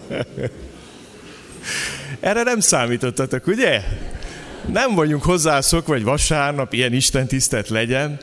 Erre 2.20 2.42
nem 2.42 2.60
számítottatok, 2.60 3.46
ugye? 3.46 3.82
Nem 4.72 4.94
vagyunk 4.94 5.22
hozzászokva, 5.22 5.92
vagy 5.92 6.02
vasárnap 6.02 6.72
ilyen 6.72 6.92
Isten 6.92 7.26
tisztelt 7.26 7.68
legyen. 7.68 8.18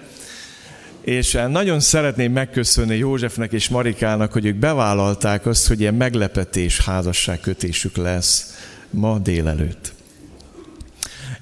És 1.02 1.38
nagyon 1.48 1.80
szeretném 1.80 2.32
megköszönni 2.32 2.98
Józsefnek 2.98 3.52
és 3.52 3.70
Marikának, 3.70 4.32
hogy 4.32 4.46
ők 4.46 4.56
bevállalták 4.56 5.46
azt, 5.46 5.68
hogy 5.68 5.80
ilyen 5.80 5.94
meglepetés 5.94 6.80
házasságkötésük 6.80 7.98
lesz 7.98 8.58
ma 8.90 9.18
délelőtt. 9.18 9.94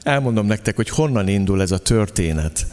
Elmondom 0.04 0.46
nektek, 0.46 0.76
hogy 0.76 0.90
honnan 0.90 1.28
indul 1.28 1.62
ez 1.62 1.72
a 1.72 1.78
történet. 1.78 2.66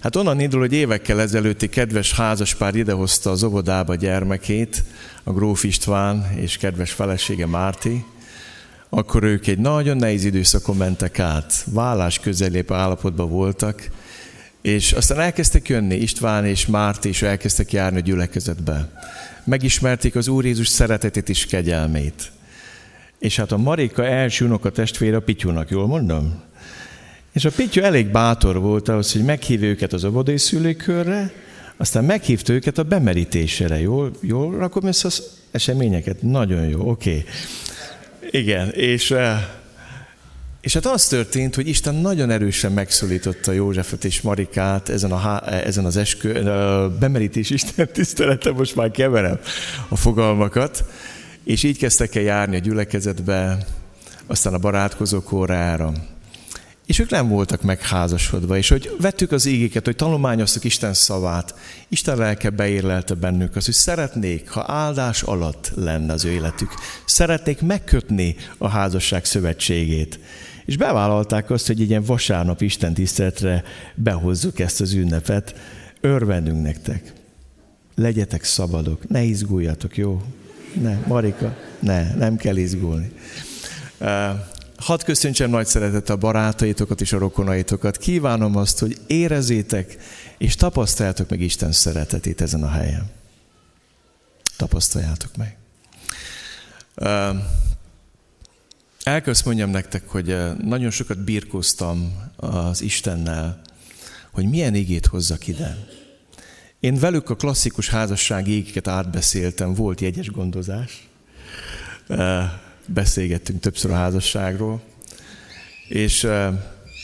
Hát 0.00 0.16
onnan 0.16 0.40
indul, 0.40 0.60
hogy 0.60 0.72
évekkel 0.72 1.20
ezelőtti 1.20 1.68
kedves 1.68 2.12
házaspár 2.12 2.74
idehozta 2.74 3.30
az 3.30 3.42
óvodába 3.42 3.94
gyermekét, 3.94 4.84
a 5.28 5.32
Gróf 5.32 5.64
István 5.64 6.32
és 6.36 6.56
kedves 6.56 6.92
felesége 6.92 7.46
Márti, 7.46 8.04
akkor 8.88 9.22
ők 9.22 9.46
egy 9.46 9.58
nagyon 9.58 9.96
nehéz 9.96 10.24
időszakon 10.24 10.76
mentek 10.76 11.18
át, 11.18 11.64
vállás 11.64 12.18
közelép 12.18 12.72
állapotban 12.72 13.30
voltak, 13.30 13.88
és 14.62 14.92
aztán 14.92 15.20
elkezdtek 15.20 15.68
jönni, 15.68 15.94
István 15.94 16.46
és 16.46 16.66
Márti 16.66 17.08
is 17.08 17.22
elkezdtek 17.22 17.72
járni 17.72 17.98
a 17.98 18.00
gyülekezetbe. 18.00 19.00
Megismerték 19.44 20.16
az 20.16 20.28
Úr 20.28 20.44
Jézus 20.44 20.68
szeretetét 20.68 21.28
és 21.28 21.46
kegyelmét. 21.46 22.30
És 23.18 23.36
hát 23.36 23.52
a 23.52 23.56
Marika 23.56 24.04
első 24.04 24.44
unoka 24.44 24.70
testvére 24.70 25.16
a 25.16 25.20
Pityúnak, 25.20 25.70
jól 25.70 25.86
mondom? 25.86 26.42
És 27.32 27.44
a 27.44 27.50
Pityu 27.50 27.82
elég 27.82 28.06
bátor 28.06 28.60
volt 28.60 28.88
ahhoz, 28.88 29.12
hogy 29.12 29.24
meghívja 29.24 29.68
őket 29.68 29.92
az 29.92 30.04
óvodai 30.04 30.38
szülőkörre, 30.38 31.32
aztán 31.78 32.04
meghívta 32.04 32.52
őket 32.52 32.78
a 32.78 32.82
bemerítésére. 32.82 33.80
Jól, 33.80 34.10
jól 34.20 34.58
rakom 34.58 34.86
ezt 34.86 35.04
az 35.04 35.22
eseményeket? 35.50 36.22
Nagyon 36.22 36.68
jó, 36.68 36.90
oké. 36.90 37.10
Okay. 37.10 37.24
Igen, 38.30 38.70
és, 38.70 39.10
eh, 39.10 39.48
és 40.60 40.74
hát 40.74 40.86
az 40.86 41.06
történt, 41.06 41.54
hogy 41.54 41.68
Isten 41.68 41.94
nagyon 41.94 42.30
erősen 42.30 42.72
megszólította 42.72 43.52
Józsefet 43.52 44.04
és 44.04 44.20
Marikát 44.20 44.88
ezen, 44.88 45.12
a, 45.12 45.52
ezen 45.52 45.84
az 45.84 45.96
eskü, 45.96 46.46
a 46.46 46.90
bemerítés 46.98 47.50
Isten 47.50 47.88
tisztelete, 47.92 48.52
most 48.52 48.74
már 48.74 48.90
keverem 48.90 49.38
a 49.88 49.96
fogalmakat, 49.96 50.84
és 51.44 51.62
így 51.62 51.78
kezdtek 51.78 52.14
el 52.14 52.22
járni 52.22 52.56
a 52.56 52.58
gyülekezetbe, 52.58 53.66
aztán 54.26 54.54
a 54.54 54.58
barátkozók 54.58 55.32
órára. 55.32 55.92
És 56.88 56.98
ők 56.98 57.10
nem 57.10 57.28
voltak 57.28 57.62
megházasodva, 57.62 58.56
és 58.56 58.68
hogy 58.68 58.96
vettük 59.00 59.32
az 59.32 59.46
ígéket, 59.46 59.84
hogy 59.84 59.96
tanulmányoztuk 59.96 60.64
Isten 60.64 60.94
szavát, 60.94 61.54
Isten 61.88 62.16
lelke 62.16 62.50
beérlelte 62.50 63.14
bennük 63.14 63.56
az, 63.56 63.64
hogy 63.64 63.74
szeretnék, 63.74 64.48
ha 64.48 64.64
áldás 64.66 65.22
alatt 65.22 65.72
lenne 65.74 66.12
az 66.12 66.24
ő 66.24 66.30
életük. 66.30 66.74
Szeretnék 67.04 67.60
megkötni 67.60 68.36
a 68.58 68.68
házasság 68.68 69.24
szövetségét. 69.24 70.18
És 70.64 70.76
bevállalták 70.76 71.50
azt, 71.50 71.66
hogy 71.66 71.80
ilyen 71.80 72.02
vasárnap 72.02 72.62
Isten 72.62 72.94
tiszteletre 72.94 73.64
behozzuk 73.94 74.58
ezt 74.58 74.80
az 74.80 74.92
ünnepet. 74.92 75.54
Örvendünk 76.00 76.62
nektek. 76.62 77.12
Legyetek 77.94 78.44
szabadok, 78.44 79.08
ne 79.08 79.22
izguljatok, 79.22 79.96
jó? 79.96 80.22
Ne, 80.82 80.98
Marika, 81.06 81.56
ne, 81.80 82.14
nem 82.14 82.36
kell 82.36 82.56
izgulni. 82.56 83.12
Hadd 84.78 85.04
köszöntsem 85.04 85.50
nagy 85.50 85.66
szeretettel 85.66 86.14
a 86.14 86.18
barátaitokat 86.18 87.00
és 87.00 87.12
a 87.12 87.18
rokonaitokat. 87.18 87.96
Kívánom 87.96 88.56
azt, 88.56 88.78
hogy 88.78 88.98
érezzétek 89.06 89.96
és 90.38 90.54
tapasztaljátok 90.54 91.28
meg 91.28 91.40
Isten 91.40 91.72
szeretetét 91.72 92.40
ezen 92.40 92.62
a 92.62 92.70
helyen. 92.70 93.10
Tapasztaljátok 94.56 95.36
meg. 95.36 95.56
El 99.02 99.22
kell 99.22 99.34
mondjam 99.44 99.70
nektek, 99.70 100.08
hogy 100.08 100.36
nagyon 100.62 100.90
sokat 100.90 101.18
birkóztam 101.18 102.22
az 102.36 102.80
Istennel, 102.80 103.60
hogy 104.30 104.48
milyen 104.48 104.74
igét 104.74 105.06
hozzak 105.06 105.46
ide. 105.46 105.76
Én 106.80 106.98
velük 106.98 107.30
a 107.30 107.36
klasszikus 107.36 107.88
házassági 107.88 108.52
égeket 108.52 108.88
átbeszéltem, 108.88 109.74
volt 109.74 110.00
jegyes 110.00 110.30
gondozás 110.30 111.08
beszélgettünk 112.88 113.60
többször 113.60 113.90
a 113.90 113.94
házasságról, 113.94 114.80
és 115.88 116.26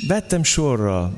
vettem 0.06 0.42
sorra 0.42 1.14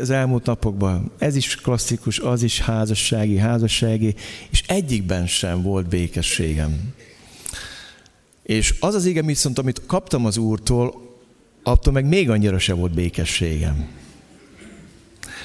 az 0.00 0.10
elmúlt 0.10 0.44
napokban, 0.44 1.10
ez 1.18 1.36
is 1.36 1.56
klasszikus, 1.56 2.18
az 2.18 2.42
is 2.42 2.60
házassági, 2.60 3.36
házassági, 3.36 4.14
és 4.50 4.62
egyikben 4.66 5.26
sem 5.26 5.62
volt 5.62 5.88
békességem. 5.88 6.94
És 8.42 8.74
az 8.80 8.94
az 8.94 9.04
igen 9.04 9.26
viszont, 9.26 9.58
amit 9.58 9.86
kaptam 9.86 10.26
az 10.26 10.36
Úrtól, 10.36 11.08
attól 11.62 11.92
meg 11.92 12.04
még 12.04 12.30
annyira 12.30 12.58
se 12.58 12.72
volt 12.72 12.94
békességem. 12.94 13.88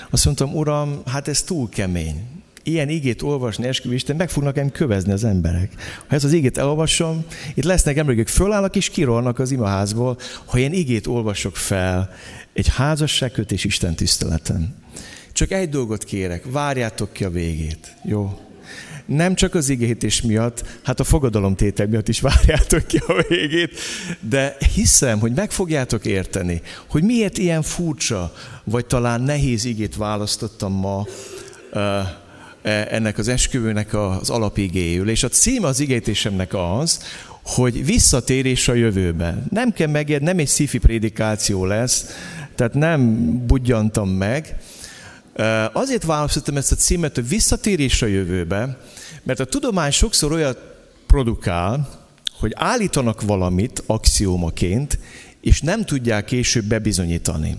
Azt 0.10 0.26
mondtam, 0.26 0.56
Uram, 0.56 1.02
hát 1.06 1.28
ez 1.28 1.42
túl 1.42 1.70
kemény 1.70 2.35
ilyen 2.66 2.90
igét 2.90 3.22
olvasni, 3.22 3.68
esküvisten, 3.68 4.16
meg 4.16 4.30
fognak 4.30 4.58
engem 4.58 4.74
kövezni 4.74 5.12
az 5.12 5.24
emberek. 5.24 5.72
Ha 6.08 6.16
ezt 6.16 6.24
az 6.24 6.34
igét 6.34 6.58
elolvasom, 6.58 7.26
itt 7.54 7.64
lesznek 7.64 7.98
emberek, 7.98 8.20
akik 8.20 8.34
fölállnak 8.34 8.76
és 8.76 8.90
kirolnak 8.90 9.40
az 9.40 9.52
imaházból, 9.52 10.18
ha 10.46 10.58
ilyen 10.58 10.74
igét 10.74 11.08
olvasok 11.08 11.56
fel 11.56 12.10
egy 12.54 12.68
házasságkötés 12.68 13.64
Isten 13.64 13.96
tiszteleten. 13.96 14.76
Csak 15.32 15.52
egy 15.52 15.70
dolgot 15.70 16.04
kérek, 16.04 16.52
várjátok 16.52 17.14
ki 17.14 17.24
a 17.24 17.30
végét. 17.30 17.96
Jó? 18.04 18.40
nem 19.06 19.36
csak 19.36 19.54
az 19.56 19.70
igétés 19.70 20.22
miatt, 20.22 20.64
hát 20.84 21.00
a 21.00 21.04
fogadalomtétel 21.04 21.88
miatt 21.88 22.08
is 22.08 22.22
várjátok 22.22 22.88
ki 22.88 22.98
a 23.08 23.24
végét, 23.28 23.80
de 24.20 24.58
hiszem, 24.74 25.20
hogy 25.20 25.32
meg 25.36 25.52
fogjátok 25.52 26.06
érteni, 26.06 26.62
hogy 26.90 27.04
miért 27.04 27.38
ilyen 27.38 27.62
furcsa, 27.62 28.34
vagy 28.64 28.86
talán 28.86 29.22
nehéz 29.22 29.66
igét 29.66 29.96
választottam 29.96 30.74
ma, 30.74 31.06
ennek 32.66 33.18
az 33.18 33.28
esküvőnek 33.28 33.94
az 33.94 34.30
alapigéül. 34.30 35.10
És 35.10 35.24
a 35.24 35.28
cím 35.28 35.64
az 35.64 35.80
igétésemnek 35.80 36.54
az, 36.54 37.00
hogy 37.44 37.86
visszatérés 37.86 38.68
a 38.68 38.74
jövőben. 38.74 39.46
Nem 39.50 39.72
kell 39.72 39.88
megérni, 39.88 40.26
nem 40.26 40.40
egy 40.40 40.48
szifi 40.48 40.78
prédikáció 40.78 41.66
lesz, 41.66 42.06
tehát 42.56 42.74
nem 42.74 43.28
budjantam 43.46 44.10
meg. 44.10 44.58
E, 45.36 45.70
azért 45.74 46.04
választottam 46.04 46.58
ezt 46.58 46.72
a 46.72 46.76
címet, 46.76 47.16
hogy 47.16 47.28
visszatérés 47.28 48.02
a 48.02 48.06
jövőbe, 48.06 48.78
mert 49.24 49.40
a 49.40 49.46
tudomány 49.46 49.92
sokszor 49.92 50.32
olyat 50.32 50.60
produkál, 51.08 51.90
hogy 52.40 52.52
állítanak 52.56 53.22
valamit 53.22 53.84
axiómaként, 53.86 55.00
és 55.42 55.62
nem 55.62 55.86
tudják 55.86 56.26
később 56.26 56.66
bebizonyítani. 56.66 57.56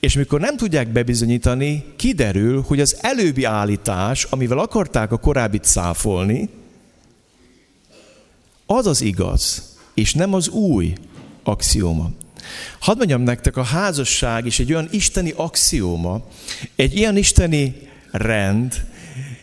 És 0.00 0.14
mikor 0.14 0.40
nem 0.40 0.56
tudják 0.56 0.88
bebizonyítani, 0.88 1.84
kiderül, 1.96 2.64
hogy 2.66 2.80
az 2.80 2.96
előbbi 3.00 3.44
állítás, 3.44 4.24
amivel 4.24 4.58
akarták 4.58 5.12
a 5.12 5.18
korábbit 5.18 5.64
száfolni, 5.64 6.48
az 8.66 8.86
az 8.86 9.00
igaz, 9.00 9.74
és 9.94 10.14
nem 10.14 10.34
az 10.34 10.48
új 10.48 10.92
axióma. 11.42 12.10
Hadd 12.78 12.96
mondjam 12.96 13.22
nektek, 13.22 13.56
a 13.56 13.62
házasság 13.62 14.46
is 14.46 14.58
egy 14.58 14.72
olyan 14.72 14.88
isteni 14.90 15.32
axióma, 15.36 16.20
egy 16.76 16.96
ilyen 16.96 17.16
isteni 17.16 17.88
rend, 18.10 18.84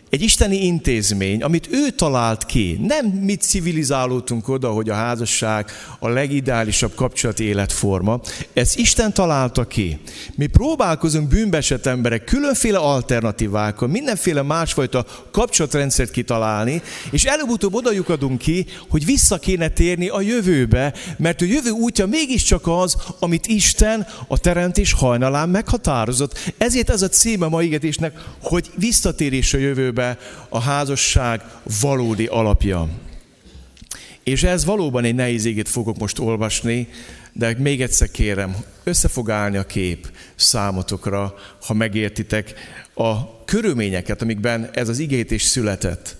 egy 0.10 0.22
isteni 0.22 0.66
intézmény, 0.66 1.44
amit 1.44 1.68
ő 1.72 1.90
talált 1.90 2.46
ki. 2.46 2.80
Nem 2.82 3.06
mi 3.06 3.36
civilizálódtunk 3.36 4.48
oda, 4.48 4.70
hogy 4.70 4.90
a 4.90 4.94
házasság 4.94 5.72
a 6.00 6.10
legideálisabb 6.10 6.96
kapcsolati 6.96 7.44
életforma. 7.44 8.22
Ez 8.54 8.78
Isten 8.78 9.14
találta 9.14 9.68
ki. 9.68 10.00
Mi 10.36 10.48
próbálkozunk 10.48 11.28
bűnbesett 11.28 11.86
emberek 11.86 12.24
különféle 12.24 12.78
alternatívákkal, 12.78 13.88
mindenféle 13.88 14.42
másfajta 14.42 15.06
kapcsolatrendszert 15.32 16.12
kitalálni, 16.12 16.82
és 17.12 17.24
előbb-utóbb 17.24 17.74
oda 17.74 17.92
lyukadunk 17.92 18.38
ki, 18.38 18.66
hogy 18.90 19.06
vissza 19.06 19.38
kéne 19.38 19.68
térni 19.68 20.08
a 20.08 20.22
jövőbe, 20.22 20.94
mert 21.18 21.42
a 21.42 21.46
jövő 21.46 21.70
útja 21.70 22.06
mégiscsak 22.06 22.68
az, 22.68 22.96
amit 23.20 23.48
Isten 23.48 24.08
a 24.28 24.38
teremtés 24.38 24.94
hajnalán 24.94 25.50
meghatározott. 25.50 26.54
Ezért 26.58 26.90
ez 26.90 27.02
a 27.02 27.10
címe 27.10 27.48
ma 27.48 27.62
igetésnek, 27.62 28.14
hogy 28.42 28.70
visszatérés 28.76 29.54
a 29.54 29.58
jövőbe 29.58 29.97
jövőbe 29.98 30.18
a 30.50 30.60
házasság 30.60 31.42
valódi 31.82 32.26
alapja. 32.26 32.90
És 34.24 34.44
ez 34.44 34.66
valóban 34.66 35.04
egy 35.04 35.16
nehéz 35.16 35.46
égét 35.46 35.70
fogok 35.70 35.98
most 35.98 36.20
olvasni, 36.20 36.88
de 37.34 37.56
még 37.58 37.82
egyszer 37.82 38.12
kérem, 38.12 38.56
össze 38.84 39.10
a 39.58 39.64
kép 39.64 40.12
számotokra, 40.36 41.34
ha 41.66 41.74
megértitek 41.74 42.54
a 42.94 43.44
körülményeket, 43.46 44.22
amikben 44.22 44.70
ez 44.74 44.90
az 44.90 45.00
igétés 45.00 45.44
született. 45.44 46.16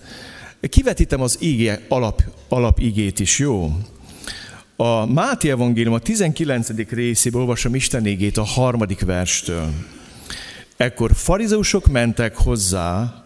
Kivetítem 0.60 1.20
az 1.20 1.36
igé 1.40 1.72
alap, 1.88 2.22
alapigét 2.48 3.20
is, 3.20 3.38
jó? 3.38 3.76
A 4.76 5.06
Máté 5.06 5.50
Evangélium 5.50 5.94
a 5.94 5.98
19. 5.98 6.68
részéből 6.90 7.40
olvasom 7.40 7.74
Isten 7.74 8.06
igét 8.06 8.36
a 8.36 8.44
harmadik 8.44 9.00
verstől. 9.00 9.72
Ekkor 10.76 11.10
farizeusok 11.14 11.86
mentek 11.86 12.36
hozzá, 12.36 13.22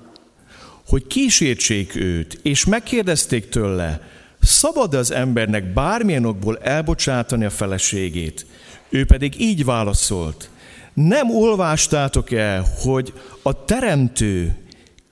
hogy 0.92 1.06
kísértsék 1.06 1.94
őt, 1.94 2.38
és 2.42 2.64
megkérdezték 2.64 3.48
tőle, 3.48 4.00
szabad 4.40 4.94
az 4.94 5.10
embernek 5.10 5.72
bármilyen 5.72 6.24
okból 6.24 6.58
elbocsátani 6.58 7.44
a 7.44 7.50
feleségét? 7.50 8.46
Ő 8.88 9.06
pedig 9.06 9.40
így 9.40 9.64
válaszolt, 9.64 10.50
nem 10.94 11.30
olvastátok 11.30 12.30
el, 12.32 12.66
hogy 12.82 13.12
a 13.42 13.64
teremtő 13.64 14.56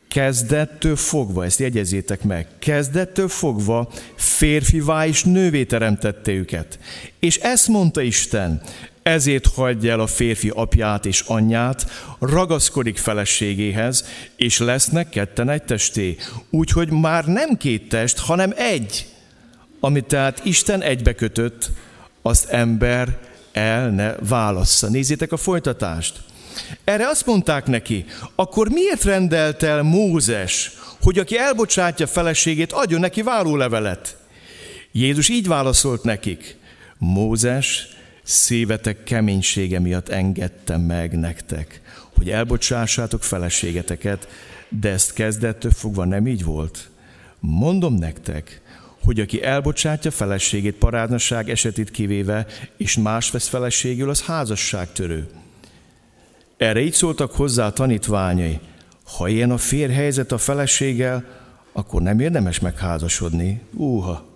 kezdettől 0.09 0.97
fogva, 0.97 1.45
ezt 1.45 1.59
jegyezzétek 1.59 2.23
meg, 2.23 2.47
kezdettől 2.59 3.29
fogva 3.29 3.89
férfivá 4.15 5.07
és 5.07 5.25
nővé 5.25 5.65
teremtette 5.65 6.33
őket. 6.33 6.79
És 7.19 7.37
ezt 7.37 7.69
mondta 7.69 8.01
Isten, 8.01 8.63
ezért 9.11 9.47
hagyja 9.47 9.93
el 9.93 10.01
a 10.01 10.07
férfi 10.07 10.49
apját 10.55 11.07
és 11.07 11.21
anyját, 11.27 11.91
ragaszkodik 12.19 12.99
feleségéhez, 12.99 14.05
és 14.37 14.59
lesznek 14.59 15.09
ketten 15.09 15.49
egy 15.49 15.63
testé. 15.63 16.17
Úgyhogy 16.51 16.91
már 16.91 17.25
nem 17.25 17.57
két 17.57 17.89
test, 17.89 18.19
hanem 18.19 18.53
egy. 18.57 19.07
Amit 19.81 20.05
tehát 20.05 20.45
Isten 20.45 20.83
egybekötött, 20.83 21.71
azt 22.23 22.49
ember 22.49 23.19
el 23.53 23.91
ne 23.91 24.15
válassza. 24.15 24.89
Nézzétek 24.89 25.33
a 25.33 25.37
folytatást. 25.37 26.21
Erre 26.85 27.09
azt 27.09 27.27
mondták 27.27 27.67
neki, 27.67 28.05
akkor 28.35 28.69
miért 28.69 29.05
rendelt 29.05 29.63
el 29.63 29.83
Mózes, 29.83 30.73
hogy 31.01 31.19
aki 31.19 31.39
elbocsátja 31.39 32.07
feleségét, 32.07 32.73
adjon 32.73 33.01
neki 33.01 33.23
várólevelet? 33.23 34.17
Jézus 34.93 35.29
így 35.29 35.47
válaszolt 35.47 36.03
nekik, 36.03 36.57
Mózes 36.99 37.89
szívetek 38.31 39.05
keménysége 39.05 39.79
miatt 39.79 40.09
engedte 40.09 40.77
meg 40.77 41.19
nektek, 41.19 41.81
hogy 42.17 42.31
elbocsássátok 42.31 43.23
feleségeteket, 43.23 44.29
de 44.69 44.91
ezt 44.91 45.13
kezdettől 45.13 45.71
fogva 45.71 46.05
nem 46.05 46.27
így 46.27 46.45
volt. 46.45 46.91
Mondom 47.41 47.95
nektek, 47.95 48.61
hogy 49.05 49.21
aki 49.21 49.43
elbocsátja 49.43 50.11
feleségét 50.11 50.75
parádnaság 50.75 51.51
esetét 51.51 51.91
kivéve, 51.91 52.47
és 52.77 52.97
más 52.97 53.31
vesz 53.31 53.49
feleségül, 53.49 54.11
az 54.11 54.23
házasságtörő. 54.23 55.29
Erre 56.57 56.81
így 56.81 56.93
szóltak 56.93 57.33
hozzá 57.33 57.67
a 57.67 57.73
tanítványai, 57.73 58.61
ha 59.05 59.29
ilyen 59.29 59.51
a 59.51 59.59
férhelyzet 59.59 60.33
a 60.33 60.39
feleséggel, 60.39 61.25
akkor 61.73 62.03
nem 62.03 62.21
érdemes 62.21 62.59
megházasodni. 62.59 63.61
Úha! 63.75 64.29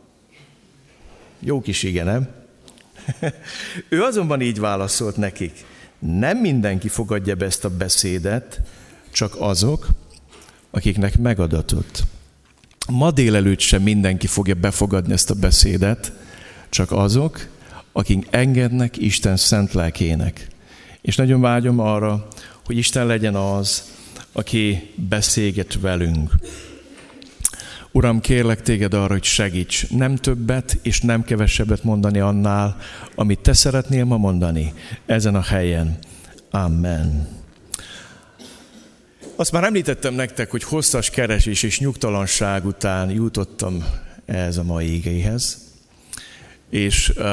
Jó 1.39 1.61
kis 1.61 1.83
igen, 1.83 2.07
nem? 2.07 2.44
ő 3.89 4.03
azonban 4.03 4.41
így 4.41 4.59
válaszolt 4.59 5.17
nekik, 5.17 5.65
nem 5.99 6.39
mindenki 6.39 6.89
fogadja 6.89 7.35
be 7.35 7.45
ezt 7.45 7.65
a 7.65 7.77
beszédet, 7.77 8.61
csak 9.13 9.35
azok, 9.39 9.89
akiknek 10.71 11.19
megadatott. 11.19 12.03
Ma 12.89 13.11
délelőtt 13.11 13.61
sem 13.61 13.83
mindenki 13.83 14.27
fogja 14.27 14.55
befogadni 14.55 15.13
ezt 15.13 15.31
a 15.31 15.35
beszédet, 15.35 16.13
csak 16.69 16.93
azok, 16.93 17.47
akik 17.93 18.27
engednek 18.31 18.97
Isten 18.97 19.37
szent 19.37 19.73
lelkének. 19.73 20.47
És 21.01 21.17
nagyon 21.17 21.41
vágyom 21.41 21.79
arra, 21.79 22.29
hogy 22.65 22.77
Isten 22.77 23.07
legyen 23.07 23.35
az, 23.35 23.83
aki 24.33 24.91
beszélget 24.95 25.81
velünk. 25.81 26.31
Uram, 27.97 28.21
kérlek 28.21 28.63
téged 28.63 28.95
arra, 28.95 29.13
hogy 29.13 29.25
segíts 29.25 29.91
nem 29.91 30.17
többet 30.17 30.79
és 30.83 31.01
nem 31.01 31.25
kevesebbet 31.25 31.85
mondani 31.85 32.19
annál, 32.19 32.77
amit 33.15 33.39
te 33.39 33.53
szeretnél 33.53 34.05
ma 34.05 34.17
mondani 34.17 34.73
ezen 35.07 35.35
a 35.35 35.43
helyen. 35.43 35.99
Amen. 36.51 37.29
Azt 39.37 39.53
már 39.53 39.65
említettem 39.65 40.15
nektek, 40.15 40.51
hogy 40.51 40.63
hosszas 40.63 41.11
keresés 41.11 41.63
és 41.63 41.79
nyugtalanság 41.79 42.67
után 42.67 43.11
jutottam 43.11 43.85
ez 44.25 44.57
a 44.57 44.63
mai 44.63 44.95
igéhez. 44.95 45.59
És 46.71 47.09
uh, 47.09 47.25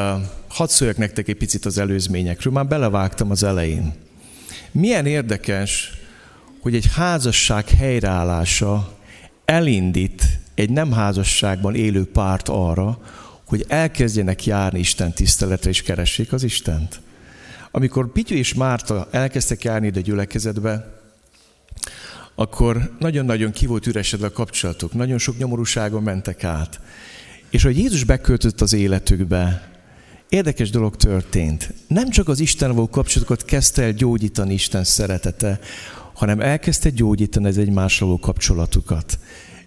hadd 0.47 0.67
szóljak 0.67 0.97
nektek 0.97 1.27
egy 1.27 1.37
picit 1.37 1.65
az 1.65 1.77
előzményekről, 1.77 2.53
már 2.53 2.67
belevágtam 2.67 3.31
az 3.31 3.43
elején. 3.43 3.93
Milyen 4.71 5.05
érdekes, 5.05 5.91
hogy 6.59 6.75
egy 6.75 6.87
házasság 6.95 7.69
helyreállása 7.69 8.97
elindít 9.45 10.40
egy 10.55 10.69
nem 10.69 10.91
házasságban 10.91 11.75
élő 11.75 12.05
párt 12.05 12.49
arra, 12.49 12.99
hogy 13.45 13.65
elkezdjenek 13.67 14.45
járni 14.45 14.79
Isten 14.79 15.13
tiszteletre 15.13 15.69
és 15.69 15.81
keressék 15.81 16.33
az 16.33 16.43
Istent. 16.43 17.01
Amikor 17.71 18.11
Pityu 18.11 18.35
és 18.35 18.53
Márta 18.53 19.07
elkezdtek 19.11 19.63
járni 19.63 19.87
ide 19.87 19.99
a 19.99 20.03
gyülekezetbe, 20.03 20.99
akkor 22.35 22.95
nagyon-nagyon 22.99 23.51
ki 23.51 23.65
volt 23.65 23.87
üresedve 23.87 24.25
a 24.25 24.31
kapcsolatuk, 24.31 24.93
nagyon 24.93 25.17
sok 25.17 25.37
nyomorúságon 25.37 26.03
mentek 26.03 26.43
át. 26.43 26.79
És 27.49 27.63
hogy 27.63 27.77
Jézus 27.77 28.03
beköltött 28.03 28.61
az 28.61 28.73
életükbe, 28.73 29.71
érdekes 30.29 30.69
dolog 30.69 30.95
történt. 30.95 31.73
Nem 31.87 32.09
csak 32.09 32.27
az 32.27 32.39
Isten 32.39 32.71
való 32.71 32.89
kapcsolatokat 32.89 33.45
kezdte 33.45 33.83
el 33.83 33.91
gyógyítani 33.91 34.53
Isten 34.53 34.83
szeretete, 34.83 35.59
hanem 36.13 36.39
elkezdte 36.39 36.89
gyógyítani 36.89 37.47
az 37.47 37.57
egymással 37.57 38.07
való 38.07 38.19
kapcsolatukat. 38.19 39.19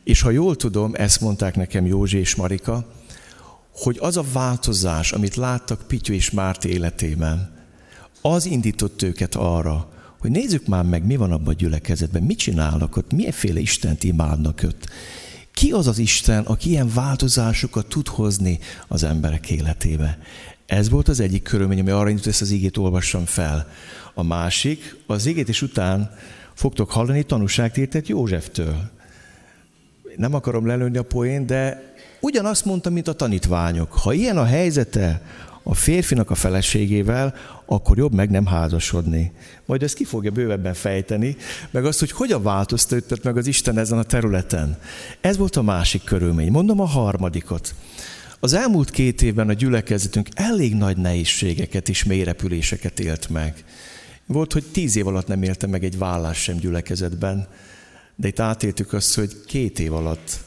És 0.05 0.21
ha 0.21 0.31
jól 0.31 0.57
tudom, 0.57 0.95
ezt 0.95 1.21
mondták 1.21 1.57
nekem 1.57 1.87
Józsi 1.87 2.19
és 2.19 2.35
Marika, 2.35 2.87
hogy 3.73 3.97
az 4.01 4.17
a 4.17 4.25
változás, 4.33 5.13
amit 5.13 5.37
láttak 5.37 5.87
Pityu 5.87 6.15
és 6.15 6.31
Márti 6.31 6.69
életében, 6.69 7.53
az 8.21 8.47
indított 8.47 9.03
őket 9.03 9.35
arra, 9.35 9.89
hogy 10.19 10.31
nézzük 10.31 10.67
már 10.67 10.85
meg, 10.85 11.07
mi 11.07 11.17
van 11.17 11.33
abban 11.33 11.55
a 11.55 11.57
gyülekezetben, 11.57 12.23
mit 12.23 12.39
csinálnak 12.39 12.97
ott, 12.97 13.13
milyenféle 13.13 13.61
Istent 13.61 14.05
imádnak 14.05 14.61
ott. 14.65 14.89
Ki 15.53 15.71
az 15.71 15.87
az 15.87 15.99
Isten, 15.99 16.45
aki 16.45 16.69
ilyen 16.69 16.91
változásokat 16.95 17.87
tud 17.87 18.09
hozni 18.09 18.59
az 18.89 19.03
emberek 19.03 19.51
életébe? 19.51 20.19
Ez 20.67 20.89
volt 20.91 21.09
az 21.09 21.21
egyik 21.21 21.43
körülmény, 21.43 21.81
ami 21.81 21.91
arra 21.91 22.09
indult, 22.09 22.27
ezt 22.27 22.41
az 22.41 22.51
igét 22.51 22.77
olvassam 22.77 23.25
fel. 23.25 23.69
A 24.15 24.23
másik, 24.23 24.97
az 25.07 25.27
igét 25.27 25.49
és 25.49 25.63
után 25.63 26.11
fogtok 26.55 26.91
hallani 26.91 27.23
tanúságtértet 27.23 28.09
Józseftől. 28.09 28.91
Nem 30.17 30.35
akarom 30.35 30.67
lelőni 30.67 30.97
a 30.97 31.03
poén, 31.03 31.47
de 31.47 31.93
ugyanazt 32.21 32.65
mondta, 32.65 32.91
mint 32.91 33.09
a 33.09 33.13
tanítványok. 33.13 33.93
Ha 33.93 34.13
ilyen 34.13 34.39
a 34.39 34.45
helyzete 34.45 35.23
a 35.63 35.75
férfinak 35.75 36.31
a 36.31 36.35
feleségével, 36.35 37.35
akkor 37.67 37.99
jobb 37.99 38.15
meg 38.15 38.31
nem 38.31 38.47
házasodni. 38.47 39.33
Majd 39.67 39.83
ezt 39.83 39.95
ki 39.95 40.05
fogja 40.05 40.31
bővebben 40.31 40.75
fejteni, 40.75 41.37
meg 41.71 41.85
azt, 41.85 41.99
hogy 41.99 42.11
hogyan 42.11 42.43
változtatott 42.43 43.23
meg 43.23 43.37
az 43.37 43.47
Isten 43.47 43.79
ezen 43.79 43.99
a 43.99 44.03
területen. 44.03 44.79
Ez 45.21 45.37
volt 45.37 45.57
a 45.57 45.63
másik 45.63 46.05
körülmény. 46.05 46.51
Mondom 46.51 46.81
a 46.81 46.87
harmadikot. 46.87 47.75
Az 48.41 48.53
elmúlt 48.53 48.91
két 48.91 49.23
évben 49.23 49.49
a 49.49 49.53
gyülekezetünk 49.53 50.29
elég 50.35 50.75
nagy 50.75 50.97
nehézségeket 50.97 51.89
és 51.89 52.05
mélyrepüléseket 52.05 53.01
élt 53.01 53.29
meg. 53.29 53.65
Volt, 54.27 54.53
hogy 54.53 54.65
tíz 54.73 54.97
év 54.97 55.07
alatt 55.07 55.27
nem 55.27 55.43
éltem 55.43 55.71
meg 55.71 55.85
egy 55.85 55.99
vállás 55.99 56.43
sem 56.43 56.57
gyülekezetben, 56.57 57.47
de 58.17 58.29
itt 58.29 58.41
átéltük 58.41 58.93
azt, 58.93 59.15
hogy 59.15 59.45
két 59.47 59.79
év 59.79 59.93
alatt 59.93 60.41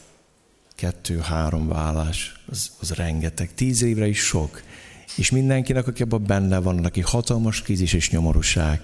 kettő-három 0.75 1.67
vállás, 1.67 2.41
az, 2.51 2.71
az 2.79 2.91
rengeteg. 2.91 3.53
Tíz 3.53 3.81
évre 3.81 4.07
is 4.07 4.19
sok 4.19 4.61
és 5.17 5.31
mindenkinek, 5.31 5.87
aki 5.87 6.03
abban 6.03 6.23
benne 6.27 6.59
van, 6.59 6.85
aki 6.85 7.01
hatalmas 7.01 7.61
krízis 7.61 7.93
és 7.93 8.09
nyomorúság. 8.09 8.81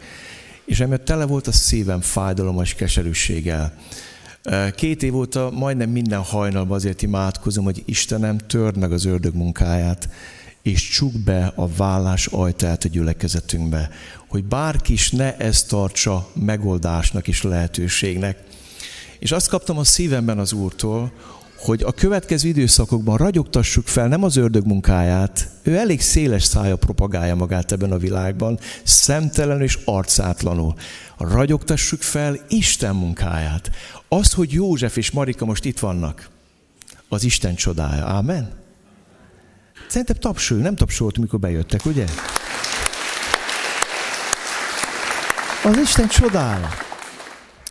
És 0.65 0.79
emiatt 0.79 1.05
tele 1.05 1.25
volt 1.25 1.47
a 1.47 1.51
szívem 1.51 2.01
fájdalomos 2.01 2.73
keserűséggel. 2.73 3.73
Két 4.75 5.03
év 5.03 5.15
óta 5.15 5.51
majdnem 5.51 5.89
minden 5.89 6.19
hajnalban 6.19 6.75
azért 6.75 7.01
imádkozom, 7.01 7.63
hogy 7.63 7.83
Istenem 7.85 8.37
törd 8.37 8.77
meg 8.77 8.91
az 8.91 9.05
ördög 9.05 9.35
munkáját, 9.35 10.09
és 10.61 10.89
csuk 10.89 11.13
be 11.19 11.51
a 11.55 11.67
vállás 11.67 12.27
ajtaját 12.27 12.83
a 12.83 12.87
gyülekezetünkbe, 12.89 13.89
hogy 14.27 14.43
bárki 14.43 14.93
is 14.93 15.11
ne 15.11 15.37
ezt 15.37 15.67
tartsa 15.67 16.29
megoldásnak 16.33 17.27
és 17.27 17.41
lehetőségnek. 17.41 18.43
És 19.23 19.31
azt 19.31 19.49
kaptam 19.49 19.77
a 19.77 19.83
szívemben 19.83 20.39
az 20.39 20.53
Úrtól, 20.53 21.11
hogy 21.57 21.83
a 21.83 21.91
következő 21.91 22.47
időszakokban 22.47 23.17
ragyogtassuk 23.17 23.87
fel 23.87 24.07
nem 24.07 24.23
az 24.23 24.35
ördög 24.35 24.65
munkáját, 24.65 25.49
ő 25.61 25.77
elég 25.77 26.01
széles 26.01 26.43
szája 26.43 26.75
propagálja 26.75 27.35
magát 27.35 27.71
ebben 27.71 27.91
a 27.91 27.97
világban, 27.97 28.59
szemtelenül 28.83 29.63
és 29.63 29.79
arcátlanul. 29.85 30.73
Ragyogtassuk 31.17 32.01
fel 32.01 32.39
Isten 32.47 32.95
munkáját. 32.95 33.69
Az, 34.07 34.33
hogy 34.33 34.51
József 34.51 34.97
és 34.97 35.11
Marika 35.11 35.45
most 35.45 35.65
itt 35.65 35.79
vannak, 35.79 36.29
az 37.09 37.23
Isten 37.23 37.55
csodája. 37.55 38.05
Ámen? 38.05 38.51
Szerintem 39.87 40.15
tapsolj, 40.19 40.61
nem 40.61 40.75
tapsolt, 40.75 41.17
mikor 41.17 41.39
bejöttek, 41.39 41.85
ugye? 41.85 42.05
Az 45.63 45.77
Isten 45.77 46.07
csodája 46.07 46.82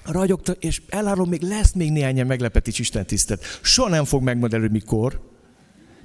ragyogta, 0.05 0.53
és 0.53 0.83
elárulom, 0.89 1.29
még 1.29 1.43
lesz 1.43 1.73
még 1.73 1.91
néhány 1.91 2.27
meglepetés 2.27 2.79
Isten 2.79 3.07
tisztet. 3.07 3.59
Soha 3.63 3.89
nem 3.89 4.05
fog 4.05 4.23
megmondani, 4.23 4.63
hogy 4.63 4.73
mikor, 4.73 5.21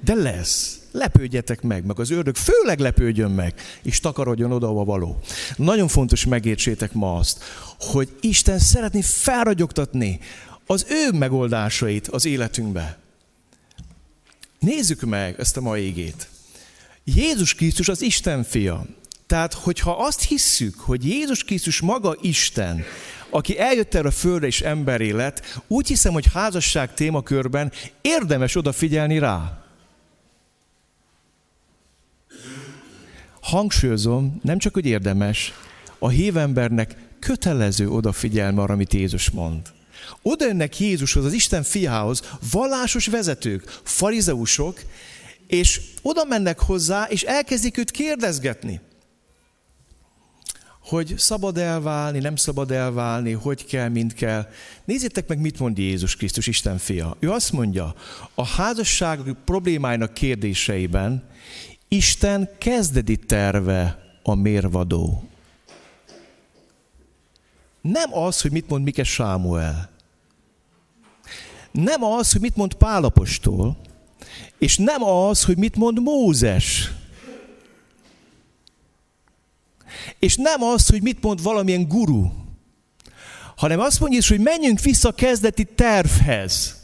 de 0.04 0.14
lesz. 0.14 0.80
Lepődjetek 0.92 1.62
meg, 1.62 1.84
meg 1.84 1.98
az 2.00 2.10
ördög 2.10 2.36
főleg 2.36 2.78
lepődjön 2.78 3.30
meg, 3.30 3.54
és 3.82 4.00
takarodjon 4.00 4.52
oda, 4.52 4.66
ahova 4.66 4.84
való. 4.84 5.18
Nagyon 5.56 5.88
fontos 5.88 6.26
megértsétek 6.26 6.92
ma 6.92 7.16
azt, 7.16 7.44
hogy 7.78 8.16
Isten 8.20 8.58
szeretné 8.58 9.00
felragyogtatni 9.00 10.20
az 10.66 10.86
ő 10.88 11.12
megoldásait 11.12 12.08
az 12.08 12.24
életünkbe. 12.24 12.98
Nézzük 14.58 15.00
meg 15.00 15.40
ezt 15.40 15.56
a 15.56 15.60
mai 15.60 15.82
égét. 15.82 16.28
Jézus 17.04 17.54
Krisztus 17.54 17.88
az 17.88 18.02
Isten 18.02 18.42
fia. 18.42 18.86
Tehát, 19.26 19.52
hogyha 19.52 19.90
azt 19.90 20.22
hisszük, 20.22 20.78
hogy 20.78 21.04
Jézus 21.04 21.44
Krisztus 21.44 21.80
maga 21.80 22.16
Isten, 22.20 22.84
aki 23.30 23.58
eljött 23.58 23.94
erre 23.94 24.08
a 24.08 24.10
földre 24.10 24.46
és 24.46 24.60
emberé 24.60 25.10
lett, 25.10 25.60
úgy 25.66 25.86
hiszem, 25.86 26.12
hogy 26.12 26.26
házasság 26.32 26.94
témakörben 26.94 27.72
érdemes 28.00 28.56
odafigyelni 28.56 29.18
rá. 29.18 29.62
Hangsúlyozom, 33.40 34.40
nem 34.42 34.58
csak, 34.58 34.74
hogy 34.74 34.86
érdemes, 34.86 35.52
a 35.98 36.08
hívembernek 36.08 36.96
kötelező 37.18 37.90
odafigyelme 37.90 38.62
arra, 38.62 38.72
amit 38.72 38.92
Jézus 38.92 39.30
mond. 39.30 39.60
Oda 40.22 40.46
jönnek 40.46 40.78
Jézushoz, 40.78 41.24
az 41.24 41.32
Isten 41.32 41.62
fiához, 41.62 42.22
vallásos 42.50 43.06
vezetők, 43.06 43.80
farizeusok, 43.82 44.80
és 45.46 45.80
oda 46.02 46.24
mennek 46.24 46.60
hozzá, 46.60 47.06
és 47.08 47.22
elkezdik 47.22 47.78
őt 47.78 47.90
kérdezgetni. 47.90 48.80
Hogy 50.88 51.14
szabad 51.16 51.58
elválni, 51.58 52.18
nem 52.18 52.36
szabad 52.36 52.70
elválni, 52.70 53.32
hogy 53.32 53.64
kell, 53.64 53.88
mint 53.88 54.14
kell. 54.14 54.48
Nézzétek 54.84 55.28
meg, 55.28 55.40
mit 55.40 55.58
mond 55.58 55.78
Jézus 55.78 56.16
Krisztus, 56.16 56.46
Isten 56.46 56.78
fia. 56.78 57.16
Ő 57.18 57.30
azt 57.30 57.52
mondja, 57.52 57.94
a 58.34 58.46
házasság 58.46 59.18
problémáinak 59.44 60.14
kérdéseiben 60.14 61.28
Isten 61.88 62.48
kezdeti 62.58 63.16
terve 63.16 63.98
a 64.22 64.34
mérvadó. 64.34 65.28
Nem 67.80 68.14
az, 68.14 68.40
hogy 68.40 68.50
mit 68.50 68.68
mond 68.68 68.84
Mike 68.84 69.04
Sámuel. 69.04 69.90
Nem 71.70 72.02
az, 72.02 72.32
hogy 72.32 72.40
mit 72.40 72.56
mond 72.56 72.74
Pálapostól. 72.74 73.76
És 74.58 74.76
nem 74.76 75.02
az, 75.02 75.44
hogy 75.44 75.56
mit 75.56 75.76
mond 75.76 76.02
Mózes. 76.02 76.92
És 80.18 80.36
nem 80.36 80.62
az, 80.62 80.88
hogy 80.88 81.02
mit 81.02 81.22
mond 81.22 81.42
valamilyen 81.42 81.88
guru. 81.88 82.30
Hanem 83.56 83.80
azt 83.80 84.00
mondja 84.00 84.18
hogy 84.28 84.40
menjünk 84.40 84.80
vissza 84.80 85.08
a 85.08 85.12
kezdeti 85.12 85.64
tervhez. 85.64 86.77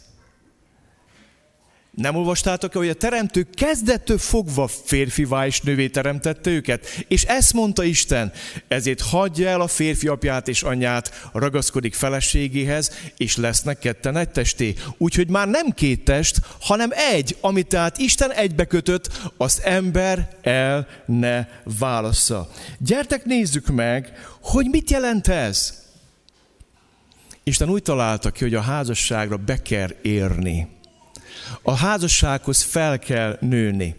Nem 1.94 2.16
olvastátok 2.16 2.72
hogy 2.72 2.88
a 2.88 2.94
teremtő 2.94 3.46
kezdettől 3.54 4.18
fogva 4.18 4.66
férfivá 4.66 5.46
és 5.46 5.60
nővé 5.60 5.88
teremtette 5.88 6.50
őket? 6.50 6.86
És 7.08 7.22
ezt 7.22 7.52
mondta 7.52 7.84
Isten, 7.84 8.32
ezért 8.68 9.00
hagyja 9.00 9.48
el 9.48 9.60
a 9.60 9.66
férfi 9.66 10.08
apját 10.08 10.48
és 10.48 10.62
anyját, 10.62 11.28
ragaszkodik 11.32 11.94
feleségéhez, 11.94 12.90
és 13.16 13.36
lesznek 13.36 13.78
ketten 13.78 14.16
egy 14.16 14.28
testé. 14.28 14.74
Úgyhogy 14.98 15.28
már 15.28 15.48
nem 15.48 15.70
két 15.70 16.04
test, 16.04 16.40
hanem 16.60 16.90
egy, 17.12 17.36
amit 17.40 17.66
tehát 17.66 17.98
Isten 17.98 18.32
egybekötött, 18.32 19.32
azt 19.36 19.58
ember 19.58 20.36
el 20.42 20.86
ne 21.06 21.46
válassza. 21.78 22.50
Gyertek 22.78 23.24
nézzük 23.24 23.66
meg, 23.66 24.12
hogy 24.40 24.66
mit 24.70 24.90
jelent 24.90 25.28
ez. 25.28 25.82
Isten 27.42 27.68
úgy 27.68 27.82
találta 27.82 28.30
ki, 28.30 28.42
hogy 28.42 28.54
a 28.54 28.60
házasságra 28.60 29.36
be 29.36 29.62
kell 29.62 29.90
érni 30.02 30.68
a 31.62 31.74
házassághoz 31.74 32.62
fel 32.62 32.98
kell 32.98 33.38
nőni. 33.40 33.96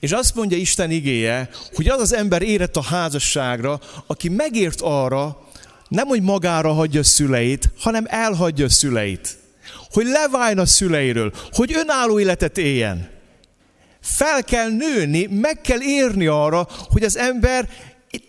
És 0.00 0.12
azt 0.12 0.34
mondja 0.34 0.56
Isten 0.56 0.90
igéje, 0.90 1.48
hogy 1.74 1.88
az 1.88 2.00
az 2.00 2.14
ember 2.14 2.42
érett 2.42 2.76
a 2.76 2.82
házasságra, 2.82 3.80
aki 4.06 4.28
megért 4.28 4.80
arra, 4.80 5.46
nem 5.88 6.06
hogy 6.06 6.22
magára 6.22 6.72
hagyja 6.72 7.00
a 7.00 7.04
szüleit, 7.04 7.70
hanem 7.78 8.04
elhagyja 8.08 8.64
a 8.64 8.70
szüleit. 8.70 9.36
Hogy 9.90 10.06
leváljon 10.06 10.58
a 10.58 10.66
szüleiről, 10.66 11.32
hogy 11.50 11.74
önálló 11.74 12.20
életet 12.20 12.58
éljen. 12.58 13.10
Fel 14.00 14.44
kell 14.44 14.68
nőni, 14.68 15.26
meg 15.26 15.60
kell 15.60 15.80
érni 15.80 16.26
arra, 16.26 16.68
hogy 16.70 17.02
az 17.02 17.16
ember 17.16 17.68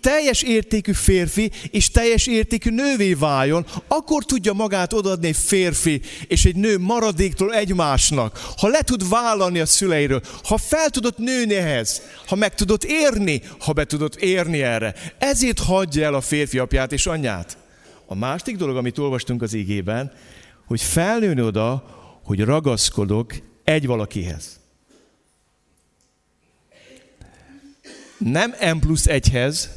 teljes 0.01 0.41
értékű 0.41 0.93
férfi 0.93 1.51
és 1.71 1.91
teljes 1.91 2.27
értékű 2.27 2.69
nővé 2.69 3.13
váljon, 3.13 3.65
akkor 3.87 4.25
tudja 4.25 4.53
magát 4.53 4.93
odaadni 4.93 5.27
egy 5.27 5.37
férfi 5.37 6.01
és 6.27 6.45
egy 6.45 6.55
nő 6.55 6.77
maradéktól 6.77 7.53
egymásnak. 7.53 8.39
Ha 8.57 8.67
le 8.67 8.81
tud 8.81 9.09
vállalni 9.09 9.59
a 9.59 9.65
szüleiről, 9.65 10.21
ha 10.43 10.57
fel 10.57 10.89
tudott 10.89 11.17
nőni 11.17 11.55
ehhez, 11.55 12.01
ha 12.25 12.35
meg 12.35 12.55
tudott 12.55 12.83
érni, 12.83 13.41
ha 13.59 13.73
be 13.73 13.85
tudott 13.85 14.15
érni 14.15 14.61
erre. 14.61 14.95
Ezért 15.17 15.59
hagyja 15.59 16.05
el 16.05 16.13
a 16.13 16.21
férfi 16.21 16.57
apját 16.57 16.91
és 16.91 17.05
anyját. 17.05 17.57
A 18.05 18.15
másik 18.15 18.55
dolog, 18.55 18.77
amit 18.77 18.97
olvastunk 18.97 19.41
az 19.41 19.53
ígében, 19.53 20.11
hogy 20.67 20.81
felnőni 20.81 21.41
oda, 21.41 21.83
hogy 22.23 22.39
ragaszkodok 22.39 23.33
egy 23.63 23.85
valakihez. 23.85 24.58
Nem 28.19 28.55
M 28.75 28.79
plusz 28.79 29.05
egyhez, 29.05 29.69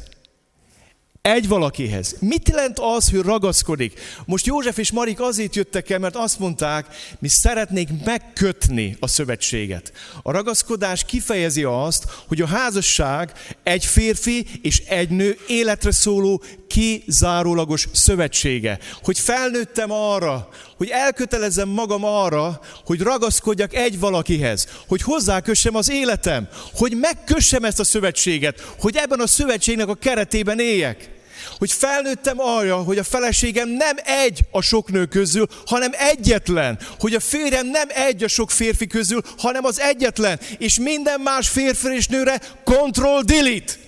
egy 1.23 1.47
valakihez. 1.47 2.15
Mit 2.19 2.49
jelent 2.49 2.79
az, 2.79 3.09
hogy 3.09 3.19
ragaszkodik? 3.19 3.99
Most 4.25 4.45
József 4.45 4.77
és 4.77 4.91
Marik 4.91 5.21
azért 5.21 5.55
jöttek 5.55 5.89
el, 5.89 5.99
mert 5.99 6.15
azt 6.15 6.39
mondták, 6.39 6.85
mi 7.19 7.27
szeretnék 7.27 7.89
megkötni 8.05 8.97
a 8.99 9.07
szövetséget. 9.07 9.93
A 10.23 10.31
ragaszkodás 10.31 11.05
kifejezi 11.05 11.63
azt, 11.63 12.05
hogy 12.27 12.41
a 12.41 12.47
házasság 12.47 13.33
egy 13.63 13.85
férfi 13.85 14.45
és 14.61 14.79
egy 14.79 15.09
nő 15.09 15.37
életre 15.47 15.91
szóló 15.91 16.43
kizárólagos 16.73 17.87
szövetsége. 17.91 18.79
Hogy 19.03 19.19
felnőttem 19.19 19.91
arra, 19.91 20.49
hogy 20.77 20.89
elkötelezem 20.89 21.69
magam 21.69 22.03
arra, 22.03 22.59
hogy 22.85 23.01
ragaszkodjak 23.01 23.73
egy 23.73 23.99
valakihez, 23.99 24.67
hogy 24.87 25.01
hozzákössem 25.01 25.75
az 25.75 25.89
életem, 25.91 26.47
hogy 26.73 26.97
megkössem 26.97 27.63
ezt 27.63 27.79
a 27.79 27.83
szövetséget, 27.83 28.73
hogy 28.79 28.95
ebben 28.95 29.19
a 29.19 29.27
szövetségnek 29.27 29.87
a 29.87 29.95
keretében 29.95 30.59
éljek 30.59 31.11
hogy 31.57 31.71
felnőttem 31.71 32.39
arra, 32.39 32.75
hogy 32.75 32.97
a 32.97 33.03
feleségem 33.03 33.69
nem 33.69 33.95
egy 34.03 34.39
a 34.51 34.61
sok 34.61 34.91
nő 34.91 35.05
közül, 35.05 35.47
hanem 35.65 35.91
egyetlen. 35.97 36.79
Hogy 36.99 37.13
a 37.13 37.19
férjem 37.19 37.67
nem 37.67 37.87
egy 37.89 38.23
a 38.23 38.27
sok 38.27 38.51
férfi 38.51 38.87
közül, 38.87 39.21
hanem 39.37 39.65
az 39.65 39.79
egyetlen. 39.79 40.39
És 40.57 40.79
minden 40.79 41.21
más 41.21 41.49
férfi 41.49 41.95
és 41.95 42.07
nőre 42.07 42.41
control 42.63 43.21
delete. 43.21 43.82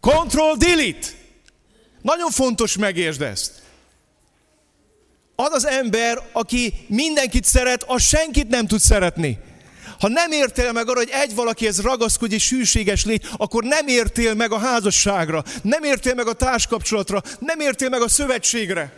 Control 0.00 0.56
delete. 0.56 1.06
Nagyon 2.02 2.30
fontos 2.30 2.76
megértsd 2.76 3.22
ezt. 3.22 3.52
Az 5.36 5.52
az 5.52 5.66
ember, 5.66 6.28
aki 6.32 6.74
mindenkit 6.86 7.44
szeret, 7.44 7.84
az 7.86 8.02
senkit 8.02 8.48
nem 8.48 8.66
tud 8.66 8.80
szeretni. 8.80 9.38
Ha 10.00 10.08
nem 10.08 10.32
értél 10.32 10.72
meg 10.72 10.88
arra, 10.88 10.98
hogy 10.98 11.10
egy 11.12 11.34
valakihez 11.34 11.80
ragaszkodj 11.80 12.34
és 12.34 12.50
hűséges 12.50 13.04
légy, 13.04 13.28
akkor 13.36 13.64
nem 13.64 13.86
értél 13.86 14.34
meg 14.34 14.52
a 14.52 14.58
házasságra, 14.58 15.44
nem 15.62 15.82
értél 15.82 16.14
meg 16.14 16.26
a 16.26 16.32
társkapcsolatra, 16.32 17.22
nem 17.38 17.60
értél 17.60 17.88
meg 17.88 18.00
a 18.00 18.08
szövetségre. 18.08 18.92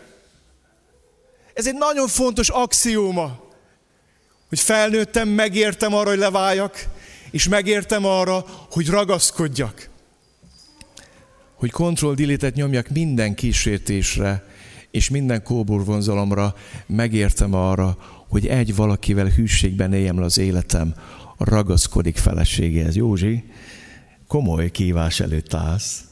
Ez 1.54 1.66
egy 1.66 1.74
nagyon 1.74 2.08
fontos 2.08 2.48
axióma, 2.48 3.50
hogy 4.48 4.60
felnőttem, 4.60 5.28
megértem 5.28 5.94
arra, 5.94 6.08
hogy 6.08 6.18
leváljak, 6.18 6.84
és 7.30 7.48
megértem 7.48 8.04
arra, 8.04 8.44
hogy 8.70 8.88
ragaszkodjak. 8.88 9.90
Hogy 11.62 11.70
kontroll 11.70 12.14
dilitet 12.14 12.54
nyomjak 12.54 12.88
minden 12.88 13.34
kísértésre, 13.34 14.44
és 14.90 15.10
minden 15.10 15.42
kóborvonzalomra 15.42 16.54
megértem 16.86 17.54
arra, 17.54 17.98
hogy 18.28 18.46
egy 18.46 18.74
valakivel 18.74 19.26
hűségben 19.26 19.92
éljem 19.92 20.18
le 20.18 20.24
az 20.24 20.38
életem, 20.38 20.94
ragaszkodik 21.38 22.16
feleségéhez. 22.16 22.96
Józsi, 22.96 23.44
komoly 24.26 24.70
kívás 24.70 25.20
előtt 25.20 25.54
állsz, 25.54 26.04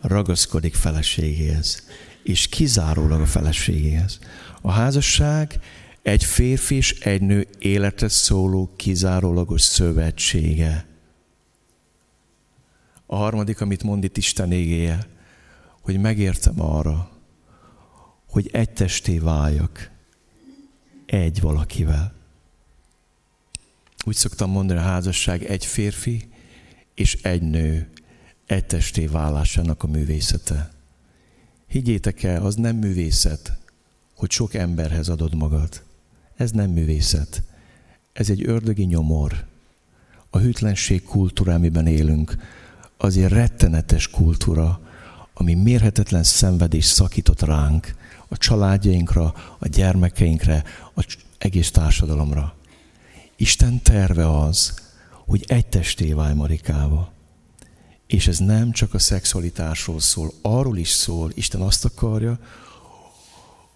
ragaszkodik 0.00 0.74
feleségéhez, 0.74 1.86
és 2.22 2.48
kizárólag 2.48 3.20
a 3.20 3.26
feleségéhez. 3.26 4.18
A 4.60 4.70
házasság 4.70 5.60
egy 6.02 6.24
férfi 6.24 6.74
és 6.74 6.98
egy 7.00 7.22
nő 7.22 7.46
életre 7.58 8.08
szóló 8.08 8.74
kizárólagos 8.76 9.62
szövetsége. 9.62 10.89
A 13.12 13.16
harmadik, 13.16 13.60
amit 13.60 13.82
mond 13.82 14.04
itt 14.04 14.16
Isten 14.16 14.52
égéje, 14.52 15.06
hogy 15.80 16.00
megértem 16.00 16.60
arra, 16.60 17.10
hogy 18.28 18.48
egy 18.52 18.70
testé 18.70 19.18
váljak 19.18 19.90
egy 21.06 21.40
valakivel. 21.40 22.14
Úgy 24.04 24.14
szoktam 24.14 24.50
mondani, 24.50 24.78
a 24.78 24.82
házasság 24.82 25.44
egy 25.44 25.66
férfi 25.66 26.28
és 26.94 27.14
egy 27.22 27.42
nő 27.42 27.88
egy 28.46 28.66
testé 28.66 29.06
válásának 29.06 29.82
a 29.82 29.86
művészete. 29.86 30.70
Higgyétek 31.66 32.22
el, 32.22 32.44
az 32.44 32.54
nem 32.54 32.76
művészet, 32.76 33.58
hogy 34.14 34.30
sok 34.30 34.54
emberhez 34.54 35.08
adod 35.08 35.34
magad. 35.34 35.82
Ez 36.36 36.50
nem 36.50 36.70
művészet. 36.70 37.42
Ez 38.12 38.30
egy 38.30 38.48
ördögi 38.48 38.84
nyomor. 38.84 39.46
A 40.30 40.38
hűtlenség 40.38 41.02
kultúra, 41.02 41.54
amiben 41.54 41.86
élünk, 41.86 42.36
az 43.02 43.16
egy 43.16 43.28
rettenetes 43.28 44.08
kultúra, 44.08 44.80
ami 45.34 45.54
mérhetetlen 45.54 46.22
szenvedés 46.22 46.84
szakított 46.84 47.42
ránk, 47.42 47.94
a 48.28 48.36
családjainkra, 48.36 49.34
a 49.58 49.68
gyermekeinkre, 49.68 50.64
az 50.94 51.04
egész 51.38 51.70
társadalomra. 51.70 52.54
Isten 53.36 53.82
terve 53.82 54.40
az, 54.40 54.74
hogy 55.10 55.44
egy 55.46 55.66
testé 55.66 56.12
válj 56.12 56.34
Marikával. 56.34 57.12
És 58.06 58.28
ez 58.28 58.38
nem 58.38 58.72
csak 58.72 58.94
a 58.94 58.98
szexualitásról 58.98 60.00
szól, 60.00 60.32
arról 60.42 60.76
is 60.76 60.88
szól, 60.88 61.30
Isten 61.34 61.60
azt 61.60 61.84
akarja, 61.84 62.38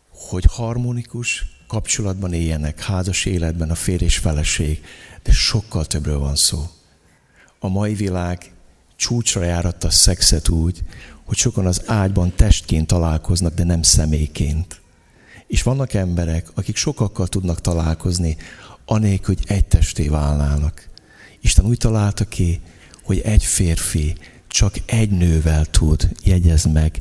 hogy 0.08 0.44
harmonikus 0.44 1.46
kapcsolatban 1.66 2.32
éljenek, 2.32 2.80
házas 2.80 3.24
életben 3.24 3.70
a 3.70 3.74
férj 3.74 4.04
és 4.04 4.18
feleség, 4.18 4.84
de 5.22 5.32
sokkal 5.32 5.84
többről 5.84 6.18
van 6.18 6.36
szó. 6.36 6.66
A 7.58 7.68
mai 7.68 7.94
világ 7.94 8.53
csúcsra 8.96 9.44
járatta 9.44 9.86
a 9.86 9.90
szexet 9.90 10.48
úgy, 10.48 10.82
hogy 11.24 11.36
sokan 11.36 11.66
az 11.66 11.82
ágyban 11.86 12.32
testként 12.36 12.86
találkoznak, 12.86 13.54
de 13.54 13.64
nem 13.64 13.82
személyként. 13.82 14.80
És 15.46 15.62
vannak 15.62 15.92
emberek, 15.92 16.48
akik 16.54 16.76
sokakkal 16.76 17.26
tudnak 17.26 17.60
találkozni, 17.60 18.36
anélkül, 18.84 19.34
hogy 19.34 19.56
egy 19.56 19.64
testé 19.64 20.08
válnának. 20.08 20.88
Isten 21.40 21.64
úgy 21.64 21.78
találta 21.78 22.24
ki, 22.24 22.60
hogy 23.02 23.18
egy 23.18 23.44
férfi 23.44 24.16
csak 24.48 24.74
egy 24.86 25.10
nővel 25.10 25.64
tud, 25.64 26.08
jegyez 26.24 26.64
meg, 26.64 27.00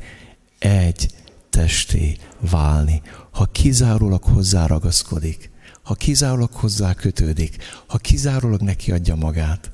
egy 0.59 1.07
testé 1.49 2.17
válni, 2.39 3.01
ha 3.31 3.45
kizárólag 3.45 4.23
hozzá 4.23 4.65
ragaszkodik, 4.65 5.51
ha 5.83 5.93
kizárólag 5.93 6.51
hozzá 6.51 6.93
kötődik, 6.93 7.57
ha 7.87 7.97
kizárólag 7.97 8.61
neki 8.61 8.91
adja 8.91 9.15
magát. 9.15 9.71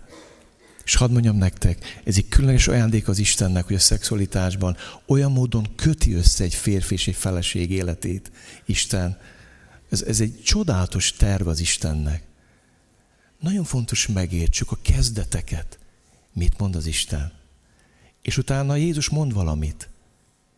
És 0.90 0.96
hadd 0.96 1.12
mondjam 1.12 1.38
nektek, 1.38 2.02
ez 2.04 2.18
egy 2.18 2.28
különleges 2.28 2.68
ajándék 2.68 3.08
az 3.08 3.20
Istennek, 3.20 3.66
hogy 3.66 3.76
a 3.76 3.80
szexualitásban 3.80 4.78
olyan 5.06 5.32
módon 5.32 5.76
köti 5.76 6.14
össze 6.14 6.44
egy 6.44 6.54
férfi 6.54 6.94
és 6.94 7.08
egy 7.08 7.16
feleség 7.16 7.72
életét. 7.72 8.32
Isten, 8.66 9.18
ez, 9.90 10.02
ez 10.02 10.20
egy 10.20 10.42
csodálatos 10.44 11.12
terv 11.12 11.48
az 11.48 11.60
Istennek. 11.60 12.24
Nagyon 13.40 13.64
fontos 13.64 14.08
megértsük 14.08 14.72
a 14.72 14.78
kezdeteket. 14.82 15.80
Mit 16.34 16.58
mond 16.58 16.76
az 16.76 16.86
Isten? 16.86 17.32
És 18.22 18.38
utána 18.38 18.76
Jézus 18.76 19.10
mond 19.10 19.34
valamit. 19.34 19.90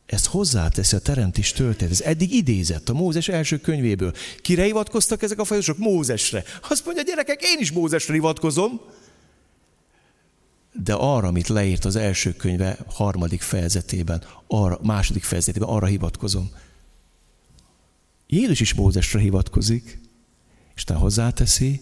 Ezt 0.05 0.25
hozzáteszi 0.25 0.95
a 0.95 0.99
teremtés 0.99 1.51
történet. 1.51 1.93
Ez 1.93 2.01
eddig 2.01 2.33
idézett 2.33 2.89
a 2.89 2.93
Mózes 2.93 3.27
első 3.27 3.59
könyvéből. 3.59 4.13
Kire 4.41 4.63
hivatkoztak 4.63 5.21
ezek 5.21 5.39
a 5.39 5.45
fajosok? 5.45 5.77
Mózesre. 5.77 6.43
Azt 6.69 6.85
mondja, 6.85 7.03
gyerekek, 7.03 7.41
én 7.41 7.59
is 7.59 7.71
Mózesre 7.71 8.13
hivatkozom. 8.13 8.81
De 10.73 10.93
arra, 10.93 11.27
amit 11.27 11.47
leírt 11.47 11.85
az 11.85 11.95
első 11.95 12.33
könyve 12.33 12.77
harmadik 12.87 13.41
fejezetében, 13.41 14.23
arra, 14.47 14.79
második 14.81 15.23
fejezetében, 15.23 15.69
arra 15.69 15.85
hivatkozom. 15.85 16.49
Jézus 18.27 18.59
is 18.59 18.73
Mózesre 18.73 19.19
hivatkozik, 19.19 19.99
és 20.75 20.83
te 20.83 20.93
hozzáteszi, 20.93 21.81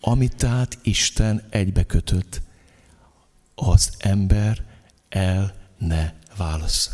amit 0.00 0.36
tehát 0.36 0.78
Isten 0.82 1.46
egybekötött, 1.50 2.42
az 3.54 3.90
ember 3.98 4.64
el 5.08 5.54
ne 5.78 6.12
válasz. 6.36 6.90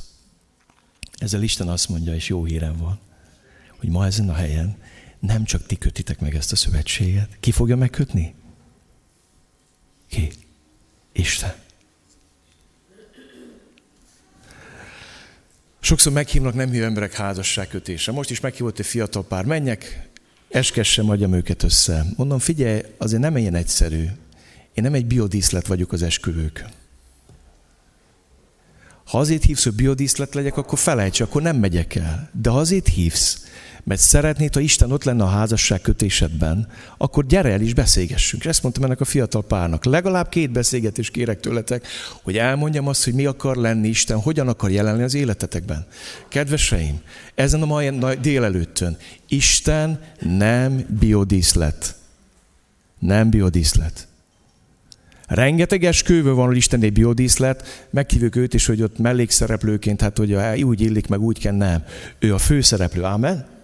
Ezzel 1.19 1.43
Isten 1.43 1.69
azt 1.69 1.88
mondja, 1.88 2.14
és 2.14 2.28
jó 2.28 2.45
hírem 2.45 2.76
van, 2.76 2.99
hogy 3.78 3.88
ma 3.88 4.07
ezen 4.07 4.28
a 4.28 4.35
helyen 4.35 4.76
nem 5.19 5.45
csak 5.45 5.66
ti 5.66 5.76
kötitek 5.76 6.21
meg 6.21 6.35
ezt 6.35 6.52
a 6.52 6.57
szövetséget. 6.57 7.37
Ki 7.40 7.50
fogja 7.50 7.76
megkötni? 7.76 8.35
Ki? 10.09 10.31
Isten. 11.16 11.54
Sokszor 15.80 16.12
meghívnak 16.12 16.54
nem 16.54 16.70
hívő 16.70 16.85
emberek 16.85 17.12
házasságkötése. 17.12 18.12
Most 18.12 18.30
is 18.30 18.40
meghívott 18.40 18.78
egy 18.78 18.87
fiatal 18.87 19.25
pár. 19.25 19.44
Menjek, 19.44 20.08
eskessem, 20.49 21.11
adjam 21.11 21.35
őket 21.35 21.62
össze. 21.62 22.04
Mondom, 22.16 22.38
figyelj, 22.38 22.82
azért 22.96 23.23
nem 23.23 23.37
ilyen 23.37 23.54
egyszerű. 23.54 24.04
Én 24.75 24.85
nem 24.85 24.94
egy 24.94 25.06
biodíszlet 25.06 25.66
vagyok 25.66 25.92
az 25.92 26.02
esküvők. 26.02 26.64
Ha 29.05 29.18
azért 29.18 29.44
hívsz, 29.44 29.64
hogy 29.64 29.74
biodíszlet 29.74 30.35
legyek, 30.35 30.57
akkor 30.57 30.79
felejts, 30.79 31.20
akkor 31.20 31.42
nem 31.42 31.57
megyek 31.57 31.94
el. 31.94 32.31
De 32.33 32.50
ha 32.50 32.59
azért 32.59 32.88
hívsz, 32.88 33.46
mert 33.87 34.01
szeretnéd, 34.01 34.55
ha 34.55 34.61
Isten 34.61 34.92
ott 34.92 35.05
lenne 35.05 35.22
a 35.22 35.27
házasság 35.27 35.81
kötésedben, 35.81 36.68
akkor 36.96 37.27
gyere 37.27 37.51
el 37.51 37.61
is 37.61 37.75
beszélgessünk. 37.75 38.42
És 38.42 38.49
ezt 38.49 38.62
mondtam 38.62 38.85
ennek 38.85 39.01
a 39.01 39.05
fiatal 39.05 39.44
párnak. 39.44 39.85
Legalább 39.85 40.29
két 40.29 40.51
beszélgetést 40.51 41.12
kérek 41.12 41.40
tőletek, 41.40 41.87
hogy 42.22 42.37
elmondjam 42.37 42.88
azt, 42.88 43.05
hogy 43.05 43.14
mi 43.14 43.27
akar 43.27 43.57
lenni 43.57 43.88
Isten, 43.88 44.20
hogyan 44.20 44.49
akar 44.49 44.70
jelenni 44.70 45.03
az 45.03 45.14
életetekben. 45.14 45.87
Kedveseim, 46.29 47.01
ezen 47.35 47.62
a 47.62 47.66
mai 47.66 47.90
délelőttön 48.20 48.96
Isten 49.29 50.01
nem 50.20 50.87
biodíszlet. 51.01 51.94
Nem 52.99 53.31
biodíszlet. 53.31 54.09
Rengeteg 55.27 55.85
esküvő 55.85 56.33
van, 56.33 56.46
hogy 56.46 56.57
Isten 56.57 56.83
egy 56.83 56.92
biodíszlet, 56.92 57.87
meghívjuk 57.90 58.37
őt 58.37 58.55
is, 58.55 58.66
hogy 58.66 58.83
ott 58.83 58.99
mellékszereplőként, 58.99 60.01
hát 60.01 60.18
hogy 60.18 60.35
úgy 60.62 60.81
illik, 60.81 61.07
meg 61.07 61.20
úgy 61.20 61.38
kell, 61.38 61.57
nem. 61.57 61.85
Ő 62.18 62.35
a 62.35 62.38
főszereplő, 62.38 63.05
ámen? 63.05 63.55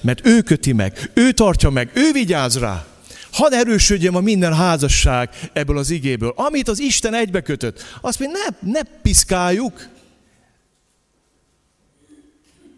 Mert 0.00 0.26
ő 0.26 0.42
köti 0.42 0.72
meg, 0.72 1.10
ő 1.14 1.32
tartja 1.32 1.70
meg, 1.70 1.90
ő 1.94 2.12
vigyáz 2.12 2.58
rá. 2.58 2.86
Hadd 3.32 3.52
erősödjem 3.52 4.14
a 4.14 4.20
minden 4.20 4.54
házasság 4.54 5.30
ebből 5.52 5.78
az 5.78 5.90
igéből. 5.90 6.32
Amit 6.36 6.68
az 6.68 6.80
Isten 6.80 7.14
egybe 7.14 7.40
kötött, 7.40 7.82
azt 8.00 8.18
mi 8.18 8.26
ne, 8.26 8.70
ne 8.72 8.80
piszkáljuk. 9.02 9.88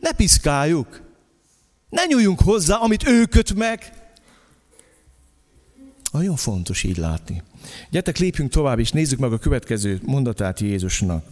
Ne 0.00 0.12
piszkáljuk. 0.12 1.00
Ne 1.88 2.04
nyúljunk 2.04 2.40
hozzá, 2.40 2.76
amit 2.76 3.08
ő 3.08 3.24
köt 3.24 3.54
meg. 3.54 3.92
Nagyon 6.12 6.36
fontos 6.36 6.82
így 6.82 6.96
látni. 6.96 7.42
Gyertek, 7.90 8.18
lépjünk 8.18 8.50
tovább, 8.50 8.78
és 8.78 8.90
nézzük 8.90 9.18
meg 9.18 9.32
a 9.32 9.38
következő 9.38 10.00
mondatát 10.02 10.60
Jézusnak. 10.60 11.24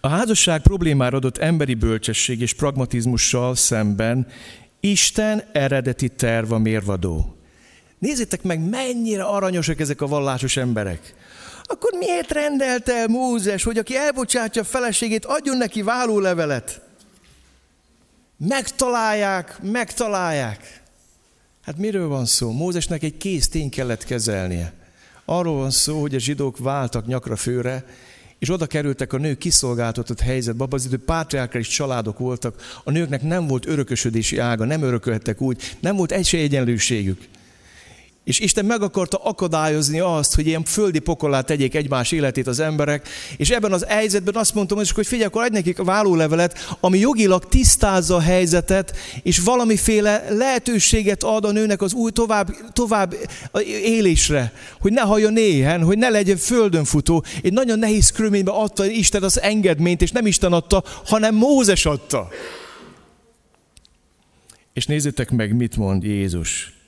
A 0.00 0.08
házasság 0.08 0.62
problémára 0.62 1.16
adott 1.16 1.38
emberi 1.38 1.74
bölcsesség 1.74 2.40
és 2.40 2.54
pragmatizmussal 2.54 3.54
szemben 3.54 4.26
Isten 4.80 5.42
eredeti 5.52 6.08
terva 6.08 6.58
mérvadó. 6.58 7.36
Nézzétek 7.98 8.42
meg, 8.42 8.68
mennyire 8.68 9.22
aranyosak 9.22 9.80
ezek 9.80 10.00
a 10.00 10.06
vallásos 10.06 10.56
emberek. 10.56 11.14
Akkor 11.62 11.92
miért 11.98 12.30
rendelte 12.30 12.94
el 12.94 13.06
Mózes, 13.06 13.62
hogy 13.62 13.78
aki 13.78 13.96
elbocsátja 13.96 14.62
a 14.62 14.64
feleségét, 14.64 15.24
adjon 15.24 15.56
neki 15.56 15.82
vállólevelet? 15.82 16.80
Megtalálják, 18.36 19.62
megtalálják. 19.62 20.82
Hát 21.62 21.76
miről 21.76 22.08
van 22.08 22.26
szó? 22.26 22.50
Mózesnek 22.50 23.02
egy 23.02 23.16
kész 23.16 23.48
tény 23.48 23.70
kellett 23.70 24.04
kezelnie. 24.04 24.72
Arról 25.24 25.56
van 25.56 25.70
szó, 25.70 26.00
hogy 26.00 26.14
a 26.14 26.18
zsidók 26.18 26.58
váltak 26.58 27.06
nyakra 27.06 27.36
főre, 27.36 27.84
és 28.40 28.50
oda 28.50 28.66
kerültek 28.66 29.12
a 29.12 29.18
nők 29.18 29.38
kiszolgáltatott 29.38 30.20
helyzetbe, 30.20 30.64
abban 30.64 30.78
az 30.78 30.84
idő 30.84 30.98
pátriárkális 30.98 31.68
családok 31.68 32.18
voltak, 32.18 32.80
a 32.84 32.90
nőknek 32.90 33.22
nem 33.22 33.46
volt 33.46 33.66
örökösödési 33.66 34.38
ága, 34.38 34.64
nem 34.64 34.82
örökölhettek 34.82 35.40
úgy, 35.40 35.76
nem 35.80 35.96
volt 35.96 36.12
egy 36.12 36.30
egyenlőségük. 36.32 37.28
És 38.30 38.38
Isten 38.38 38.64
meg 38.64 38.82
akarta 38.82 39.16
akadályozni 39.16 40.00
azt, 40.00 40.34
hogy 40.34 40.46
ilyen 40.46 40.64
földi 40.64 40.98
pokolát 40.98 41.46
tegyék 41.46 41.74
egymás 41.74 42.12
életét 42.12 42.46
az 42.46 42.60
emberek, 42.60 43.08
és 43.36 43.50
ebben 43.50 43.72
az 43.72 43.84
helyzetben 43.88 44.34
azt 44.34 44.54
mondtam, 44.54 44.78
hogy 44.78 45.06
figyelj, 45.06 45.24
akkor 45.24 45.42
adj 45.42 45.52
nekik 45.52 45.78
a 45.78 45.84
vállólevelet, 45.84 46.76
ami 46.80 46.98
jogilag 46.98 47.48
tisztázza 47.48 48.14
a 48.14 48.20
helyzetet, 48.20 48.96
és 49.22 49.38
valamiféle 49.38 50.24
lehetőséget 50.28 51.22
ad 51.22 51.44
a 51.44 51.52
nőnek 51.52 51.82
az 51.82 51.92
új 51.92 52.10
tovább, 52.10 52.56
tovább 52.72 53.14
élésre, 53.84 54.52
hogy 54.80 54.92
ne 54.92 55.00
halljon 55.00 55.32
néhen, 55.32 55.82
hogy 55.82 55.98
ne 55.98 56.08
legyen 56.08 56.36
földön 56.36 56.84
futó. 56.84 57.24
Egy 57.42 57.52
nagyon 57.52 57.78
nehéz 57.78 58.10
körülményben 58.10 58.54
adta 58.54 58.86
Isten 58.86 59.22
az 59.22 59.40
engedményt, 59.40 60.02
és 60.02 60.10
nem 60.10 60.26
Isten 60.26 60.52
adta, 60.52 60.84
hanem 61.04 61.34
Mózes 61.34 61.86
adta. 61.86 62.28
És 64.72 64.86
nézzétek 64.86 65.30
meg, 65.30 65.56
mit 65.56 65.76
mond 65.76 66.02
Jézus. 66.02 66.79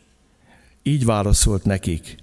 Így 0.83 1.05
válaszolt 1.05 1.64
nekik, 1.64 2.16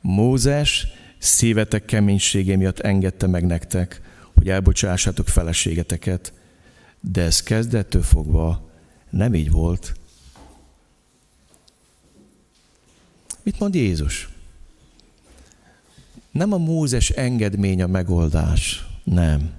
Mózes 0.00 0.86
szívetek 1.18 1.84
keménysége 1.84 2.56
miatt 2.56 2.78
engedte 2.78 3.26
meg 3.26 3.46
nektek, 3.46 4.00
hogy 4.34 4.48
elbocsássátok 4.48 5.28
feleségeteket, 5.28 6.32
de 7.00 7.22
ez 7.22 7.42
kezdettől 7.42 8.02
fogva 8.02 8.70
nem 9.10 9.34
így 9.34 9.50
volt. 9.50 9.94
Mit 13.42 13.58
mond 13.58 13.74
Jézus? 13.74 14.28
Nem 16.30 16.52
a 16.52 16.58
Mózes 16.58 17.10
engedmény 17.10 17.82
a 17.82 17.86
megoldás, 17.86 18.86
nem. 19.04 19.50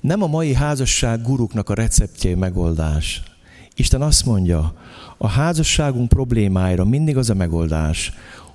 Nem 0.00 0.22
a 0.22 0.26
mai 0.26 0.54
házasság 0.54 1.22
guruknak 1.22 1.68
a 1.68 1.74
receptje 1.74 2.36
megoldás. 2.36 3.22
Isten 3.74 4.02
azt 4.02 4.24
mondja, 4.24 4.74
a 5.18 5.28
házasságunk 5.28 6.08
problémáira 6.08 6.84
mindig 6.84 7.16
az 7.16 7.30
a 7.30 7.34
megoldás, 7.34 8.12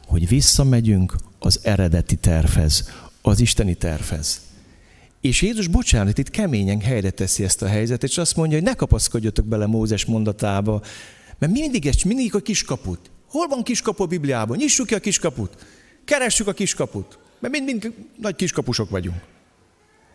hogy 0.07 0.27
visszamegyünk 0.27 1.15
az 1.39 1.59
eredeti 1.63 2.15
tervhez, 2.15 2.89
az 3.21 3.39
isteni 3.39 3.73
tervhez. 3.73 4.41
És 5.21 5.41
Jézus, 5.41 5.67
bocsánat, 5.67 6.17
itt 6.17 6.29
keményen 6.29 6.81
helyre 6.81 7.09
teszi 7.09 7.43
ezt 7.43 7.61
a 7.61 7.67
helyzetet, 7.67 8.09
és 8.09 8.17
azt 8.17 8.35
mondja, 8.35 8.57
hogy 8.57 8.67
ne 8.67 8.73
kapaszkodjatok 8.73 9.45
bele 9.45 9.65
Mózes 9.65 10.05
mondatába, 10.05 10.81
mert 11.39 11.51
mindig, 11.51 11.89
mindig 12.05 12.35
a 12.35 12.39
kiskaput. 12.39 13.11
Hol 13.27 13.47
van 13.47 13.63
kiskapu 13.63 14.03
a 14.03 14.05
Bibliában? 14.05 14.57
Nyissuk 14.57 14.87
ki 14.87 14.93
a 14.93 14.99
kiskaput. 14.99 15.65
Keressük 16.05 16.47
a 16.47 16.53
kiskaput. 16.53 17.17
Mert 17.39 17.53
mind, 17.53 17.65
mind 17.65 17.93
nagy 18.17 18.35
kiskapusok 18.35 18.89
vagyunk. 18.89 19.21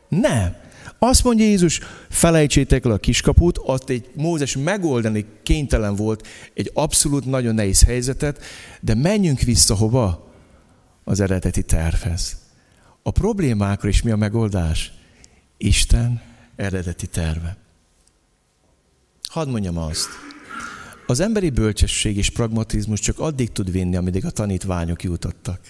Nem. 0.08 0.56
Azt 0.98 1.24
mondja 1.24 1.44
Jézus, 1.44 1.80
felejtsétek 2.08 2.84
el 2.84 2.90
a 2.90 2.98
kiskaput, 2.98 3.58
azt 3.58 3.90
egy 3.90 4.10
Mózes 4.14 4.56
megoldani 4.56 5.26
kénytelen 5.42 5.96
volt 5.96 6.26
egy 6.54 6.70
abszolút 6.74 7.24
nagyon 7.24 7.54
nehéz 7.54 7.84
helyzetet, 7.84 8.44
de 8.80 8.94
menjünk 8.94 9.40
vissza 9.40 9.74
hova? 9.74 10.32
Az 11.04 11.20
eredeti 11.20 11.62
tervhez. 11.62 12.36
A 13.02 13.10
problémákra 13.10 13.88
is 13.88 14.02
mi 14.02 14.10
a 14.10 14.16
megoldás? 14.16 14.92
Isten 15.56 16.22
eredeti 16.56 17.06
terve. 17.06 17.56
Hadd 19.22 19.48
mondjam 19.48 19.78
azt, 19.78 20.08
az 21.06 21.20
emberi 21.20 21.50
bölcsesség 21.50 22.16
és 22.16 22.30
pragmatizmus 22.30 23.00
csak 23.00 23.18
addig 23.18 23.52
tud 23.52 23.70
vinni, 23.70 23.96
ameddig 23.96 24.24
a 24.24 24.30
tanítványok 24.30 25.02
jutottak. 25.02 25.60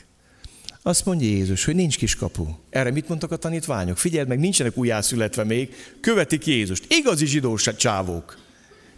Azt 0.88 1.04
mondja 1.04 1.26
Jézus, 1.26 1.64
hogy 1.64 1.74
nincs 1.74 1.96
kiskapu. 1.96 2.46
Erre 2.70 2.90
mit 2.90 3.08
mondtak 3.08 3.32
a 3.32 3.36
tanítványok? 3.36 3.98
Figyeld 3.98 4.28
meg, 4.28 4.38
nincsenek 4.38 4.76
újjászületve 4.76 5.44
még, 5.44 5.74
követik 6.00 6.46
Jézust. 6.46 6.92
Igazi 6.92 7.26
zsidós 7.26 7.70
csávók. 7.76 8.38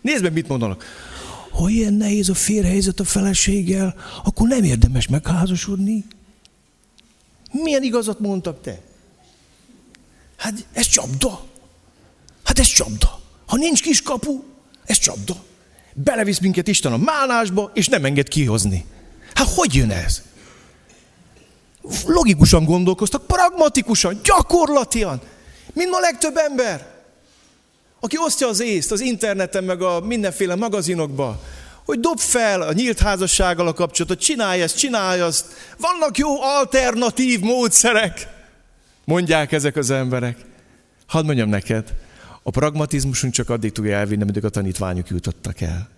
Nézd 0.01 0.23
meg, 0.23 0.33
mit 0.33 0.49
mondanak. 0.49 0.85
Ha 1.51 1.69
ilyen 1.69 1.95
nehéz 1.95 2.29
a 2.29 2.35
férhelyzet 2.35 3.01
a 3.01 3.05
feleséggel, 3.05 3.95
akkor 4.25 4.49
nem 4.49 4.65
érdemes 4.65 5.09
megházasodni. 5.09 6.05
Milyen 7.53 7.83
igazat 7.83 8.21
mondtak 8.21 8.63
te? 8.63 8.81
Hát 10.37 10.67
ez 10.73 10.87
csapda. 10.87 11.47
Hát 12.45 12.59
ez 12.59 12.67
csapda. 12.67 13.21
Ha 13.47 13.57
nincs 13.57 13.83
kiskapu, 13.83 14.43
ez 14.85 14.99
csapda. 14.99 15.45
Belevisz 15.95 16.39
minket 16.39 16.69
Isten 16.69 16.93
a 16.93 16.97
málásba, 16.97 17.71
és 17.75 17.89
nem 17.89 18.05
enged 18.05 18.29
kihozni. 18.29 18.85
Hát 19.35 19.49
hogy 19.49 19.75
jön 19.75 19.91
ez? 19.91 20.23
Logikusan 22.07 22.65
gondolkoztak, 22.65 23.27
pragmatikusan, 23.27 24.21
gyakorlatian, 24.25 25.21
mint 25.73 25.93
a 25.93 26.01
legtöbb 26.01 26.37
ember, 26.37 26.87
aki 28.01 28.17
osztja 28.19 28.49
az 28.49 28.61
észt 28.61 28.93
az 28.93 29.01
interneten, 29.01 29.65
meg 29.65 29.83
a 29.83 30.01
mindenféle 30.01 30.55
magazinokba, 30.55 31.41
hogy 31.85 32.01
dob 32.01 32.19
fel 32.19 32.63
a 32.63 32.73
nyílt 32.73 32.99
házassággal 32.99 33.67
a 33.67 33.73
kapcsolatot, 33.73 34.21
csinálj 34.21 34.63
ezt, 34.63 34.79
csinálj 34.79 35.21
azt. 35.21 35.47
Vannak 35.79 36.19
jó 36.19 36.43
alternatív 36.43 37.41
módszerek, 37.41 38.29
mondják 39.05 39.53
ezek 39.53 39.77
az 39.77 39.91
emberek. 39.91 40.39
Hadd 41.07 41.25
mondjam 41.25 41.49
neked, 41.49 41.95
a 42.43 42.51
pragmatizmusunk 42.51 43.33
csak 43.33 43.51
addig 43.51 43.73
tudja 43.73 43.97
elvinni, 43.97 44.23
amíg 44.23 44.45
a 44.45 44.49
tanítványok 44.49 45.09
jutottak 45.09 45.61
el. 45.61 45.89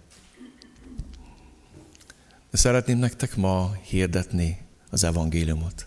De 2.50 2.56
szeretném 2.56 2.98
nektek 2.98 3.36
ma 3.36 3.70
hirdetni 3.88 4.61
az 4.92 5.04
evangéliumot. 5.04 5.86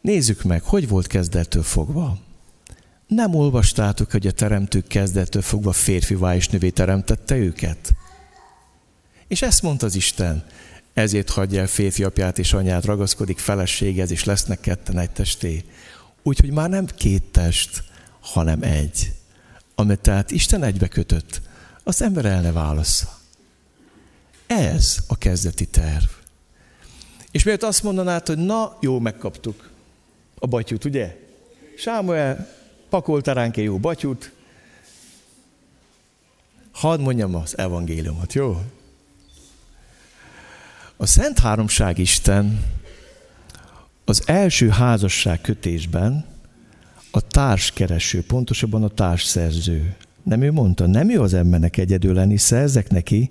Nézzük 0.00 0.42
meg, 0.42 0.62
hogy 0.62 0.88
volt 0.88 1.06
kezdettől 1.06 1.62
fogva. 1.62 2.18
Nem 3.06 3.34
olvastátok, 3.34 4.10
hogy 4.10 4.26
a 4.26 4.32
teremtők 4.32 4.86
kezdettől 4.86 5.42
fogva 5.42 5.72
férfivá 5.72 6.34
és 6.34 6.48
nővé 6.48 6.70
teremtette 6.70 7.36
őket? 7.36 7.94
És 9.28 9.42
ezt 9.42 9.62
mondta 9.62 9.86
az 9.86 9.94
Isten, 9.94 10.44
ezért 10.92 11.30
hagyja 11.30 11.60
el 11.60 11.66
férfi 11.66 12.04
apját 12.04 12.38
és 12.38 12.52
anyát, 12.52 12.84
ragaszkodik 12.84 13.38
feleséghez, 13.38 14.10
és 14.10 14.24
lesznek 14.24 14.60
ketten 14.60 14.98
egy 14.98 15.10
testé. 15.10 15.64
Úgyhogy 16.22 16.50
már 16.50 16.68
nem 16.68 16.86
két 16.86 17.22
test, 17.22 17.84
hanem 18.20 18.62
egy. 18.62 19.12
Amit 19.74 20.00
tehát 20.00 20.30
Isten 20.30 20.62
egybe 20.62 20.88
kötött, 20.88 21.40
az 21.82 22.02
ember 22.02 22.24
el 22.24 22.40
ne 22.40 22.52
válassza. 22.52 23.18
Ez 24.46 24.96
a 25.06 25.18
kezdeti 25.18 25.66
terv. 25.66 26.23
És 27.34 27.42
miért 27.42 27.62
azt 27.62 27.82
mondanád, 27.82 28.26
hogy 28.26 28.38
na, 28.38 28.76
jó, 28.80 28.98
megkaptuk 28.98 29.70
a 30.38 30.46
batyút, 30.46 30.84
ugye? 30.84 31.16
Sámuel 31.76 32.48
pakolta 32.88 33.32
ránk 33.32 33.56
egy 33.56 33.64
jó 33.64 33.78
batyút. 33.78 34.32
Hadd 36.72 37.00
mondjam 37.00 37.34
az 37.34 37.58
evangéliumot, 37.58 38.32
jó? 38.32 38.62
A 40.96 41.06
Szent 41.06 41.38
Háromság 41.38 41.98
Isten 41.98 42.64
az 44.04 44.22
első 44.26 44.68
házasság 44.68 45.40
kötésben 45.40 46.26
a 47.10 47.20
társkereső, 47.20 48.22
pontosabban 48.22 48.82
a 48.82 48.88
társszerző. 48.88 49.96
Nem 50.22 50.42
ő 50.42 50.52
mondta, 50.52 50.86
nem 50.86 51.10
ő 51.10 51.20
az 51.20 51.34
embernek 51.34 51.76
egyedül 51.76 52.14
lenni, 52.14 52.36
szerzek 52.36 52.90
neki 52.90 53.30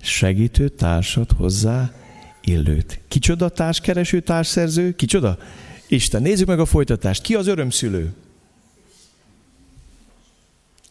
segítő 0.00 0.68
társat 0.68 1.32
hozzá 1.32 1.92
illőt. 2.46 3.00
Kicsoda 3.08 3.48
társkereső, 3.48 4.20
társszerző? 4.20 4.94
Kicsoda? 4.94 5.38
Isten. 5.88 6.22
Nézzük 6.22 6.46
meg 6.46 6.60
a 6.60 6.64
folytatást. 6.64 7.22
Ki 7.22 7.34
az 7.34 7.46
örömszülő? 7.46 8.12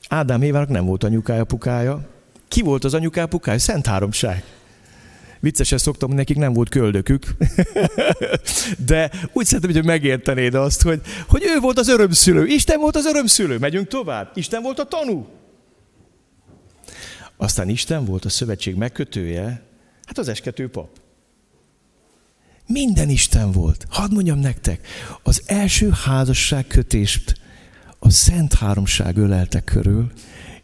Ádám 0.10 0.42
Évának 0.42 0.70
nem 0.70 0.86
volt 0.86 1.04
anyukája, 1.04 1.42
apukája. 1.42 2.10
Ki 2.48 2.62
volt 2.62 2.84
az 2.84 2.94
anyukája, 2.94 3.26
apukája? 3.26 3.60
Szent 3.60 3.86
Háromság. 3.86 4.44
Viccesen 5.40 5.78
szoktam, 5.78 6.08
hogy 6.08 6.18
nekik 6.18 6.38
nem 6.38 6.54
volt 6.54 6.70
köldökük. 6.70 7.26
De 8.86 9.12
úgy 9.34 9.46
szeretem, 9.46 9.72
hogy 9.72 9.86
megértenéd 9.86 10.54
azt, 10.54 10.82
hogy, 10.82 11.02
hogy 11.28 11.44
ő 11.46 11.60
volt 11.60 11.80
az 11.80 11.88
örömszülő. 11.88 12.46
Isten 12.46 12.80
volt 12.80 12.96
az 12.96 13.06
örömszülő. 13.06 13.58
Megyünk 13.58 13.88
tovább. 13.88 14.32
Isten 14.34 14.62
volt 14.62 14.80
a 14.80 14.84
tanú. 14.84 15.28
Aztán 17.38 17.70
Isten 17.70 18.06
volt 18.06 18.26
a 18.26 18.30
szövetség 18.30 18.76
megkötője, 18.76 19.62
hát 20.06 20.18
az 20.18 20.28
eskető 20.28 20.70
pap. 20.70 20.90
Minden 22.68 23.10
Isten 23.10 23.52
volt. 23.52 23.86
Hadd 23.90 24.14
mondjam 24.14 24.40
nektek, 24.40 24.88
az 25.24 25.42
első 25.46 25.90
házasság 26.06 26.68
kötést 26.68 27.36
a 28.00 28.10
Szent 28.10 28.54
Háromság 28.54 29.18
ölelte 29.18 29.60
körül, 29.62 30.12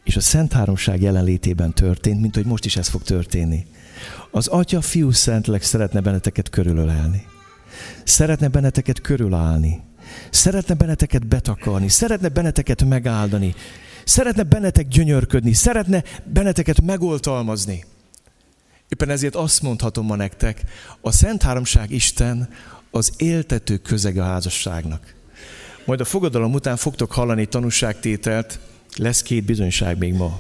és 0.04 0.16
a 0.16 0.20
Szent 0.20 0.54
Háromság 0.54 1.02
jelenlétében 1.02 1.74
történt, 1.74 2.22
mint 2.22 2.36
hogy 2.36 2.46
most 2.46 2.66
is 2.66 2.76
ez 2.76 2.88
fog 2.88 3.04
történni. 3.04 3.66
Az 4.32 4.48
Atya, 4.48 4.82
Fiú, 4.82 5.12
Szentlek 5.12 5.64
szeretne 5.64 6.00
benneteket 6.00 6.50
körülölelni. 6.50 7.26
Szeretne 8.04 8.48
benneteket 8.48 9.02
körülállni. 9.02 9.82
Szeretne 10.30 10.74
benneteket 10.74 11.28
betakarni. 11.28 11.90
Szeretne 11.90 12.30
benneteket 12.30 12.84
megáldani. 12.84 13.56
Szeretne 14.06 14.44
bennetek 14.44 14.88
gyönyörködni. 14.88 15.54
Szeretne 15.54 16.04
benneteket 16.34 16.82
megoltalmazni. 16.82 17.86
Éppen 18.92 19.10
ezért 19.10 19.36
azt 19.36 19.62
mondhatom 19.62 20.06
ma 20.06 20.16
nektek, 20.16 20.64
a 21.02 21.12
Szent 21.12 21.42
Háromság 21.42 21.92
Isten 21.92 22.50
az 22.90 23.12
éltető 23.18 23.78
közeg 23.78 24.18
a 24.18 24.24
házasságnak. 24.24 25.14
Majd 25.86 26.00
a 26.00 26.06
fogadalom 26.06 26.54
után 26.54 26.78
fogtok 26.78 27.12
hallani 27.12 27.46
tanúságtételt, 27.46 28.60
lesz 28.96 29.22
két 29.22 29.44
bizonyság 29.44 29.98
még 29.98 30.14
ma. 30.14 30.40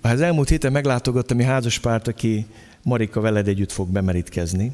Az 0.00 0.20
elmúlt 0.20 0.48
héten 0.48 0.72
meglátogattam 0.72 1.38
egy 1.38 1.46
házaspárt, 1.46 2.08
aki 2.08 2.46
Marika 2.82 3.20
veled 3.20 3.48
együtt 3.48 3.72
fog 3.72 3.88
bemerítkezni. 3.88 4.72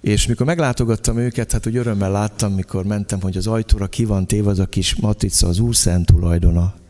És 0.00 0.26
mikor 0.26 0.46
meglátogattam 0.46 1.18
őket, 1.18 1.52
hát 1.52 1.66
úgy 1.66 1.76
örömmel 1.76 2.10
láttam, 2.10 2.52
mikor 2.52 2.84
mentem, 2.84 3.20
hogy 3.20 3.36
az 3.36 3.46
ajtóra 3.46 3.86
ki 3.86 4.04
van 4.04 4.26
téve 4.26 4.50
az 4.50 4.58
a 4.58 4.66
kis 4.66 4.94
matrica, 4.94 5.46
az 5.46 5.58
Úr 5.58 5.76
Szent 5.76 6.06
tulajdona. 6.06 6.80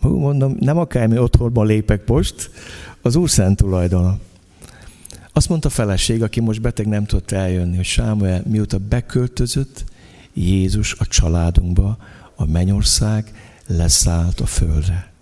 Mondom, 0.00 0.56
nem 0.60 0.78
akármi 0.78 1.18
otthonban 1.18 1.66
lépek 1.66 2.06
most, 2.06 2.50
az 3.02 3.16
Úr 3.16 3.30
Szent 3.30 3.56
tulajdona. 3.56 4.18
Azt 5.32 5.48
mondta 5.48 5.68
a 5.68 5.70
feleség, 5.70 6.22
aki 6.22 6.40
most 6.40 6.60
beteg 6.60 6.86
nem 6.86 7.04
tudott 7.04 7.30
eljönni, 7.30 7.76
hogy 7.76 7.84
Sámuel 7.84 8.42
mióta 8.46 8.78
beköltözött 8.78 9.84
Jézus 10.32 10.94
a 10.98 11.06
családunkba, 11.06 11.96
a 12.34 12.44
mennyország 12.46 13.32
leszállt 13.66 14.40
a 14.40 14.46
földre. 14.46 15.12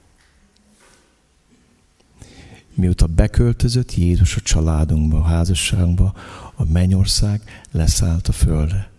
Mióta 2.75 3.07
beköltözött 3.07 3.95
Jézus 3.95 4.37
a 4.37 4.41
családunkba, 4.41 5.19
a 5.19 5.23
házasságunkba, 5.23 6.15
a 6.55 6.65
mennyország 6.65 7.41
leszállt 7.71 8.29
a 8.29 8.33
földre. 8.33 8.91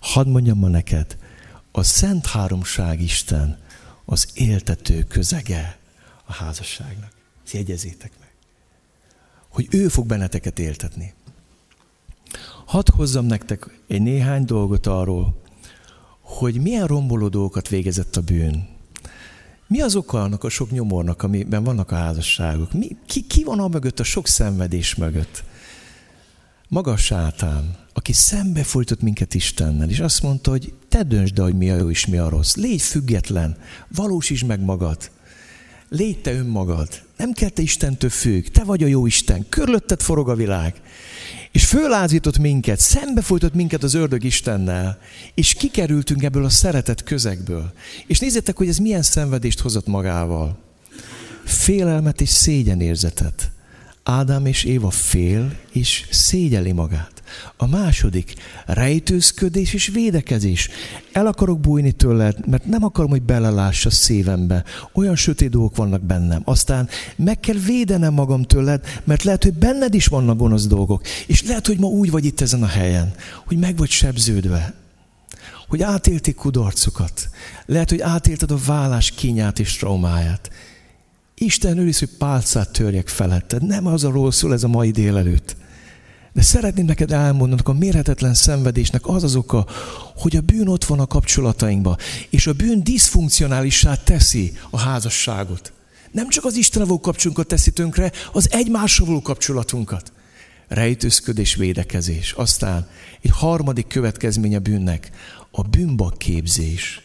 Hadd 0.00 0.28
mondjam 0.28 0.58
ma 0.58 0.68
neked, 0.68 1.16
a 1.72 1.82
Szent 1.82 2.26
Háromság 2.26 3.00
Isten 3.00 3.58
az 4.12 4.28
éltető 4.34 5.02
közege 5.02 5.78
a 6.24 6.32
házasságnak. 6.32 7.12
Ezt 7.44 7.52
jegyezzétek 7.52 8.12
meg. 8.20 8.30
Hogy 9.48 9.68
ő 9.70 9.88
fog 9.88 10.06
benneteket 10.06 10.58
éltetni. 10.58 11.14
Hadd 12.66 12.90
hozzam 12.92 13.26
nektek 13.26 13.78
egy 13.88 14.02
néhány 14.02 14.44
dolgot 14.44 14.86
arról, 14.86 15.40
hogy 16.20 16.60
milyen 16.60 16.86
romboló 16.86 17.28
dolgokat 17.28 17.68
végezett 17.68 18.16
a 18.16 18.20
bűn. 18.20 18.68
Mi 19.66 19.80
az 19.80 19.96
oka 19.96 20.22
annak 20.22 20.44
a 20.44 20.48
sok 20.48 20.70
nyomornak, 20.70 21.22
amiben 21.22 21.64
vannak 21.64 21.90
a 21.90 21.96
házasságok? 21.96 22.72
Mi, 22.72 22.96
ki, 23.06 23.26
ki 23.26 23.44
van 23.44 23.60
a 23.60 23.68
mögött, 23.68 24.00
a 24.00 24.04
sok 24.04 24.26
szenvedés 24.26 24.94
mögött? 24.94 25.44
Maga 26.68 26.92
a 26.92 26.96
sátán, 26.96 27.76
aki 27.92 28.12
szembe 28.12 28.62
folytott 28.62 29.02
minket 29.02 29.34
Istennel, 29.34 29.90
és 29.90 30.00
azt 30.00 30.22
mondta, 30.22 30.50
hogy 30.50 30.74
te 30.92 31.02
döntsd, 31.02 31.38
hogy 31.38 31.54
mi 31.54 31.70
a 31.70 31.76
jó 31.76 31.90
és 31.90 32.06
mi 32.06 32.16
a 32.16 32.28
rossz. 32.28 32.54
Légy 32.54 32.82
független, 32.82 33.56
valósítsd 33.88 34.46
meg 34.46 34.60
magad. 34.60 35.10
Légy 35.88 36.20
te 36.20 36.32
önmagad. 36.32 36.88
Nem 37.16 37.32
kell 37.32 37.48
te 37.48 37.62
Istentől 37.62 38.10
függ. 38.10 38.46
Te 38.46 38.64
vagy 38.64 38.82
a 38.82 38.86
jó 38.86 39.06
Isten. 39.06 39.46
Körülötted 39.48 40.00
forog 40.00 40.28
a 40.28 40.34
világ. 40.34 40.74
És 41.52 41.64
fölázított 41.66 42.38
minket, 42.38 42.80
szembefolytott 42.80 43.54
minket 43.54 43.82
az 43.82 43.94
ördög 43.94 44.24
Istennel, 44.24 44.98
és 45.34 45.54
kikerültünk 45.54 46.22
ebből 46.22 46.44
a 46.44 46.48
szeretet 46.48 47.02
közegből. 47.02 47.72
És 48.06 48.18
nézzétek, 48.18 48.56
hogy 48.56 48.68
ez 48.68 48.78
milyen 48.78 49.02
szenvedést 49.02 49.60
hozott 49.60 49.86
magával. 49.86 50.58
Félelmet 51.44 52.20
és 52.20 52.28
szégyenérzetet. 52.28 53.50
Ádám 54.02 54.46
és 54.46 54.64
Éva 54.64 54.90
fél 54.90 55.58
és 55.72 56.06
szégyeli 56.10 56.72
magát. 56.72 57.11
A 57.56 57.66
második, 57.66 58.34
rejtőzködés 58.66 59.74
és 59.74 59.86
védekezés. 59.86 60.68
El 61.12 61.26
akarok 61.26 61.60
bújni 61.60 61.92
tőled, 61.92 62.46
mert 62.46 62.66
nem 62.66 62.84
akarom, 62.84 63.10
hogy 63.10 63.22
beleláss 63.22 63.86
a 63.86 63.90
szívembe. 63.90 64.64
Olyan 64.92 65.16
sötét 65.16 65.50
dolgok 65.50 65.76
vannak 65.76 66.02
bennem. 66.02 66.42
Aztán 66.44 66.88
meg 67.16 67.40
kell 67.40 67.56
védenem 67.66 68.14
magam 68.14 68.42
tőled, 68.42 68.84
mert 69.04 69.22
lehet, 69.22 69.42
hogy 69.42 69.54
benned 69.54 69.94
is 69.94 70.06
vannak 70.06 70.38
gonosz 70.38 70.66
dolgok. 70.66 71.02
És 71.26 71.42
lehet, 71.42 71.66
hogy 71.66 71.78
ma 71.78 71.86
úgy 71.86 72.10
vagy 72.10 72.24
itt 72.24 72.40
ezen 72.40 72.62
a 72.62 72.66
helyen, 72.66 73.14
hogy 73.46 73.58
meg 73.58 73.76
vagy 73.76 73.90
sebződve, 73.90 74.74
hogy 75.68 75.82
átélték 75.82 76.34
kudarcokat. 76.34 77.28
Lehet, 77.66 77.90
hogy 77.90 78.00
átélted 78.00 78.50
a 78.50 78.58
vállás 78.66 79.10
kényát 79.10 79.58
és 79.58 79.76
traumáját. 79.76 80.50
Isten 81.34 81.78
őriz, 81.78 81.98
hogy 81.98 82.08
pálcát 82.18 82.72
törjek 82.72 83.08
feletted. 83.08 83.66
Nem 83.66 83.86
az 83.86 84.04
a 84.04 84.30
szól 84.30 84.52
ez 84.52 84.62
a 84.62 84.68
mai 84.68 84.90
délelőtt. 84.90 85.56
De 86.32 86.42
szeretném 86.42 86.84
neked 86.84 87.12
elmondani, 87.12 87.60
a 87.64 87.72
mérhetetlen 87.72 88.34
szenvedésnek 88.34 89.06
az 89.06 89.22
az 89.22 89.36
oka, 89.36 89.66
hogy 90.16 90.36
a 90.36 90.40
bűn 90.40 90.68
ott 90.68 90.84
van 90.84 91.00
a 91.00 91.06
kapcsolatainkban, 91.06 91.96
és 92.30 92.46
a 92.46 92.52
bűn 92.52 92.84
diszfunkcionálissá 92.84 93.94
teszi 93.94 94.52
a 94.70 94.78
házasságot. 94.78 95.72
Nem 96.12 96.28
csak 96.28 96.44
az 96.44 96.56
Isten 96.56 96.86
való 96.86 97.00
kapcsolunkat 97.00 97.46
teszi 97.46 97.70
tönkre, 97.70 98.12
az 98.32 98.52
egymással 98.52 99.06
való 99.06 99.22
kapcsolatunkat. 99.22 100.12
Rejtőzködés, 100.68 101.54
védekezés. 101.54 102.32
Aztán 102.32 102.88
egy 103.20 103.30
harmadik 103.30 103.86
következmény 103.86 104.56
a 104.56 104.60
bűnnek, 104.60 105.10
a 105.50 105.62
bűnbak 105.62 106.18
képzés. 106.18 107.02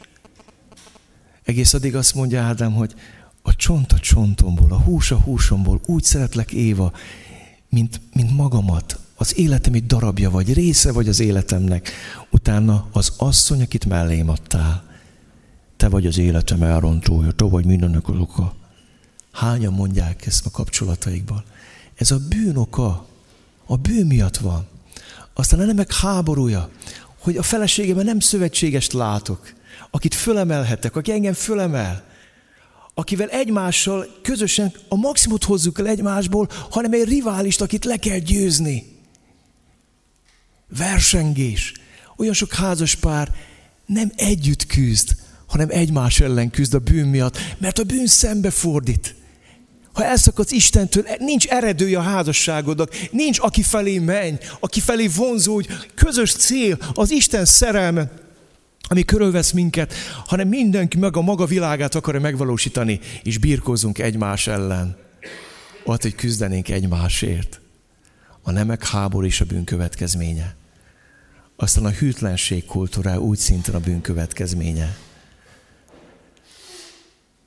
Egész 1.44 1.74
addig 1.74 1.96
azt 1.96 2.16
mondja 2.16 2.42
Ádám, 2.42 2.74
hogy 2.74 2.94
a 3.42 3.56
csont 3.56 3.92
a 3.92 4.00
csontomból, 4.00 4.72
a 4.72 4.82
hús 4.82 5.12
a 5.12 5.18
húsomból, 5.18 5.82
úgy 5.86 6.04
szeretlek 6.04 6.52
Éva, 6.52 6.92
mint, 7.70 8.02
mint 8.13 8.36
magamat, 8.36 9.00
az 9.19 9.38
életem 9.38 9.73
egy 9.73 9.86
darabja 9.86 10.30
vagy, 10.30 10.53
része 10.53 10.91
vagy 10.91 11.08
az 11.08 11.19
életemnek. 11.19 11.91
Utána 12.30 12.88
az 12.91 13.13
asszony, 13.17 13.62
akit 13.62 13.86
mellém 13.86 14.30
adtál. 14.30 14.84
Te 15.77 15.89
vagy 15.89 16.08
az 16.08 16.17
életem 16.17 16.62
elrontója, 16.62 17.32
te 17.32 17.45
vagy 17.45 17.65
mindennek 17.65 18.10
az 18.10 18.17
oka. 18.19 18.56
Hányan 19.32 19.73
mondják 19.73 20.25
ezt 20.25 20.45
a 20.45 20.51
kapcsolataikban? 20.51 21.43
Ez 21.95 22.12
a 22.12 22.19
bűn 22.30 22.56
oka. 22.56 23.06
A 23.65 23.75
bűn 23.75 24.06
miatt 24.06 24.38
van. 24.38 24.67
Aztán 25.34 25.60
a 25.60 25.65
nemek 25.65 25.93
háborúja, 25.93 26.69
hogy 27.19 27.38
a 27.38 27.43
feleségemben 27.43 28.06
nem 28.06 28.19
szövetségest 28.19 28.93
látok, 28.93 29.53
akit 29.91 30.13
fölemelhetek, 30.13 30.95
aki 30.95 31.12
engem 31.12 31.34
fölemel, 31.34 32.03
akivel 32.93 33.27
egymással 33.27 34.06
közösen 34.21 34.73
a 34.88 34.95
maximumot 34.95 35.43
hozzuk 35.43 35.80
el 35.80 35.88
egymásból, 35.88 36.47
hanem 36.69 36.93
egy 36.93 37.03
riválist, 37.03 37.62
akit 37.62 37.86
le 37.86 37.97
kell 37.97 38.17
győzni 38.17 38.96
versengés. 40.77 41.73
Olyan 42.17 42.34
sok 42.34 42.53
házas 42.53 42.95
pár 42.95 43.36
nem 43.86 44.12
együtt 44.15 44.65
küzd, 44.65 45.15
hanem 45.47 45.67
egymás 45.69 46.19
ellen 46.19 46.49
küzd 46.49 46.73
a 46.73 46.80
bűn 46.80 47.08
miatt, 47.08 47.38
mert 47.58 47.80
a 47.80 47.84
bűn 47.84 48.08
szembefordít. 48.08 49.15
Ha 49.93 50.06
elszakadsz 50.06 50.51
Istentől, 50.51 51.03
nincs 51.19 51.47
eredője 51.47 51.97
a 51.97 52.01
házasságodnak, 52.01 52.95
nincs 53.12 53.39
aki 53.39 53.62
felé 53.62 53.99
menj, 53.99 54.38
aki 54.60 54.80
felé 54.80 55.08
vonzódj, 55.08 55.67
közös 55.95 56.34
cél, 56.34 56.77
az 56.93 57.12
Isten 57.12 57.45
szerelme, 57.45 58.12
ami 58.88 59.03
körülvesz 59.03 59.51
minket, 59.51 59.93
hanem 60.25 60.47
mindenki 60.47 60.97
meg 60.97 61.17
a 61.17 61.21
maga 61.21 61.45
világát 61.45 61.95
akarja 61.95 62.19
megvalósítani, 62.19 62.99
és 63.23 63.38
birkózunk 63.38 63.99
egymás 63.99 64.47
ellen. 64.47 64.97
Ott, 65.84 66.01
hogy 66.01 66.15
küzdenénk 66.15 66.69
egymásért. 66.69 67.62
A 68.47 68.51
nemek 68.51 68.86
háború 68.86 69.25
is 69.25 69.41
a 69.41 69.45
bűn 69.45 69.63
következménye. 69.63 70.55
Aztán 71.55 71.86
a 71.86 71.89
hűtlenség 71.89 72.65
kultúrá 72.65 73.15
úgy 73.15 73.38
szintén 73.38 73.75
a 73.75 73.79
bűn 73.79 74.01
következménye. 74.01 74.97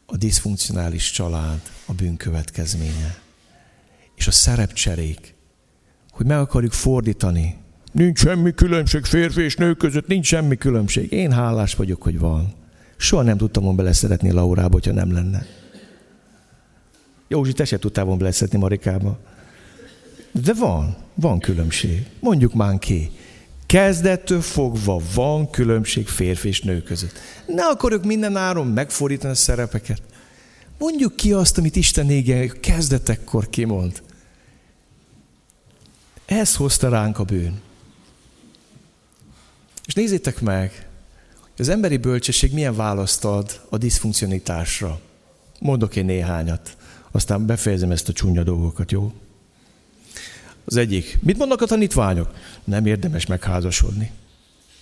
A 0.06 0.16
diszfunkcionális 0.16 1.10
család 1.10 1.60
a 1.86 1.92
bűn 1.92 2.16
következménye. 2.16 3.18
És 4.14 4.26
a 4.26 4.30
szerepcserék, 4.30 5.34
hogy 6.10 6.26
meg 6.26 6.38
akarjuk 6.38 6.72
fordítani. 6.72 7.56
Nincs 7.92 8.18
semmi 8.18 8.54
különbség 8.54 9.04
férfi 9.04 9.42
és 9.42 9.56
nő 9.56 9.74
között, 9.74 10.06
nincs 10.06 10.26
semmi 10.26 10.56
különbség. 10.56 11.12
Én 11.12 11.32
hálás 11.32 11.74
vagyok, 11.74 12.02
hogy 12.02 12.18
van. 12.18 12.54
Soha 12.96 13.22
nem 13.22 13.36
tudtam 13.36 13.62
volna 13.62 13.78
beleszeretni 13.78 14.30
Laurába, 14.30 14.72
hogyha 14.72 14.92
nem 14.92 15.12
lenne. 15.12 15.46
Józsi, 17.28 17.52
te 17.52 17.64
se 17.64 17.78
tudtál 17.78 18.04
volna 18.04 18.20
beleszeretni 18.20 18.58
Marikába. 18.58 19.18
De 20.32 20.54
van, 20.54 20.96
van 21.14 21.38
különbség. 21.38 22.06
Mondjuk 22.20 22.54
már 22.54 22.78
ki. 22.78 23.10
Kezdettől 23.66 24.40
fogva 24.40 25.00
van 25.14 25.50
különbség 25.50 26.08
férfi 26.08 26.48
és 26.48 26.60
nő 26.60 26.82
között. 26.82 27.18
Ne 27.46 27.64
akarok 27.66 28.04
minden 28.04 28.36
áron 28.36 28.66
megfordítani 28.66 29.32
a 29.32 29.36
szerepeket. 29.36 30.02
Mondjuk 30.78 31.16
ki 31.16 31.32
azt, 31.32 31.58
amit 31.58 31.76
Isten 31.76 32.10
ége 32.10 32.46
kezdetekkor 32.46 33.48
kimond. 33.50 34.02
Ez 36.26 36.56
hozta 36.56 36.88
ránk 36.88 37.18
a 37.18 37.24
bűn. 37.24 37.60
És 39.86 39.94
nézzétek 39.94 40.40
meg, 40.40 40.88
az 41.58 41.68
emberi 41.68 41.96
bölcsesség 41.96 42.52
milyen 42.52 42.76
választ 42.76 43.24
ad 43.24 43.60
a 43.68 43.78
diszfunkcionitásra. 43.78 45.00
Mondok 45.60 45.96
én 45.96 46.04
néhányat, 46.04 46.76
aztán 47.10 47.46
befejezem 47.46 47.90
ezt 47.90 48.08
a 48.08 48.12
csúnya 48.12 48.42
dolgokat, 48.42 48.90
jó? 48.90 49.12
Az 50.70 50.76
egyik, 50.76 51.18
mit 51.22 51.38
mondnak 51.38 51.60
a 51.60 51.66
tanítványok? 51.66 52.34
Nem 52.64 52.86
érdemes 52.86 53.26
megházasodni. 53.26 54.10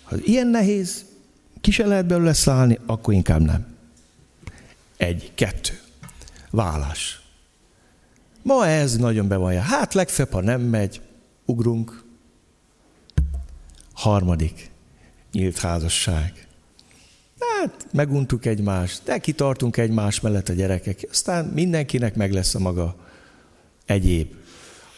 Ha 0.02 0.16
ilyen 0.24 0.46
nehéz, 0.46 1.04
ki 1.60 1.70
se 1.70 1.86
lehet 1.86 2.06
belőle 2.06 2.32
szállni, 2.32 2.78
akkor 2.86 3.14
inkább 3.14 3.40
nem. 3.40 3.66
Egy, 4.96 5.32
kettő. 5.34 5.80
Vállás. 6.50 7.20
Ma 8.42 8.66
ez 8.66 8.96
nagyon 8.96 9.28
be 9.28 9.36
van. 9.36 9.60
Hát 9.60 9.94
legfeljebb, 9.94 10.34
ha 10.34 10.40
nem 10.40 10.60
megy, 10.60 11.00
ugrunk. 11.44 12.04
Harmadik. 13.92 14.70
Nyílt 15.32 15.58
házasság. 15.58 16.46
Hát, 17.38 17.86
meguntuk 17.92 18.46
egymást, 18.46 19.00
de 19.04 19.18
kitartunk 19.18 19.76
egymás 19.76 20.20
mellett 20.20 20.48
a 20.48 20.52
gyerekek. 20.52 21.06
Aztán 21.10 21.44
mindenkinek 21.44 22.14
meg 22.14 22.32
lesz 22.32 22.54
a 22.54 22.58
maga 22.58 22.96
egyéb 23.86 24.34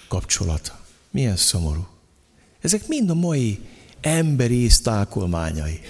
kapcsolata. 0.09 0.80
Milyen 1.11 1.37
szomorú. 1.37 1.87
Ezek 2.61 2.89
mind 2.89 3.11
a 3.11 3.15
mai 3.15 3.59
emberi 4.01 4.63
észtákolmányai. 4.63 5.81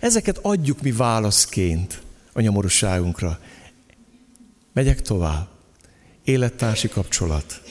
Ezeket 0.00 0.38
adjuk 0.42 0.82
mi 0.82 0.92
válaszként 0.92 2.02
a 2.32 2.40
nyomorúságunkra. 2.40 3.38
Megyek 4.72 5.02
tovább. 5.02 5.48
Élettársi 6.24 6.88
kapcsolat. 6.88 7.62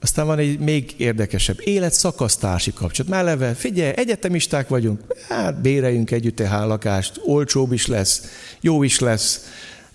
Aztán 0.00 0.26
van 0.26 0.38
egy 0.38 0.58
még 0.58 0.94
érdekesebb, 0.96 1.56
életszakasztársi 1.60 2.72
kapcsolat. 2.72 3.10
Már 3.10 3.24
leve, 3.24 3.54
figyelj, 3.54 3.92
egyetemisták 3.96 4.68
vagyunk, 4.68 5.00
hát 5.28 5.60
béreljünk 5.60 6.10
együtt 6.10 6.40
egy 6.40 6.50
lakást, 6.50 7.20
olcsóbb 7.24 7.72
is 7.72 7.86
lesz, 7.86 8.22
jó 8.60 8.82
is 8.82 8.98
lesz, 8.98 9.44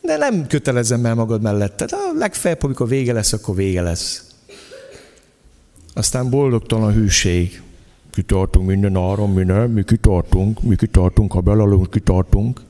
de 0.02 0.18
nem 0.18 0.48
kötelezem 0.48 1.06
el 1.06 1.16
magad 1.16 1.42
mellette. 1.42 1.86
De 1.86 1.96
a 1.96 2.18
legfeljebb, 2.18 2.64
amikor 2.64 2.88
vége 2.88 3.14
lesz, 3.14 3.34
akkor 3.34 3.56
vége 3.56 3.82
lesz. 3.82 4.33
Aztán 5.94 6.30
boldogtalan 6.30 6.94
hűség. 6.94 7.62
Kitartunk 8.14 8.68
minden 8.68 8.96
áron, 8.96 9.30
mi 9.30 9.44
nem, 9.44 9.72
mi 9.72 9.84
kitartunk, 9.84 10.62
mi 10.62 10.76
kitartunk, 10.76 11.32
ha 11.32 11.42
belalunk, 11.42 11.92
kitartunk. 11.92 12.62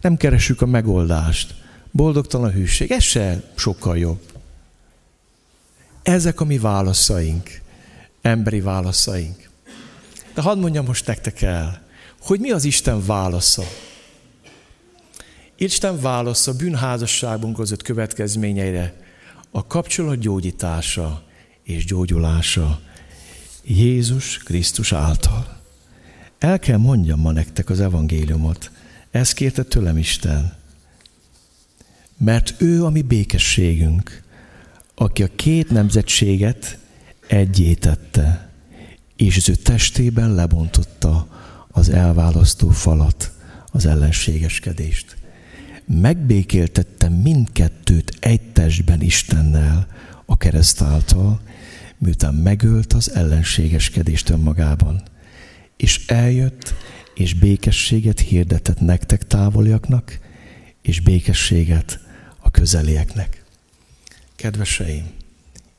Nem 0.00 0.16
keresünk 0.16 0.62
a 0.62 0.66
megoldást. 0.66 1.54
Boldogtalan 1.90 2.52
hűség, 2.52 2.90
ez 2.90 3.02
se 3.02 3.42
sokkal 3.54 3.98
jobb. 3.98 4.20
Ezek 6.02 6.40
a 6.40 6.44
mi 6.44 6.58
válaszaink, 6.58 7.60
emberi 8.22 8.60
válaszaink. 8.60 9.50
De 10.34 10.42
hadd 10.42 10.58
mondjam 10.58 10.84
most 10.84 11.06
nektek 11.06 11.42
el, 11.42 11.82
hogy 12.20 12.40
mi 12.40 12.50
az 12.50 12.64
Isten 12.64 13.06
válasza. 13.06 13.62
Isten 15.56 16.00
válasza 16.00 16.52
bűnházasságunk 16.56 17.56
között 17.56 17.82
következményeire 17.82 18.94
a 19.50 19.66
kapcsolat 19.66 20.18
gyógyítása, 20.18 21.22
és 21.70 21.84
gyógyulása 21.84 22.80
Jézus 23.64 24.38
Krisztus 24.38 24.92
által. 24.92 25.58
El 26.38 26.58
kell 26.58 26.76
mondjam 26.76 27.20
ma 27.20 27.32
nektek 27.32 27.70
az 27.70 27.80
evangéliumot. 27.80 28.70
Ezt 29.10 29.32
kérte 29.32 29.62
tőlem 29.62 29.96
Isten. 29.96 30.54
Mert 32.16 32.54
ő 32.58 32.84
a 32.84 32.90
mi 32.90 33.02
békességünk, 33.02 34.22
aki 34.94 35.22
a 35.22 35.28
két 35.36 35.70
nemzetséget 35.70 36.78
egyétette, 37.26 38.50
és 39.16 39.36
az 39.36 39.48
ő 39.48 39.54
testében 39.54 40.34
lebontotta 40.34 41.28
az 41.70 41.88
elválasztó 41.88 42.68
falat, 42.68 43.32
az 43.70 43.86
ellenségeskedést. 43.86 45.16
Megbékéltette 45.86 47.08
mindkettőt 47.08 48.16
egy 48.20 48.40
testben 48.40 49.02
Istennel, 49.02 49.86
a 50.24 50.36
kereszt 50.36 50.80
által, 50.80 51.40
miután 52.00 52.34
megölt 52.34 52.92
az 52.92 53.10
ellenségeskedést 53.10 54.28
önmagában. 54.28 55.02
És 55.76 56.06
eljött, 56.06 56.74
és 57.14 57.34
békességet 57.34 58.20
hirdetett 58.20 58.80
nektek 58.80 59.26
távoliaknak, 59.26 60.18
és 60.82 61.00
békességet 61.00 62.00
a 62.38 62.50
közelieknek. 62.50 63.44
Kedveseim, 64.36 65.10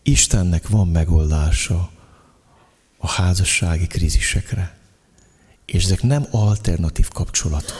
Istennek 0.04 0.68
van 0.68 0.88
megoldása 0.88 1.92
a 2.98 3.08
házassági 3.08 3.88
krízisekre. 3.88 4.78
És 5.66 5.84
ezek 5.84 6.02
nem 6.02 6.26
alternatív 6.32 7.08
kapcsolatok. 7.08 7.78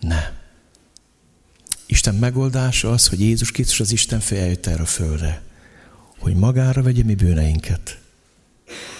Nem. 0.00 0.36
Isten 1.86 2.14
megoldása 2.14 2.90
az, 2.90 3.06
hogy 3.06 3.20
Jézus 3.20 3.50
Krisztus 3.50 3.80
az 3.80 3.92
Isten 3.92 4.22
eljött 4.30 4.66
erre 4.66 4.82
a 4.82 4.86
földre, 4.86 5.42
hogy 6.18 6.34
magára 6.34 6.82
vegye 6.82 7.04
mi 7.04 7.14
bűneinket. 7.14 8.00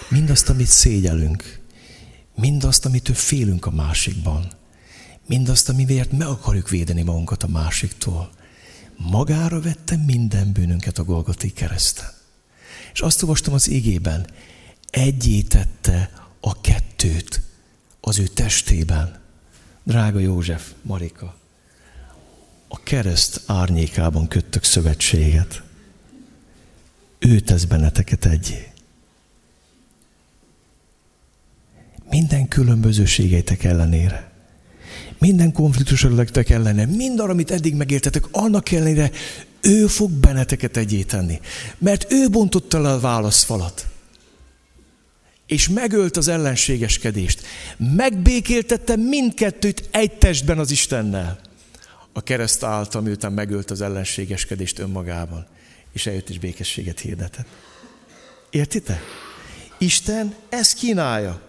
Mindazt, 0.08 0.48
amit 0.48 0.66
szégyelünk, 0.66 1.60
mindazt, 2.34 2.84
amitől 2.84 3.16
félünk 3.16 3.66
a 3.66 3.70
másikban, 3.70 4.52
mindazt, 5.26 5.68
amiért 5.68 6.12
meg 6.12 6.28
akarjuk 6.28 6.68
védeni 6.68 7.02
magunkat 7.02 7.42
a 7.42 7.48
másiktól. 7.48 8.30
Magára 8.96 9.60
vette 9.60 9.96
minden 9.96 10.52
bűnünket 10.52 10.98
a 10.98 11.04
Golgotai 11.04 11.52
kereszten. 11.52 12.08
És 12.92 13.00
azt 13.00 13.22
olvastam 13.22 13.54
az 13.54 13.68
igében, 13.68 14.26
egyétette 14.90 16.10
a 16.40 16.60
kettőt 16.60 17.42
az 18.00 18.18
ő 18.18 18.26
testében. 18.26 19.20
Drága 19.82 20.18
József, 20.18 20.72
Marika, 20.82 21.36
a 22.68 22.82
kereszt 22.82 23.42
árnyékában 23.46 24.28
köttök 24.28 24.64
szövetséget. 24.64 25.62
Ő 27.18 27.40
tesz 27.40 27.64
benneteket 27.64 28.24
egyé. 28.24 28.66
Minden 32.10 32.48
különbözőségeitek 32.48 33.64
ellenére, 33.64 34.30
minden 35.18 35.52
konfliktusoknak 35.52 36.50
ellenére, 36.50 36.86
mindarra, 36.86 37.32
amit 37.32 37.50
eddig 37.50 37.74
megéltetek, 37.74 38.24
annak 38.30 38.72
ellenére 38.72 39.10
ő 39.60 39.86
fog 39.86 40.10
benneteket 40.10 40.76
egyé 40.76 41.02
tenni. 41.02 41.40
Mert 41.78 42.12
ő 42.12 42.30
bontotta 42.30 42.80
le 42.80 42.92
a 42.92 43.00
válaszfalat. 43.00 43.86
És 45.46 45.68
megölt 45.68 46.16
az 46.16 46.28
ellenségeskedést. 46.28 47.42
Megbékéltette 47.76 48.96
mindkettőt 48.96 49.88
egy 49.90 50.12
testben 50.12 50.58
az 50.58 50.70
Istennel. 50.70 51.40
A 52.12 52.20
kereszt 52.20 52.62
által, 52.62 53.02
miután 53.02 53.32
megölt 53.32 53.70
az 53.70 53.80
ellenségeskedést 53.80 54.78
önmagában. 54.78 55.46
És 55.98 56.06
eljött 56.06 56.28
is 56.28 56.38
békességet 56.38 57.00
hirdetett. 57.00 57.46
Értitek? 58.50 59.00
Isten 59.78 60.34
ezt 60.48 60.74
kínálja. 60.74 61.40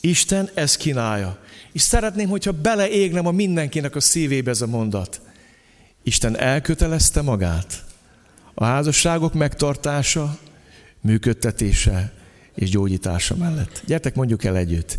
Isten 0.00 0.50
ezt 0.54 0.76
kínálja. 0.76 1.38
És 1.72 1.80
szeretném, 1.82 2.28
hogyha 2.28 2.52
beleégnem 2.52 3.26
a 3.26 3.30
mindenkinek 3.30 3.96
a 3.96 4.00
szívébe 4.00 4.50
ez 4.50 4.60
a 4.60 4.66
mondat. 4.66 5.20
Isten 6.02 6.38
elkötelezte 6.38 7.22
magát. 7.22 7.84
A 8.54 8.64
házasságok 8.64 9.34
megtartása, 9.34 10.38
működtetése 11.00 12.12
és 12.54 12.70
gyógyítása 12.70 13.36
mellett. 13.36 13.82
Gyertek, 13.84 14.14
mondjuk 14.14 14.44
el 14.44 14.56
együtt. 14.56 14.98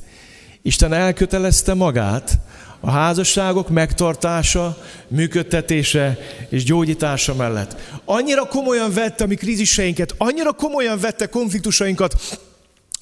Isten 0.62 0.94
elkötelezte 0.94 1.74
magát 1.74 2.40
a 2.80 2.92
házasságok 2.92 3.70
megtartása, 3.70 4.78
működtetése 5.08 6.18
és 6.50 6.64
gyógyítása 6.64 7.36
mellett. 7.36 7.76
Annyira 8.06 8.46
komolyan 8.46 8.94
vette 8.94 9.24
a 9.24 9.28
mi 9.28 9.36
kríziseinket, 9.36 10.14
annyira 10.18 10.52
komolyan 10.52 11.00
vette 11.00 11.26
konfliktusainkat, 11.26 12.14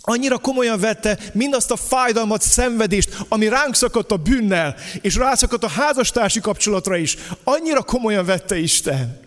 annyira 0.01 0.37
komolyan 0.37 0.79
vette 0.79 1.17
mindazt 1.33 1.71
a 1.71 1.75
fájdalmat, 1.75 2.41
szenvedést, 2.41 3.17
ami 3.27 3.47
ránk 3.47 3.75
szakadt 3.75 4.11
a 4.11 4.17
bűnnel, 4.17 4.75
és 5.01 5.15
rászakadt 5.15 5.63
a 5.63 5.69
házastársi 5.69 6.39
kapcsolatra 6.39 6.95
is. 6.95 7.17
Annyira 7.43 7.83
komolyan 7.83 8.25
vette 8.25 8.57
Isten, 8.57 9.19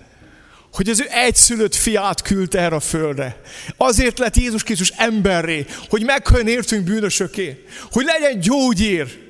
hogy 0.73 0.89
az 0.89 1.01
ő 1.01 1.07
egyszülött 1.11 1.75
fiát 1.75 2.23
küldte 2.23 2.59
erre 2.59 2.77
a 2.77 2.81
földre. 2.81 3.41
Azért 3.77 4.19
lett 4.19 4.37
Jézus 4.37 4.63
Krisztus 4.63 4.93
emberré, 4.97 5.67
hogy 5.89 6.05
meghajjon 6.05 6.49
értünk 6.49 6.85
bűnösöké, 6.85 7.65
hogy 7.91 8.05
legyen 8.05 8.41
gyógyír 8.41 9.28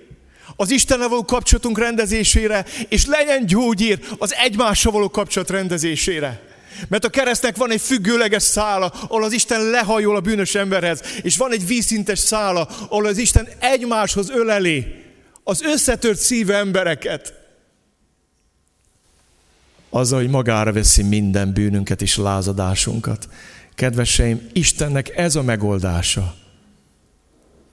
az 0.60 0.70
Istennel 0.70 1.08
való 1.08 1.24
kapcsolatunk 1.24 1.78
rendezésére, 1.78 2.64
és 2.88 3.06
legyen 3.06 3.46
gyógyír 3.46 3.98
az 4.18 4.34
egymással 4.34 4.92
való 4.92 5.08
kapcsolat 5.10 5.50
rendezésére. 5.50 6.42
Mert 6.88 7.04
a 7.04 7.08
keresztnek 7.08 7.56
van 7.56 7.70
egy 7.70 7.80
függőleges 7.80 8.42
szála, 8.42 8.86
ahol 8.86 9.24
az 9.24 9.32
Isten 9.32 9.70
lehajol 9.70 10.16
a 10.16 10.20
bűnös 10.20 10.54
emberhez, 10.54 11.02
és 11.22 11.36
van 11.36 11.52
egy 11.52 11.66
vízszintes 11.66 12.18
szála, 12.18 12.68
ahol 12.88 13.06
az 13.06 13.18
Isten 13.18 13.48
egymáshoz 13.58 14.30
öleli 14.30 14.86
az 15.44 15.62
összetört 15.62 16.18
szíve 16.18 16.56
embereket. 16.56 17.34
Azzal, 19.90 20.18
hogy 20.18 20.30
magára 20.30 20.72
veszi 20.72 21.02
minden 21.02 21.52
bűnünket 21.52 22.02
és 22.02 22.16
lázadásunkat. 22.16 23.28
Kedveseim, 23.74 24.48
Istennek 24.52 25.16
ez 25.16 25.36
a 25.36 25.42
megoldása 25.42 26.34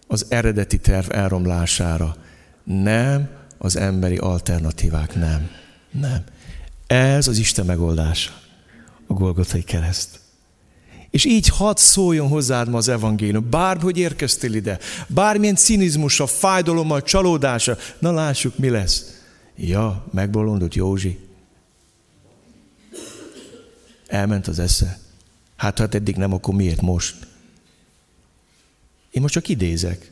az 0.08 0.26
eredeti 0.30 0.78
terv 0.78 1.12
elromlására. 1.12 2.16
Nem 2.66 3.30
az 3.58 3.76
emberi 3.76 4.18
alternatívák, 4.18 5.16
nem. 5.16 5.50
Nem. 5.92 6.24
Ez 6.88 7.28
az 7.28 7.38
Isten 7.38 7.66
megoldása 7.66 8.32
a 9.08 9.14
Golgotai 9.14 9.64
kereszt. 9.64 10.20
És 11.10 11.26
így 11.26 11.48
hadd 11.48 11.76
szóljon 11.78 12.28
hozzád 12.28 12.70
ma 12.70 12.78
az 12.78 12.88
evangélium, 12.88 13.50
bárhogy 13.50 13.98
érkeztél 13.98 14.54
ide, 14.54 14.80
bármilyen 15.08 15.56
cinizmusa, 15.56 16.28
fájdalommal, 16.28 17.02
csalódása, 17.02 17.78
na 18.00 18.12
lássuk, 18.12 18.58
mi 18.58 18.70
lesz. 18.70 19.22
Ja, 19.56 20.06
megbolondult 20.12 20.76
Józsi. 20.76 21.20
Elment 24.08 24.48
az 24.48 24.60
esze. 24.60 25.00
Hát, 25.56 25.80
hát 25.80 25.96
eddig 25.96 26.16
nem, 26.16 26.34
akkor 26.34 26.54
miért 26.54 26.82
most? 26.82 27.28
Én 29.12 29.22
most 29.22 29.34
csak 29.34 29.48
idézek. 29.48 30.12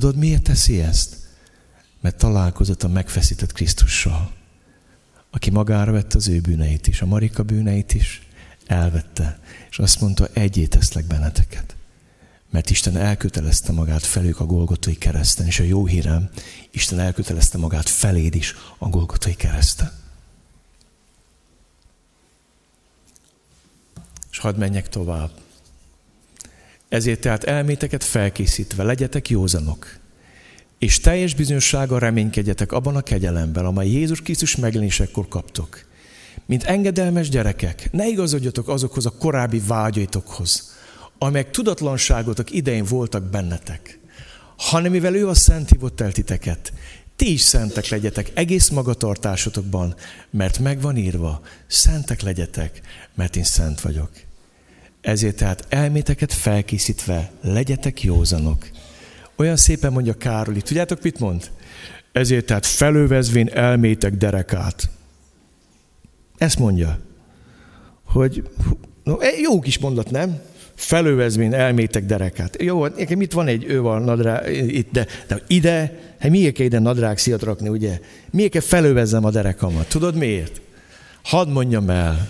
Tudod, 0.00 0.16
miért 0.16 0.42
teszi 0.42 0.80
ezt? 0.80 1.16
mert 2.00 2.16
találkozott 2.16 2.82
a 2.82 2.88
megfeszített 2.88 3.52
Krisztussal, 3.52 4.32
aki 5.30 5.50
magára 5.50 5.92
vette 5.92 6.16
az 6.16 6.28
ő 6.28 6.40
bűneit 6.40 6.86
is, 6.86 7.02
a 7.02 7.06
Marika 7.06 7.42
bűneit 7.42 7.94
is, 7.94 8.22
elvette, 8.66 9.40
és 9.70 9.78
azt 9.78 10.00
mondta, 10.00 10.28
egyé 10.32 10.66
teszlek 10.66 11.04
benneteket. 11.04 11.76
Mert 12.50 12.70
Isten 12.70 12.96
elkötelezte 12.96 13.72
magát 13.72 14.02
felük 14.04 14.40
a 14.40 14.46
Golgotai 14.46 14.96
kereszten, 14.96 15.46
és 15.46 15.60
a 15.60 15.64
jó 15.64 15.86
hírem, 15.86 16.30
Isten 16.70 16.98
elkötelezte 16.98 17.58
magát 17.58 17.88
feléd 17.88 18.34
is 18.34 18.54
a 18.78 18.88
Golgotai 18.88 19.34
kereszten. 19.34 19.92
És 24.30 24.38
hadd 24.38 24.56
menjek 24.56 24.88
tovább. 24.88 25.30
Ezért 26.88 27.20
tehát 27.20 27.44
elméteket 27.44 28.04
felkészítve 28.04 28.82
legyetek 28.82 29.28
józanok, 29.28 29.99
és 30.80 31.00
teljes 31.00 31.34
bizonyossággal 31.34 31.98
reménykedjetek 31.98 32.72
abban 32.72 32.96
a 32.96 33.00
kegyelemben, 33.00 33.64
amely 33.64 33.88
Jézus 33.88 34.22
Krisztus 34.22 34.56
megjelenésekor 34.56 35.28
kaptok. 35.28 35.84
Mint 36.46 36.62
engedelmes 36.62 37.28
gyerekek, 37.28 37.88
ne 37.92 38.08
igazodjatok 38.08 38.68
azokhoz 38.68 39.06
a 39.06 39.10
korábbi 39.10 39.62
vágyaitokhoz, 39.66 40.74
amelyek 41.18 41.50
tudatlanságotok 41.50 42.50
idején 42.50 42.84
voltak 42.84 43.22
bennetek, 43.22 43.98
hanem 44.56 44.90
mivel 44.90 45.14
ő 45.14 45.28
a 45.28 45.34
szent 45.34 45.70
hívott 45.70 46.00
el 46.00 46.12
titeket, 46.12 46.72
ti 47.16 47.32
is 47.32 47.40
szentek 47.40 47.88
legyetek 47.88 48.30
egész 48.34 48.68
magatartásotokban, 48.68 49.94
mert 50.30 50.58
megvan 50.58 50.96
írva, 50.96 51.40
szentek 51.66 52.20
legyetek, 52.20 52.80
mert 53.14 53.36
én 53.36 53.44
szent 53.44 53.80
vagyok. 53.80 54.10
Ezért 55.00 55.36
tehát 55.36 55.66
elméteket 55.68 56.32
felkészítve 56.32 57.30
legyetek 57.42 58.02
józanok, 58.02 58.70
olyan 59.40 59.56
szépen 59.56 59.92
mondja 59.92 60.14
Károli. 60.14 60.60
Tudjátok, 60.60 61.02
mit 61.02 61.18
mond? 61.18 61.50
Ezért 62.12 62.46
tehát 62.46 62.66
felővezvén 62.66 63.48
elmétek 63.48 64.14
derekát. 64.16 64.88
Ezt 66.38 66.58
mondja. 66.58 66.98
Hogy, 68.04 68.48
no, 69.04 69.16
jó 69.42 69.60
kis 69.60 69.78
mondat, 69.78 70.10
nem? 70.10 70.40
felővezmén 70.80 71.54
elmétek 71.54 72.04
derekát. 72.04 72.62
Jó, 72.62 72.86
nekem 72.86 73.20
itt 73.20 73.32
van 73.32 73.46
egy, 73.46 73.64
ő 73.64 73.80
van 73.80 74.02
nadrá, 74.02 74.50
itt, 74.50 74.92
de, 74.92 75.06
de 75.26 75.42
ide, 75.46 75.98
hát 76.18 76.30
miért 76.30 76.54
kell 76.54 76.66
ide 76.66 76.78
nadrág 76.78 77.18
szíjat 77.18 77.42
rakni, 77.42 77.68
ugye? 77.68 78.00
Miért 78.30 78.52
kell 78.52 78.60
felővezzem 78.60 79.24
a 79.24 79.30
derekamat? 79.30 79.88
Tudod 79.88 80.14
miért? 80.14 80.60
Hadd 81.22 81.48
mondjam 81.48 81.90
el. 81.90 82.28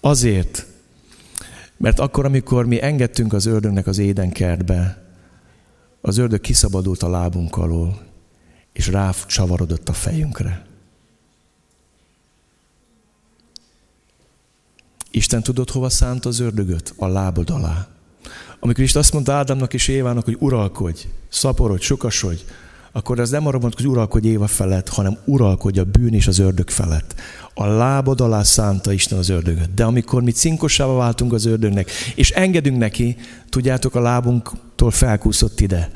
Azért, 0.00 0.66
mert 1.76 1.98
akkor, 1.98 2.24
amikor 2.24 2.66
mi 2.66 2.82
engedtünk 2.82 3.32
az 3.32 3.46
ördögnek 3.46 3.86
az 3.86 3.98
édenkertbe, 3.98 5.03
az 6.06 6.18
ördög 6.18 6.40
kiszabadult 6.40 7.02
a 7.02 7.08
lábunk 7.08 7.56
alól, 7.56 8.02
és 8.72 8.86
rácsavarodott 8.86 9.88
a 9.88 9.92
fejünkre. 9.92 10.66
Isten 15.10 15.42
tudod, 15.42 15.70
hova 15.70 15.88
szánt 15.88 16.24
az 16.24 16.38
ördögöt? 16.38 16.94
A 16.96 17.06
lábod 17.06 17.50
alá. 17.50 17.88
Amikor 18.60 18.84
Isten 18.84 19.00
azt 19.02 19.12
mondta 19.12 19.32
Ádámnak 19.32 19.74
és 19.74 19.88
Évának, 19.88 20.24
hogy 20.24 20.36
uralkodj, 20.38 21.06
szaporodj, 21.28 21.84
sokasodj, 21.84 22.42
akkor 22.96 23.18
ez 23.18 23.30
nem 23.30 23.46
arra 23.46 23.58
mondta, 23.58 23.82
hogy 23.82 23.90
uralkodj 23.90 24.28
Éva 24.28 24.46
felett, 24.46 24.88
hanem 24.88 25.18
uralkodj 25.24 25.78
a 25.78 25.84
bűn 25.84 26.14
és 26.14 26.26
az 26.26 26.38
ördög 26.38 26.70
felett. 26.70 27.14
A 27.54 27.66
lábod 27.66 28.20
alá 28.20 28.42
szánta 28.42 28.92
Isten 28.92 29.18
az 29.18 29.28
ördögöt. 29.28 29.74
De 29.74 29.84
amikor 29.84 30.22
mi 30.22 30.30
cinkosává 30.30 30.92
váltunk 30.92 31.32
az 31.32 31.44
ördögnek, 31.44 31.90
és 32.14 32.30
engedünk 32.30 32.78
neki, 32.78 33.16
tudjátok, 33.48 33.94
a 33.94 34.00
lábunktól 34.00 34.90
felkúszott 34.90 35.60
ide. 35.60 35.90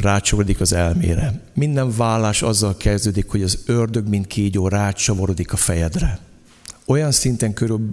Rácsavarodik 0.00 0.60
az 0.60 0.72
elmére. 0.72 1.40
Minden 1.54 1.96
vállás 1.96 2.42
azzal 2.42 2.76
kezdődik, 2.76 3.30
hogy 3.30 3.42
az 3.42 3.58
ördög, 3.66 4.08
mint 4.08 4.26
kígyó, 4.26 4.68
rácsavarodik 4.68 5.52
a 5.52 5.56
fejedre 5.56 6.20
olyan 6.86 7.12
szinten 7.12 7.54
körül 7.54 7.88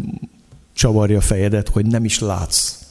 csavarja 0.74 1.18
a 1.18 1.22
fejedet, 1.22 1.70
hogy 1.70 1.86
nem 1.86 2.06
is 2.06 2.20
látsz. 2.20 2.83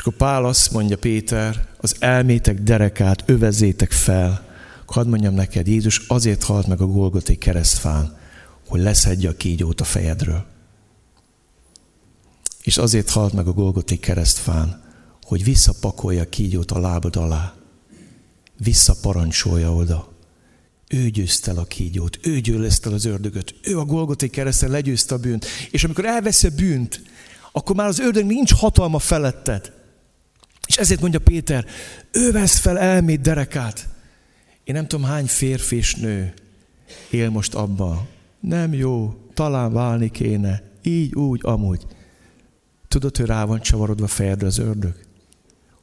És 0.00 0.06
akkor 0.06 0.18
Pál 0.18 0.44
azt 0.44 0.72
mondja, 0.72 0.98
Péter, 0.98 1.68
az 1.76 1.96
elmétek 1.98 2.60
derekát 2.60 3.22
övezétek 3.26 3.92
fel. 3.92 4.46
Hadd 4.86 5.06
mondjam 5.06 5.34
neked, 5.34 5.66
Jézus 5.66 5.98
azért 6.08 6.42
halt 6.42 6.66
meg 6.66 6.80
a 6.80 6.86
Golgoté 6.86 7.34
keresztfán, 7.34 8.18
hogy 8.68 8.80
leszedje 8.80 9.28
a 9.28 9.36
kígyót 9.36 9.80
a 9.80 9.84
fejedről. 9.84 10.44
És 12.62 12.78
azért 12.78 13.10
halt 13.10 13.32
meg 13.32 13.46
a 13.46 13.52
Golgoté 13.52 13.96
keresztfán, 13.96 14.82
hogy 15.22 15.44
visszapakolja 15.44 16.22
a 16.22 16.28
kígyót 16.28 16.70
a 16.70 16.80
lábad 16.80 17.16
alá. 17.16 17.54
Visszaparancsolja 18.58 19.74
oda. 19.74 20.12
Ő 20.88 21.08
győzte 21.08 21.50
el 21.50 21.58
a 21.58 21.64
kígyót, 21.64 22.18
ő 22.22 22.38
győzte 22.38 22.88
el 22.88 22.94
az 22.94 23.04
ördögöt, 23.04 23.54
ő 23.62 23.78
a 23.78 23.84
Golgoté 23.84 24.28
kereszten 24.28 24.70
legyőzte 24.70 25.14
a 25.14 25.18
bűnt. 25.18 25.46
És 25.70 25.84
amikor 25.84 26.04
elveszi 26.04 26.46
a 26.46 26.50
bűnt, 26.56 27.02
akkor 27.52 27.76
már 27.76 27.86
az 27.86 27.98
ördög 27.98 28.26
nincs 28.26 28.52
hatalma 28.52 28.98
feletted. 28.98 29.78
És 30.70 30.76
ezért 30.76 31.00
mondja 31.00 31.18
Péter, 31.18 31.64
ő 32.12 32.32
vesz 32.32 32.58
fel 32.58 32.78
elmét 32.78 33.20
derekát. 33.20 33.88
Én 34.64 34.74
nem 34.74 34.86
tudom 34.86 35.04
hány 35.04 35.26
férfi 35.26 35.76
és 35.76 35.94
nő 35.94 36.34
él 37.10 37.30
most 37.30 37.54
abban. 37.54 38.08
Nem 38.40 38.72
jó, 38.72 39.14
talán 39.34 39.72
válni 39.72 40.10
kéne, 40.10 40.62
így, 40.82 41.14
úgy, 41.14 41.40
amúgy. 41.42 41.86
Tudod, 42.88 43.16
hogy 43.16 43.26
rá 43.26 43.44
van 43.44 43.60
csavarodva 43.60 44.06
fejedre 44.06 44.46
az 44.46 44.58
ördög? 44.58 44.94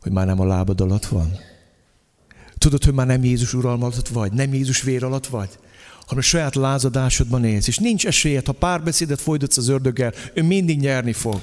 Hogy 0.01 0.11
már 0.11 0.25
nem 0.25 0.39
a 0.39 0.45
lábad 0.45 0.81
alatt 0.81 1.05
van? 1.05 1.31
Tudod, 2.57 2.83
hogy 2.83 2.93
már 2.93 3.07
nem 3.07 3.23
Jézus 3.23 3.53
uralma 3.53 3.85
alatt 3.85 4.07
vagy, 4.07 4.31
nem 4.31 4.53
Jézus 4.53 4.81
vér 4.81 5.03
alatt 5.03 5.27
vagy, 5.27 5.49
hanem 5.99 6.17
a 6.17 6.21
saját 6.21 6.55
lázadásodban 6.55 7.45
élsz. 7.45 7.67
És 7.67 7.77
nincs 7.77 8.05
esélyed, 8.05 8.45
ha 8.45 8.51
párbeszédet 8.51 9.21
folytatsz 9.21 9.57
az 9.57 9.67
ördöggel, 9.67 10.13
ő 10.33 10.43
mindig 10.43 10.79
nyerni 10.79 11.13
fog. 11.13 11.41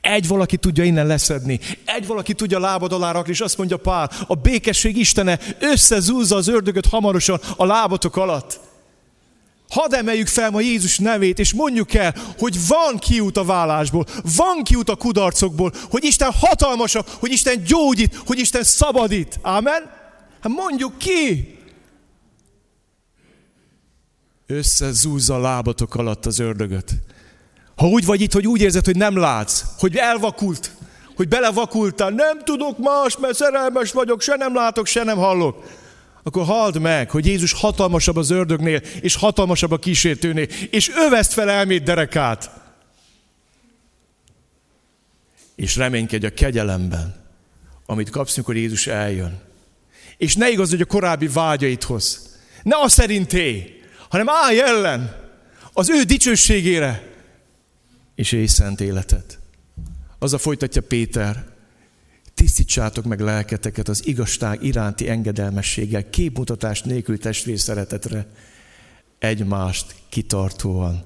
Egy 0.00 0.28
valaki 0.28 0.56
tudja 0.56 0.84
innen 0.84 1.06
leszedni, 1.06 1.60
egy 1.84 2.06
valaki 2.06 2.34
tudja 2.34 2.58
lábad 2.58 2.92
alá 2.92 3.12
rakni, 3.12 3.32
és 3.32 3.40
azt 3.40 3.56
mondja 3.56 3.76
Pál, 3.76 4.10
a 4.26 4.34
békesség 4.34 4.96
Istene 4.96 5.38
összezúzza 5.60 6.36
az 6.36 6.48
ördögöt 6.48 6.86
hamarosan 6.86 7.40
a 7.56 7.64
lábatok 7.64 8.16
alatt. 8.16 8.60
Hadd 9.68 9.94
emeljük 9.94 10.26
fel 10.26 10.50
ma 10.50 10.60
Jézus 10.60 10.98
nevét, 10.98 11.38
és 11.38 11.52
mondjuk 11.52 11.94
el, 11.94 12.14
hogy 12.38 12.66
van 12.66 12.98
kiút 12.98 13.36
a 13.36 13.44
vállásból, 13.44 14.06
van 14.36 14.62
kiút 14.62 14.88
a 14.88 14.96
kudarcokból, 14.96 15.72
hogy 15.90 16.04
Isten 16.04 16.32
hatalmasabb, 16.32 17.06
hogy 17.08 17.32
Isten 17.32 17.62
gyógyít, 17.64 18.14
hogy 18.26 18.38
Isten 18.38 18.62
szabadít. 18.62 19.38
Amen? 19.42 19.90
Hát 20.40 20.52
mondjuk 20.52 20.98
ki! 20.98 21.56
Összezúzza 24.46 25.38
lábatok 25.38 25.94
alatt 25.94 26.26
az 26.26 26.38
ördögöt. 26.38 26.92
Ha 27.78 27.86
úgy 27.86 28.04
vagy 28.04 28.20
itt, 28.20 28.32
hogy 28.32 28.46
úgy 28.46 28.60
érzed, 28.60 28.84
hogy 28.84 28.96
nem 28.96 29.16
látsz, 29.16 29.64
hogy 29.78 29.96
elvakult, 29.96 30.72
hogy 31.16 31.28
belevakultál, 31.28 32.10
nem 32.10 32.44
tudok 32.44 32.78
más, 32.78 33.16
mert 33.18 33.34
szerelmes 33.34 33.92
vagyok, 33.92 34.20
se 34.20 34.36
nem 34.36 34.54
látok, 34.54 34.86
se 34.86 35.04
nem 35.04 35.16
hallok, 35.16 35.64
akkor 36.22 36.44
halld 36.44 36.80
meg, 36.80 37.10
hogy 37.10 37.26
Jézus 37.26 37.52
hatalmasabb 37.52 38.16
az 38.16 38.30
ördögnél, 38.30 38.80
és 39.00 39.14
hatalmasabb 39.14 39.70
a 39.70 39.78
kísértőnél, 39.78 40.46
és 40.70 40.90
öveszt 40.96 41.32
fel 41.32 41.50
elmét 41.50 41.82
derekát. 41.82 42.50
És 45.56 45.76
reménykedj 45.76 46.26
a 46.26 46.34
kegyelemben, 46.34 47.24
amit 47.86 48.10
kapsz, 48.10 48.36
mikor 48.36 48.56
Jézus 48.56 48.86
eljön. 48.86 49.40
És 50.16 50.36
ne 50.36 50.50
igazodj 50.50 50.82
a 50.82 50.86
korábbi 50.86 51.28
vágyaidhoz. 51.28 52.36
Ne 52.62 52.76
a 52.76 52.88
szerinté, 52.88 53.80
hanem 54.08 54.28
állj 54.28 54.60
ellen 54.60 55.16
az 55.72 55.90
ő 55.90 56.02
dicsőségére, 56.02 57.08
és 58.18 58.32
élj 58.32 58.46
szent 58.46 58.80
életet. 58.80 59.38
Az 60.18 60.32
a 60.32 60.38
folytatja 60.38 60.82
Péter, 60.82 61.46
tisztítsátok 62.34 63.04
meg 63.04 63.20
lelketeket 63.20 63.88
az 63.88 64.06
igazság 64.06 64.62
iránti 64.62 65.08
engedelmességgel, 65.08 66.10
képmutatás 66.10 66.82
nélkül 66.82 67.18
testvér 67.18 67.58
szeretetre, 67.58 68.26
egymást 69.18 69.94
kitartóan, 70.08 71.04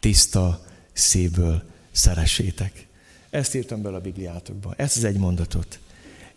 tiszta 0.00 0.64
szívből 0.92 1.62
szeressétek. 1.92 2.86
Ezt 3.30 3.54
írtam 3.54 3.82
bele 3.82 3.96
a 3.96 4.00
Bibliátokba. 4.00 4.74
Ez 4.76 4.96
az 4.96 5.04
egy 5.04 5.18
mondatot. 5.18 5.78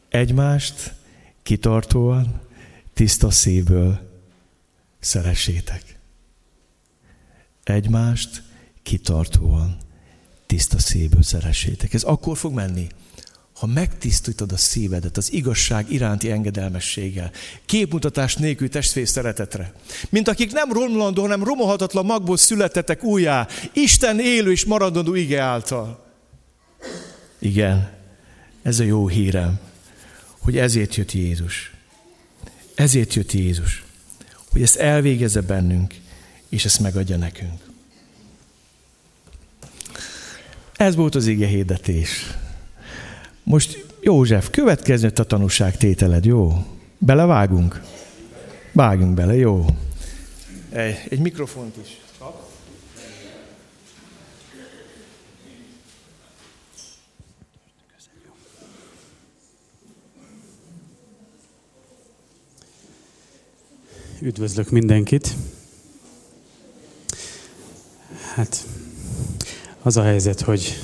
Egymást 0.09 0.93
kitartóan, 1.43 2.41
tiszta 2.93 3.31
szívből 3.31 4.09
szeressétek. 4.99 5.99
Egymást 7.63 8.43
kitartóan, 8.83 9.87
tiszta 10.49 10.79
szívből 10.79 11.23
szeressétek. 11.23 11.93
Ez 11.93 12.03
akkor 12.03 12.37
fog 12.37 12.53
menni, 12.53 12.87
ha 13.53 13.65
megtisztítod 13.65 14.51
a 14.51 14.57
szívedet 14.57 15.17
az 15.17 15.33
igazság 15.33 15.91
iránti 15.91 16.31
engedelmességgel, 16.31 17.31
képmutatás 17.65 18.35
nélkül 18.35 18.69
testvér 18.69 19.07
szeretetre. 19.07 19.73
Mint 20.09 20.27
akik 20.27 20.51
nem 20.51 20.71
romlandó, 20.71 21.21
hanem 21.21 21.43
romolhatatlan 21.43 22.05
magból 22.05 22.37
születetek 22.37 23.03
újjá, 23.03 23.47
Isten 23.73 24.19
élő 24.19 24.51
és 24.51 24.65
maradandó 24.65 25.15
ige 25.15 25.41
által. 25.41 26.05
Igen, 27.39 27.91
ez 28.61 28.79
a 28.79 28.83
jó 28.83 29.07
hírem 29.07 29.59
hogy 30.39 30.57
ezért 30.57 30.95
jött 30.95 31.11
Jézus. 31.11 31.71
Ezért 32.75 33.13
jött 33.13 33.31
Jézus. 33.31 33.83
Hogy 34.51 34.61
ezt 34.61 34.75
elvégezze 34.75 35.41
bennünk, 35.41 35.95
és 36.49 36.65
ezt 36.65 36.79
megadja 36.79 37.17
nekünk. 37.17 37.68
Ez 40.79 40.95
volt 40.95 41.15
az 41.15 41.27
ige 41.27 41.47
hirdetés. 41.47 42.37
Most 43.43 43.85
József, 44.01 44.49
következő 44.49 45.11
a 45.15 45.23
tanúság 45.23 45.77
tételed, 45.77 46.25
jó? 46.25 46.65
Belevágunk? 46.97 47.81
Vágjunk 48.71 49.13
bele, 49.13 49.35
jó? 49.35 49.65
Egy, 50.69 50.95
egy 51.09 51.19
mikrofont 51.19 51.77
is. 51.77 51.99
Üdvözlök 64.21 64.69
mindenkit. 64.69 65.35
Hát 68.35 68.65
az 69.89 69.97
a 69.97 70.03
helyzet, 70.03 70.41
hogy 70.41 70.77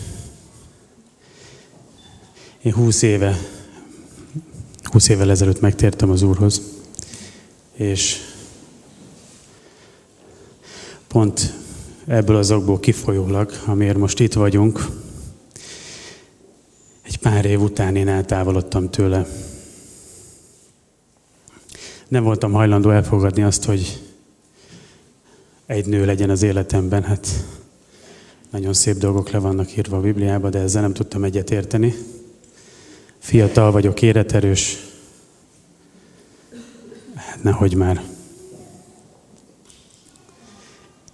én 2.62 2.74
húsz 2.74 3.01
éve, 3.01 3.38
húsz 4.84 5.10
évvel 5.10 5.30
ezelőtt 5.30 5.60
megtértem 5.60 6.10
az 6.10 6.22
Úrhoz, 6.22 6.62
és 7.74 8.18
pont 11.08 11.53
ebből 12.06 12.36
az 12.36 12.51
okból 12.51 12.80
kifolyólag, 12.80 13.51
amiért 13.66 13.97
most 13.97 14.20
itt 14.20 14.34
vagyunk, 14.34 14.86
egy 17.01 17.18
pár 17.18 17.45
év 17.45 17.62
után 17.62 17.95
én 17.95 18.08
eltávolodtam 18.08 18.89
tőle 18.89 19.28
nem 22.08 22.24
voltam 22.24 22.51
hajlandó 22.51 22.89
elfogadni 22.89 23.43
azt, 23.43 23.64
hogy 23.64 24.01
egy 25.66 25.86
nő 25.86 26.06
legyen 26.06 26.30
az 26.30 26.43
életemben. 26.43 27.03
Hát 27.03 27.28
Nagyon 28.56 28.74
szép 28.74 28.97
dolgok 28.97 29.30
le 29.30 29.39
vannak 29.39 29.78
írva 29.78 29.97
a 29.97 30.01
Bibliába, 30.01 30.49
de 30.49 30.60
ezzel 30.60 30.82
nem 30.82 30.93
tudtam 30.93 31.24
egyet 31.24 31.51
érteni. 31.51 31.95
Fiatal 33.18 33.72
vagyok, 33.72 34.01
éreterős. 34.01 34.78
Hát 37.16 37.43
nehogy 37.43 37.74
már. 37.74 38.03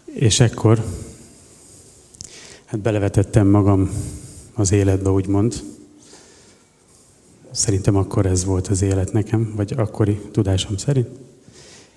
És 0.05 0.39
ekkor 0.39 0.85
hát 2.65 2.79
belevetettem 2.79 3.47
magam 3.47 3.91
az 4.53 4.71
életbe, 4.71 5.09
úgymond. 5.09 5.63
Szerintem 7.51 7.95
akkor 7.95 8.25
ez 8.25 8.45
volt 8.45 8.67
az 8.67 8.81
élet 8.81 9.11
nekem, 9.11 9.53
vagy 9.55 9.73
akkori 9.77 10.19
tudásom 10.31 10.77
szerint. 10.77 11.07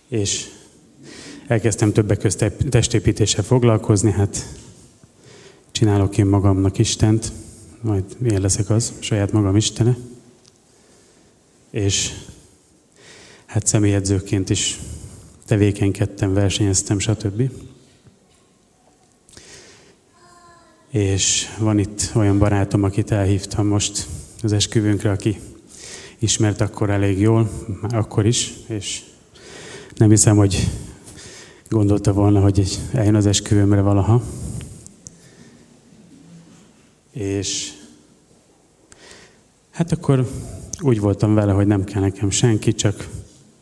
És 0.09 0.47
elkezdtem 1.47 1.93
többek 1.93 2.19
közt 2.19 2.53
testépítéssel 2.71 3.45
foglalkozni, 3.45 4.11
hát 4.11 4.54
csinálok 5.85 6.19
én 6.19 6.27
magamnak 6.27 6.79
Istent, 6.79 7.33
majd 7.81 8.05
én 8.27 8.41
leszek 8.41 8.71
az, 8.71 8.93
saját 8.99 9.33
magam 9.33 9.57
Istene. 9.57 9.97
És 11.71 12.13
hát 13.47 13.67
személyedzőként 13.67 14.51
is 14.51 14.81
tevékenykedtem, 15.47 16.35
versenyeztem, 16.35 16.99
stb. 16.99 17.51
És 20.91 21.47
van 21.59 21.79
itt 21.79 22.11
olyan 22.15 22.39
barátom, 22.39 22.83
akit 22.83 23.11
elhívtam 23.11 23.67
most 23.67 24.07
az 24.43 24.53
esküvőnkre, 24.53 25.11
aki 25.11 25.41
ismert 26.19 26.61
akkor 26.61 26.91
elég 26.91 27.19
jól, 27.19 27.51
akkor 27.89 28.27
is, 28.27 28.53
és 28.67 29.03
nem 29.97 30.11
hiszem, 30.11 30.37
hogy 30.37 30.69
gondolta 31.69 32.13
volna, 32.13 32.41
hogy 32.41 32.79
eljön 32.93 33.15
az 33.15 33.27
esküvőmre 33.27 33.81
valaha. 33.81 34.23
És 37.15 37.73
hát 39.71 39.93
akkor 39.93 40.31
úgy 40.81 41.01
voltam 41.01 41.35
vele, 41.35 41.53
hogy 41.53 41.67
nem 41.67 41.85
kell 41.85 42.01
nekem 42.01 42.31
senki, 42.31 42.75
csak 42.75 43.09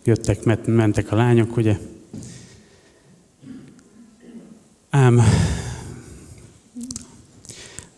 jöttek, 0.05 0.67
mentek 0.67 1.13
a 1.13 1.17
lányok, 1.17 1.57
ugye. 1.57 1.79
Ám 4.91 5.21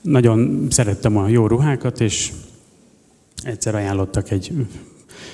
nagyon 0.01 0.67
szerettem 0.71 1.17
a 1.17 1.29
jó 1.29 1.47
ruhákat, 1.47 2.01
és 2.01 2.33
egyszer 3.43 3.75
ajánlottak 3.75 4.31
egy 4.31 4.67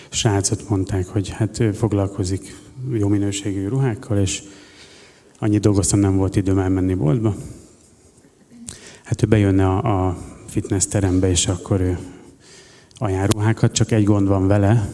srácot, 0.09 0.69
mondták, 0.69 1.07
hogy 1.07 1.29
hát 1.29 1.61
ő 1.61 1.73
foglalkozik 1.73 2.57
jó 2.93 3.09
minőségű 3.09 3.69
ruhákkal, 3.69 4.19
és 4.19 4.43
annyi 5.39 5.59
dolgoztam, 5.59 5.99
nem 5.99 6.17
volt 6.17 6.37
időm 6.37 6.59
elmenni 6.59 6.95
boltba. 6.95 7.37
Hát 9.11 9.23
ő 9.23 9.27
bejönne 9.27 9.67
a, 9.67 10.07
a 10.09 10.17
fitness 10.47 10.87
terembe, 10.87 11.31
és 11.31 11.47
akkor 11.47 11.81
ő 11.81 11.99
ajánl 12.95 13.27
ruhákat, 13.27 13.73
csak 13.73 13.91
egy 13.91 14.05
gond 14.05 14.29
van 14.29 14.47
vele, 14.47 14.89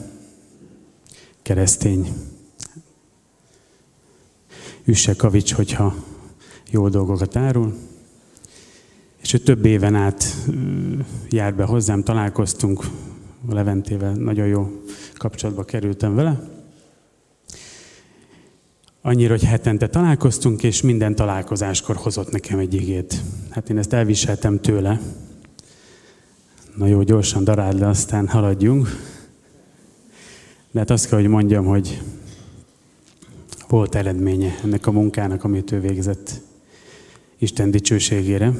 keresztény. 1.42 2.12
Üsse 4.84 5.14
kavics, 5.14 5.52
hogyha 5.54 5.94
jó 6.70 6.88
dolgokat 6.88 7.36
árul. 7.36 7.74
És 9.22 9.32
ő 9.32 9.38
több 9.38 9.64
éven 9.64 9.94
át 9.94 10.24
jár 11.30 11.54
be 11.54 11.64
hozzám, 11.64 12.02
találkoztunk 12.02 12.84
a 13.48 13.54
Leventével, 13.54 14.12
nagyon 14.12 14.46
jó 14.46 14.82
kapcsolatba 15.14 15.64
kerültem 15.64 16.14
vele. 16.14 16.55
Annyira, 19.06 19.30
hogy 19.30 19.44
hetente 19.44 19.88
találkoztunk, 19.88 20.62
és 20.62 20.82
minden 20.82 21.14
találkozáskor 21.14 21.96
hozott 21.96 22.30
nekem 22.30 22.58
egy 22.58 22.74
igét. 22.74 23.22
Hát 23.50 23.70
én 23.70 23.78
ezt 23.78 23.92
elviseltem 23.92 24.60
tőle. 24.60 25.00
Na 26.76 26.86
jó, 26.86 27.02
gyorsan 27.02 27.44
daráld 27.44 27.78
le, 27.78 27.88
aztán 27.88 28.28
haladjunk. 28.28 28.88
De 30.70 30.78
hát 30.78 30.90
azt 30.90 31.08
kell, 31.08 31.18
hogy 31.18 31.28
mondjam, 31.28 31.64
hogy 31.64 32.02
volt 33.68 33.94
eredménye 33.94 34.58
ennek 34.64 34.86
a 34.86 34.90
munkának, 34.90 35.44
amit 35.44 35.72
ő 35.72 35.80
végzett 35.80 36.40
Isten 37.38 37.70
dicsőségére 37.70 38.52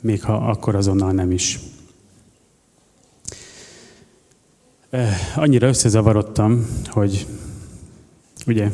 még 0.00 0.22
ha 0.22 0.32
akkor 0.32 0.74
azonnal 0.74 1.12
nem 1.12 1.30
is. 1.30 1.60
Annyira 5.36 5.66
összezavarodtam, 5.66 6.66
hogy 6.86 7.26
ugye 8.46 8.70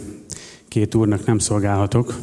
két 0.71 0.95
úrnak 0.95 1.27
nem 1.27 1.39
szolgálhatok, 1.39 2.21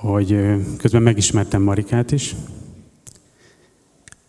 hogy 0.00 0.36
közben 0.76 1.02
megismertem 1.02 1.62
Marikát 1.62 2.10
is, 2.10 2.36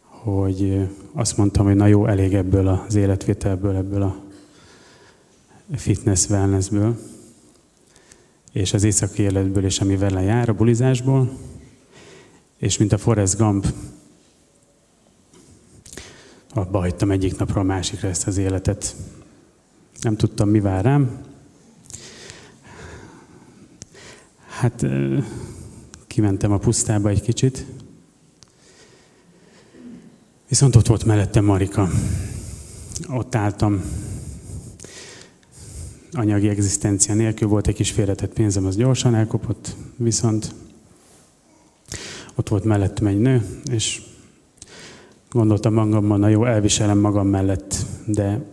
hogy 0.02 0.90
azt 1.14 1.38
mondtam, 1.38 1.66
hogy 1.66 1.76
na 1.76 1.88
jó, 1.88 2.06
elég 2.06 2.34
ebből 2.34 2.68
az 2.68 2.96
életvételből, 2.96 3.76
ebből 3.76 4.02
a 4.02 4.18
fitness 5.76 6.30
wellnessből. 6.30 6.98
És 8.52 8.74
az 8.74 8.84
északi 8.84 9.22
életből, 9.22 9.66
és 9.66 9.80
ami 9.80 9.98
vele 9.98 10.22
jár, 10.22 10.50
a 10.50 10.54
bulizásból, 10.54 11.38
és 12.58 12.78
mint 12.78 12.94
a 12.94 12.98
Forrest 12.98 13.38
Gump, 13.38 13.68
abba 16.54 16.80
hagytam 16.80 17.12
egyik 17.12 17.38
napról 17.38 17.64
a 17.64 17.68
másikra 17.68 18.08
ezt 18.08 18.28
az 18.28 18.38
életet. 18.38 18.96
Nem 20.04 20.16
tudtam, 20.16 20.50
mi 20.50 20.60
vár 20.60 20.84
rám. 20.84 21.22
Hát 24.48 24.86
kimentem 26.08 26.52
a 26.52 26.58
pusztába 26.58 27.10
egy 27.10 27.22
kicsit, 27.22 27.66
viszont 30.48 30.76
ott 30.76 30.88
volt 30.88 31.06
mellettem 31.06 31.46
Marika. 31.46 31.90
Ott 33.10 33.36
álltam, 33.36 33.82
anyagi 36.12 36.50
egzisztencia 36.50 37.14
nélkül 37.14 37.48
volt 37.48 37.68
egy 37.68 37.76
kis 37.76 37.92
félretett 37.92 38.34
pénzem, 38.34 38.66
az 38.66 38.76
gyorsan 38.76 39.16
elkopott, 39.16 39.76
viszont 39.96 40.56
ott 42.36 42.50
volt 42.50 42.64
mellettem 42.64 43.08
egy 43.08 43.20
nő, 43.20 43.62
és 43.72 44.02
gondoltam 45.32 45.74
magamban, 45.74 46.20
na 46.20 46.28
jó, 46.28 46.46
elviselem 46.46 46.98
magam 46.98 47.28
mellett, 47.28 47.76
de 48.06 48.53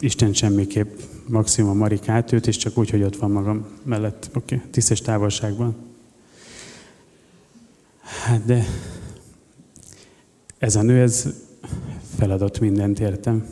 Isten 0.00 0.32
semmiképp, 0.32 0.98
maximum 1.28 1.76
Marikát 1.76 2.32
őt, 2.32 2.46
és 2.46 2.56
csak 2.56 2.78
úgy, 2.78 2.90
hogy 2.90 3.02
ott 3.02 3.16
van 3.16 3.30
magam 3.30 3.66
mellett, 3.82 4.30
oké, 4.34 4.54
okay, 4.54 4.68
tisztes 4.70 5.00
távolságban. 5.00 5.76
Hát 8.00 8.44
de 8.44 8.64
ez 10.58 10.76
a 10.76 10.82
nő, 10.82 11.02
ez 11.02 11.26
feladott 12.16 12.60
mindent 12.60 13.00
értem 13.00 13.46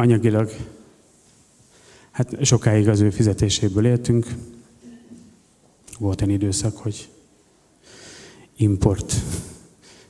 anyagilag, 0.00 0.50
hát 2.10 2.44
sokáig 2.44 2.88
az 2.88 3.00
ő 3.00 3.10
fizetéséből 3.10 3.86
éltünk. 3.86 4.26
Volt 5.98 6.22
egy 6.22 6.28
időszak, 6.28 6.76
hogy 6.76 7.08
import 8.56 9.14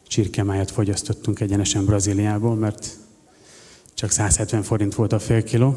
csirkemájat 0.07 0.71
fogyasztottunk 0.71 1.41
egyenesen 1.41 1.85
Brazíliából, 1.85 2.55
mert 2.55 2.99
csak 4.01 4.11
170 4.11 4.63
forint 4.63 4.95
volt 4.95 5.13
a 5.13 5.19
fél 5.19 5.43
kiló. 5.43 5.77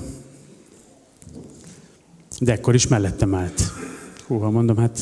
De 2.40 2.52
ekkor 2.52 2.74
is 2.74 2.88
mellettem 2.88 3.36
állt. 3.36 3.62
Húha, 4.28 4.50
mondom, 4.50 4.78
hát 4.78 5.00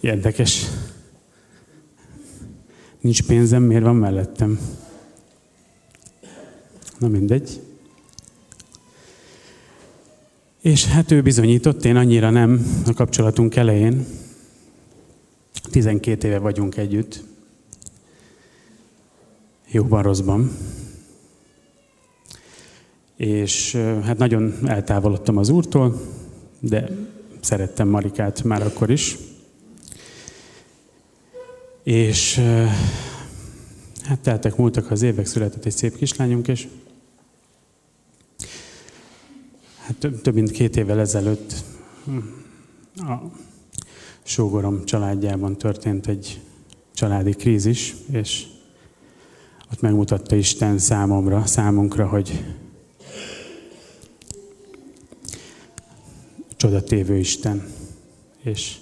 érdekes. 0.00 0.66
Nincs 3.00 3.22
pénzem, 3.22 3.62
miért 3.62 3.82
van 3.82 3.96
mellettem? 3.96 4.60
Na 6.98 7.08
mindegy. 7.08 7.60
És 10.60 10.86
hát 10.86 11.10
ő 11.10 11.22
bizonyított, 11.22 11.84
én 11.84 11.96
annyira 11.96 12.30
nem 12.30 12.82
a 12.86 12.92
kapcsolatunk 12.92 13.56
elején. 13.56 14.06
12 15.70 16.28
éve 16.28 16.38
vagyunk 16.38 16.76
együtt. 16.76 17.24
Jóban, 19.66 20.02
rosszban. 20.02 20.50
És 23.20 23.74
hát 24.04 24.18
nagyon 24.18 24.54
eltávolodtam 24.64 25.36
az 25.36 25.48
úrtól, 25.48 26.00
de 26.60 26.88
szerettem 27.40 27.88
Marikát 27.88 28.42
már 28.42 28.62
akkor 28.62 28.90
is. 28.90 29.18
És 31.82 32.40
hát 34.02 34.18
teltek, 34.22 34.56
múltak 34.56 34.90
az 34.90 35.02
évek, 35.02 35.26
született 35.26 35.64
egy 35.64 35.72
szép 35.72 35.96
kislányunk, 35.96 36.48
és 36.48 36.68
Hát 39.76 39.96
több, 39.98 40.20
több 40.20 40.34
mint 40.34 40.50
két 40.50 40.76
évvel 40.76 41.00
ezelőtt 41.00 41.54
a 42.96 43.14
sógorom 44.22 44.84
családjában 44.84 45.56
történt 45.56 46.06
egy 46.06 46.40
családi 46.94 47.32
krízis, 47.32 47.94
és 48.10 48.46
ott 49.72 49.80
megmutatta 49.80 50.34
Isten 50.34 50.78
számomra, 50.78 51.46
számunkra, 51.46 52.06
hogy 52.06 52.44
csodatévő 56.60 57.16
Isten. 57.16 57.66
És 58.42 58.76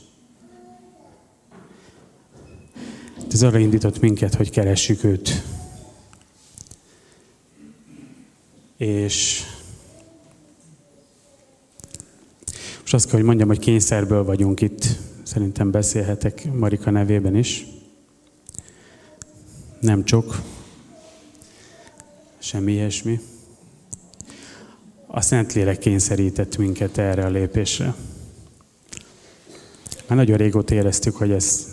ez 3.32 3.42
arra 3.42 3.58
indított 3.58 4.00
minket, 4.00 4.34
hogy 4.34 4.50
keressük 4.50 5.04
őt. 5.04 5.42
És 8.76 9.42
most 12.80 12.94
azt 12.94 13.04
kell, 13.04 13.16
hogy 13.16 13.26
mondjam, 13.26 13.48
hogy 13.48 13.58
kényszerből 13.58 14.24
vagyunk 14.24 14.60
itt. 14.60 14.84
Szerintem 15.22 15.70
beszélhetek 15.70 16.52
Marika 16.52 16.90
nevében 16.90 17.36
is. 17.36 17.66
Nem 19.80 20.04
csak. 20.04 20.42
Semmi 22.38 22.72
ilyesmi. 22.72 23.20
A 25.10 25.20
Szentlélek 25.20 25.78
kényszerített 25.78 26.56
minket 26.56 26.98
erre 26.98 27.24
a 27.24 27.28
lépésre. 27.28 27.94
Már 30.06 30.18
nagyon 30.18 30.36
régóta 30.36 30.74
éreztük, 30.74 31.16
hogy 31.16 31.30
ezt, 31.30 31.68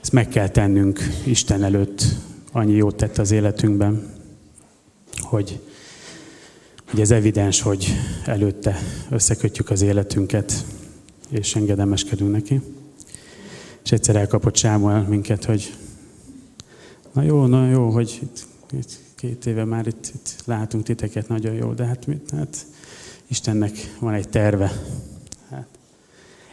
ezt 0.00 0.12
meg 0.12 0.28
kell 0.28 0.48
tennünk 0.48 1.00
Isten 1.24 1.62
előtt. 1.62 2.04
Annyi 2.52 2.72
jót 2.72 2.96
tett 2.96 3.18
az 3.18 3.30
életünkben, 3.30 4.12
hogy, 5.18 5.60
hogy 6.90 7.00
ez 7.00 7.10
evidens, 7.10 7.60
hogy 7.60 7.86
előtte 8.24 8.78
összekötjük 9.10 9.70
az 9.70 9.82
életünket, 9.82 10.64
és 11.30 11.56
engedelmeskedünk 11.56 12.32
neki. 12.32 12.60
És 13.84 13.92
egyszer 13.92 14.16
elkapott 14.16 14.56
Sámuel 14.56 15.06
minket, 15.08 15.44
hogy 15.44 15.74
na 17.12 17.22
jó, 17.22 17.46
na 17.46 17.68
jó, 17.70 17.90
hogy 17.90 18.18
itt, 18.22 18.46
itt 18.72 19.07
két 19.18 19.46
éve 19.46 19.64
már 19.64 19.86
itt, 19.86 20.12
itt 20.14 20.36
látunk 20.44 20.84
titeket, 20.84 21.28
nagyon 21.28 21.54
jó, 21.54 21.72
de 21.72 21.84
hát, 21.84 22.06
mit, 22.06 22.30
hát 22.30 22.66
Istennek 23.26 23.96
van 24.00 24.14
egy 24.14 24.28
terve. 24.28 24.72
Hát, 25.50 25.66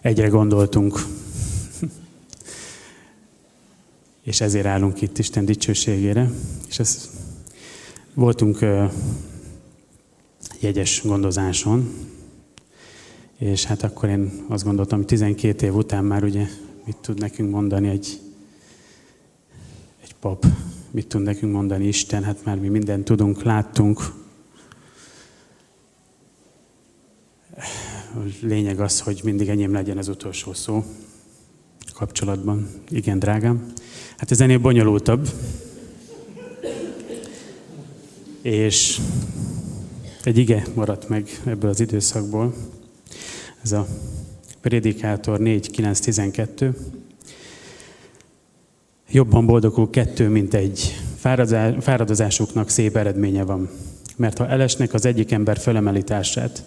egyre 0.01 0.27
gondoltunk. 0.27 1.05
és 4.29 4.41
ezért 4.41 4.65
állunk 4.65 5.01
itt 5.01 5.17
Isten 5.17 5.45
dicsőségére. 5.45 6.31
És 6.67 6.79
ez, 6.79 7.09
voltunk 8.13 8.61
uh, 8.61 8.91
jegyes 10.59 11.01
gondozáson, 11.03 11.93
és 13.37 13.65
hát 13.65 13.83
akkor 13.83 14.09
én 14.09 14.45
azt 14.47 14.63
gondoltam, 14.63 14.97
hogy 14.97 15.07
12 15.07 15.65
év 15.65 15.75
után 15.75 16.05
már 16.05 16.23
ugye 16.23 16.47
mit 16.85 16.97
tud 16.97 17.19
nekünk 17.19 17.51
mondani 17.51 17.89
egy, 17.89 18.19
egy 20.03 20.15
pap, 20.19 20.45
mit 20.95 21.07
tud 21.07 21.21
nekünk 21.21 21.53
mondani 21.53 21.87
Isten, 21.87 22.23
hát 22.23 22.45
már 22.45 22.57
mi 22.57 22.67
mindent 22.67 23.05
tudunk, 23.05 23.43
láttunk. 23.43 23.99
Lényeg 28.41 28.79
az, 28.79 28.99
hogy 28.99 29.21
mindig 29.23 29.49
enyém 29.49 29.73
legyen 29.73 29.97
az 29.97 30.07
utolsó 30.07 30.53
szó 30.53 30.83
kapcsolatban. 31.93 32.69
Igen, 32.89 33.19
drágám. 33.19 33.73
Hát 34.17 34.31
ez 34.31 34.41
ennél 34.41 34.57
bonyolultabb. 34.57 35.29
És 38.41 38.99
egy 40.23 40.37
ige 40.37 40.65
maradt 40.73 41.09
meg 41.09 41.41
ebből 41.45 41.69
az 41.69 41.79
időszakból. 41.79 42.55
Ez 43.61 43.71
a 43.71 43.87
Prédikátor 44.61 45.39
4, 45.39 45.71
9, 45.71 45.99
12. 45.99 46.75
Jobban 49.15 49.45
boldogul 49.45 49.89
kettő, 49.89 50.29
mint 50.29 50.53
egy. 50.53 50.95
Fáradozásuknak 51.79 52.69
szép 52.69 52.95
eredménye 52.95 53.43
van. 53.43 53.69
Mert 54.15 54.37
ha 54.37 54.47
elesnek, 54.47 54.93
az 54.93 55.05
egyik 55.05 55.31
ember 55.31 55.57
fölemeli 55.57 56.03
társát, 56.03 56.63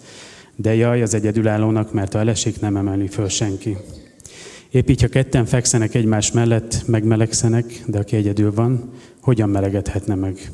de 0.55 0.75
jaj 0.75 1.01
az 1.01 1.13
egyedülállónak, 1.13 1.93
mert 1.93 2.13
ha 2.13 2.19
elesik, 2.19 2.59
nem 2.59 2.77
emeli 2.77 3.07
föl 3.07 3.27
senki. 3.27 3.77
Épp 4.69 4.89
így, 4.89 5.01
ha 5.01 5.07
ketten 5.07 5.45
fekszenek 5.45 5.95
egymás 5.95 6.31
mellett, 6.31 6.83
megmelegszenek, 6.87 7.83
de 7.85 7.99
aki 7.99 8.15
egyedül 8.15 8.53
van, 8.53 8.91
hogyan 9.21 9.49
melegedhetne 9.49 10.15
meg? 10.15 10.51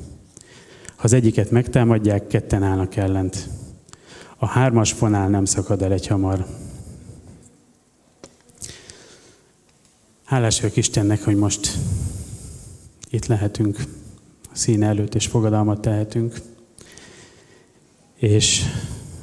Ha 0.95 1.03
az 1.03 1.13
egyiket 1.13 1.51
megtámadják, 1.51 2.27
ketten 2.27 2.63
állnak 2.63 2.95
ellent. 2.95 3.49
A 4.37 4.45
hármas 4.45 4.91
fonál 4.91 5.29
nem 5.29 5.45
szakad 5.45 5.81
el 5.81 5.91
egy 5.91 6.07
hamar. 6.07 6.45
Hálás 10.25 10.61
vagyok 10.61 10.75
Istennek, 10.75 11.23
hogy 11.23 11.35
most 11.35 11.77
itt 13.09 13.25
lehetünk 13.25 13.77
a 14.51 14.55
színe 14.55 14.87
előtt, 14.87 15.15
és 15.15 15.27
fogadalmat 15.27 15.81
tehetünk. 15.81 16.41
És 18.15 18.61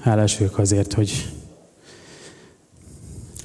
hálás 0.01 0.39
vagyok 0.39 0.59
azért, 0.59 0.93
hogy 0.93 1.33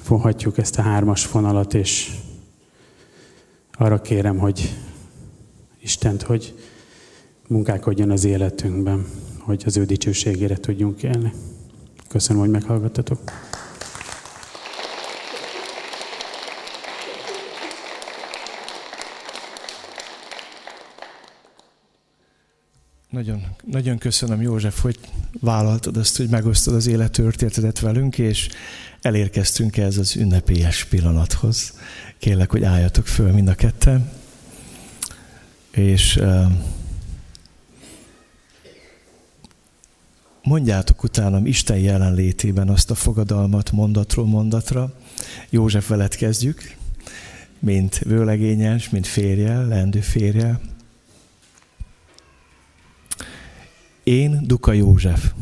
foghatjuk 0.02 0.58
ezt 0.58 0.78
a 0.78 0.82
hármas 0.82 1.24
fonalat, 1.24 1.74
és 1.74 2.14
arra 3.72 4.00
kérem, 4.00 4.38
hogy 4.38 4.76
Istent, 5.80 6.22
hogy 6.22 6.54
munkálkodjon 7.48 8.10
az 8.10 8.24
életünkben, 8.24 9.06
hogy 9.38 9.62
az 9.66 9.76
ő 9.76 9.84
dicsőségére 9.84 10.56
tudjunk 10.56 11.02
élni. 11.02 11.32
Köszönöm, 12.08 12.42
hogy 12.42 12.50
meghallgattatok. 12.50 13.18
Nagyon, 23.10 23.44
nagyon 23.64 23.98
köszönöm, 23.98 24.42
József, 24.42 24.80
hogy 24.80 24.98
vállaltad 25.40 25.96
azt, 25.96 26.16
hogy 26.16 26.28
megosztod 26.28 26.74
az 26.74 26.86
élettörténetedet 26.86 27.80
velünk, 27.80 28.18
és 28.18 28.48
elérkeztünk 29.00 29.76
ez 29.76 29.98
az 29.98 30.16
ünnepélyes 30.16 30.84
pillanathoz. 30.84 31.78
Kérlek, 32.18 32.50
hogy 32.50 32.64
álljatok 32.64 33.06
föl 33.06 33.32
mind 33.32 33.48
a 33.48 33.54
ketten, 33.54 34.10
és 35.70 36.20
mondjátok 40.42 41.02
utánam 41.02 41.46
Isten 41.46 41.78
jelenlétében 41.78 42.68
azt 42.68 42.90
a 42.90 42.94
fogadalmat 42.94 43.72
mondatról 43.72 44.26
mondatra. 44.26 44.92
József 45.50 45.88
veled 45.88 46.14
kezdjük, 46.14 46.76
mint 47.58 47.98
vőlegényes, 47.98 48.90
mint 48.90 49.06
férjel, 49.06 49.66
lendő 49.66 50.00
férjel. 50.00 50.60
Én, 54.08 54.40
Duka 54.42 54.72
József. 54.72 55.32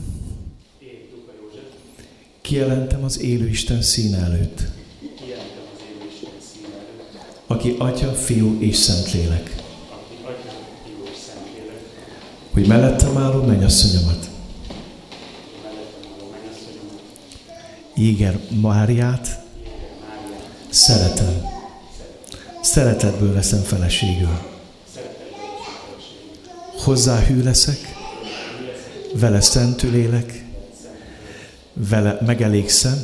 Kijelentem 2.40 3.04
az 3.04 3.20
élő 3.20 3.48
Isten 3.48 3.82
szín 3.82 4.14
előtt. 4.14 4.62
Aki 7.46 7.74
Atya, 7.78 8.12
Fiú 8.12 8.60
és 8.60 8.76
Szentlélek. 8.76 9.54
Hogy 12.52 12.66
mellettem 12.66 13.16
álló 13.16 13.42
mennyasszonyomat. 13.42 14.30
Jéger 17.96 18.40
Máriát 18.60 19.42
szeretem. 20.68 21.42
Szeretetből 22.62 23.32
veszem 23.32 23.62
feleségül. 23.62 24.38
Hozzá 26.84 27.20
hű 27.20 27.42
leszek, 27.42 27.95
vele 29.14 29.40
szentül 29.40 29.94
élek, 29.94 30.44
vele 31.72 32.18
megelégszem, 32.26 32.98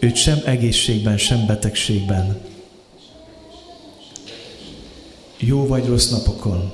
őt 0.00 0.16
sem 0.16 0.38
egészségben, 0.44 1.18
sem 1.18 1.46
betegségben, 1.46 2.40
jó 5.38 5.66
vagy 5.66 5.86
rossz 5.86 6.08
napokon, 6.10 6.72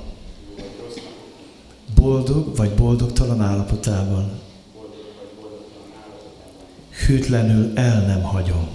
boldog 1.95 2.55
vagy 2.55 2.69
boldogtalan 2.69 3.41
állapotában, 3.41 4.31
hűtlenül 7.05 7.71
el 7.75 8.05
nem 8.05 8.21
hagyom. 8.21 8.67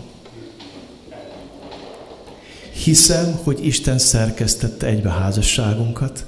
Hiszem, 2.72 3.38
hogy 3.42 3.66
Isten 3.66 3.98
szerkesztette 3.98 4.86
egybe 4.86 5.10
házasságunkat, 5.10 6.26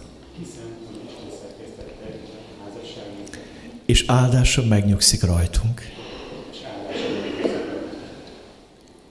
és 3.92 4.04
áldása 4.06 4.62
megnyugszik 4.66 5.22
rajtunk. 5.22 5.82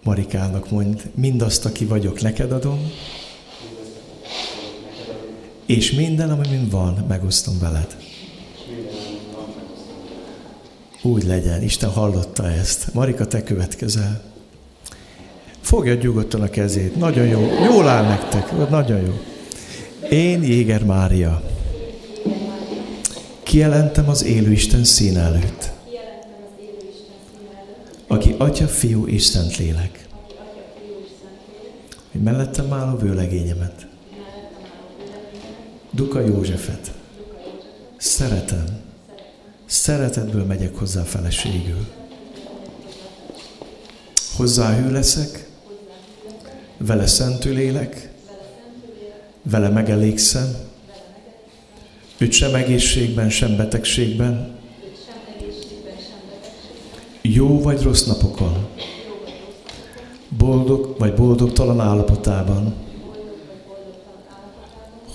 Marikának 0.04 0.70
mond, 0.70 1.12
mindazt, 1.16 1.66
aki 1.66 1.86
vagyok, 1.86 2.22
neked 2.22 2.52
adom, 2.52 2.92
és 5.66 5.92
minden, 5.92 6.30
ami 6.30 6.48
mind 6.48 6.72
van, 6.72 7.06
megosztom 7.08 7.60
veled. 7.60 7.98
Úgy 11.02 11.24
legyen, 11.24 11.62
Isten 11.62 11.90
hallotta 11.90 12.50
ezt. 12.50 12.94
Marika, 12.94 13.28
te 13.28 13.44
következel. 13.44 14.22
Fogja 15.62 15.94
nyugodtan 15.94 16.42
a 16.42 16.50
kezét. 16.50 16.96
Nagyon 16.96 17.28
jó. 17.28 17.40
Jól 17.64 17.88
áll 17.88 18.06
nektek. 18.08 18.70
Nagyon 18.70 19.02
jó. 19.02 19.20
Én 20.10 20.44
Jéger 20.44 20.84
Mária 20.84 21.51
Kijelentem 23.52 24.10
az 24.10 24.24
élő 24.24 24.52
Isten 24.52 24.84
szín 24.84 25.18
előtt. 25.18 25.72
aki 28.08 28.36
Atya, 28.38 28.68
Fiú 28.68 29.08
és 29.08 29.24
Szentlélek. 29.24 30.08
Hogy 32.12 32.22
mellettem 32.22 32.74
álló 32.74 32.98
vőlegényemet. 32.98 33.88
Duka 35.92 36.20
Józsefet. 36.20 36.92
Szeretem. 37.98 38.66
Szeretetből 39.66 40.44
megyek 40.46 40.76
hozzá 40.76 41.02
feleségül. 41.02 41.88
Hozzá 44.36 44.76
hű 44.76 44.92
leszek, 44.92 45.50
vele 46.78 47.08
szentül 47.08 47.60
élek, 47.60 48.12
vele 49.44 49.70
megelégszem, 49.70 50.71
őt 52.22 52.32
sem 52.32 52.56
egészségben, 52.56 53.30
sem 53.30 53.56
betegségben, 53.56 54.56
jó 57.22 57.62
vagy 57.62 57.82
rossz 57.82 58.04
napokon, 58.04 58.68
boldog 60.38 60.96
vagy 60.98 61.14
boldogtalan 61.14 61.80
állapotában, 61.80 62.74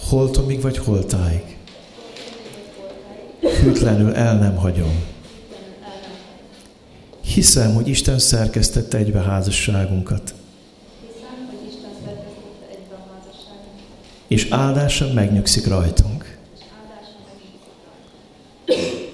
holtomig 0.08 0.60
vagy 0.60 0.78
holtáig, 0.78 1.56
hűtlenül 3.62 4.14
el 4.14 4.38
nem 4.38 4.56
hagyom. 4.56 5.04
Hiszem, 7.20 7.74
hogy 7.74 7.88
Isten 7.88 8.18
szerkesztette 8.18 8.98
egybe 8.98 9.20
házasságunkat. 9.20 10.34
És 14.26 14.46
áldása 14.50 15.12
megnyugszik 15.12 15.66
rajtunk. 15.66 16.15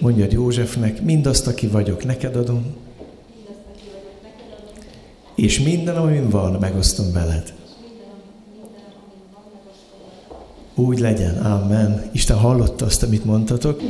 Mondjad 0.03 0.32
Józsefnek, 0.32 1.03
mindazt, 1.03 1.46
aki 1.46 1.66
vagyok, 1.66 2.05
neked 2.05 2.36
adom, 2.36 2.74
és 5.34 5.61
minden, 5.61 5.96
amin 5.96 6.28
van, 6.28 6.53
megosztom 6.61 7.12
veled. 7.12 7.53
Úgy 10.74 10.98
legyen, 10.98 11.36
Amen. 11.36 12.11
Isten 12.12 12.36
hallotta 12.36 12.84
azt, 12.84 13.03
amit 13.03 13.24
mondtatok. 13.24 13.80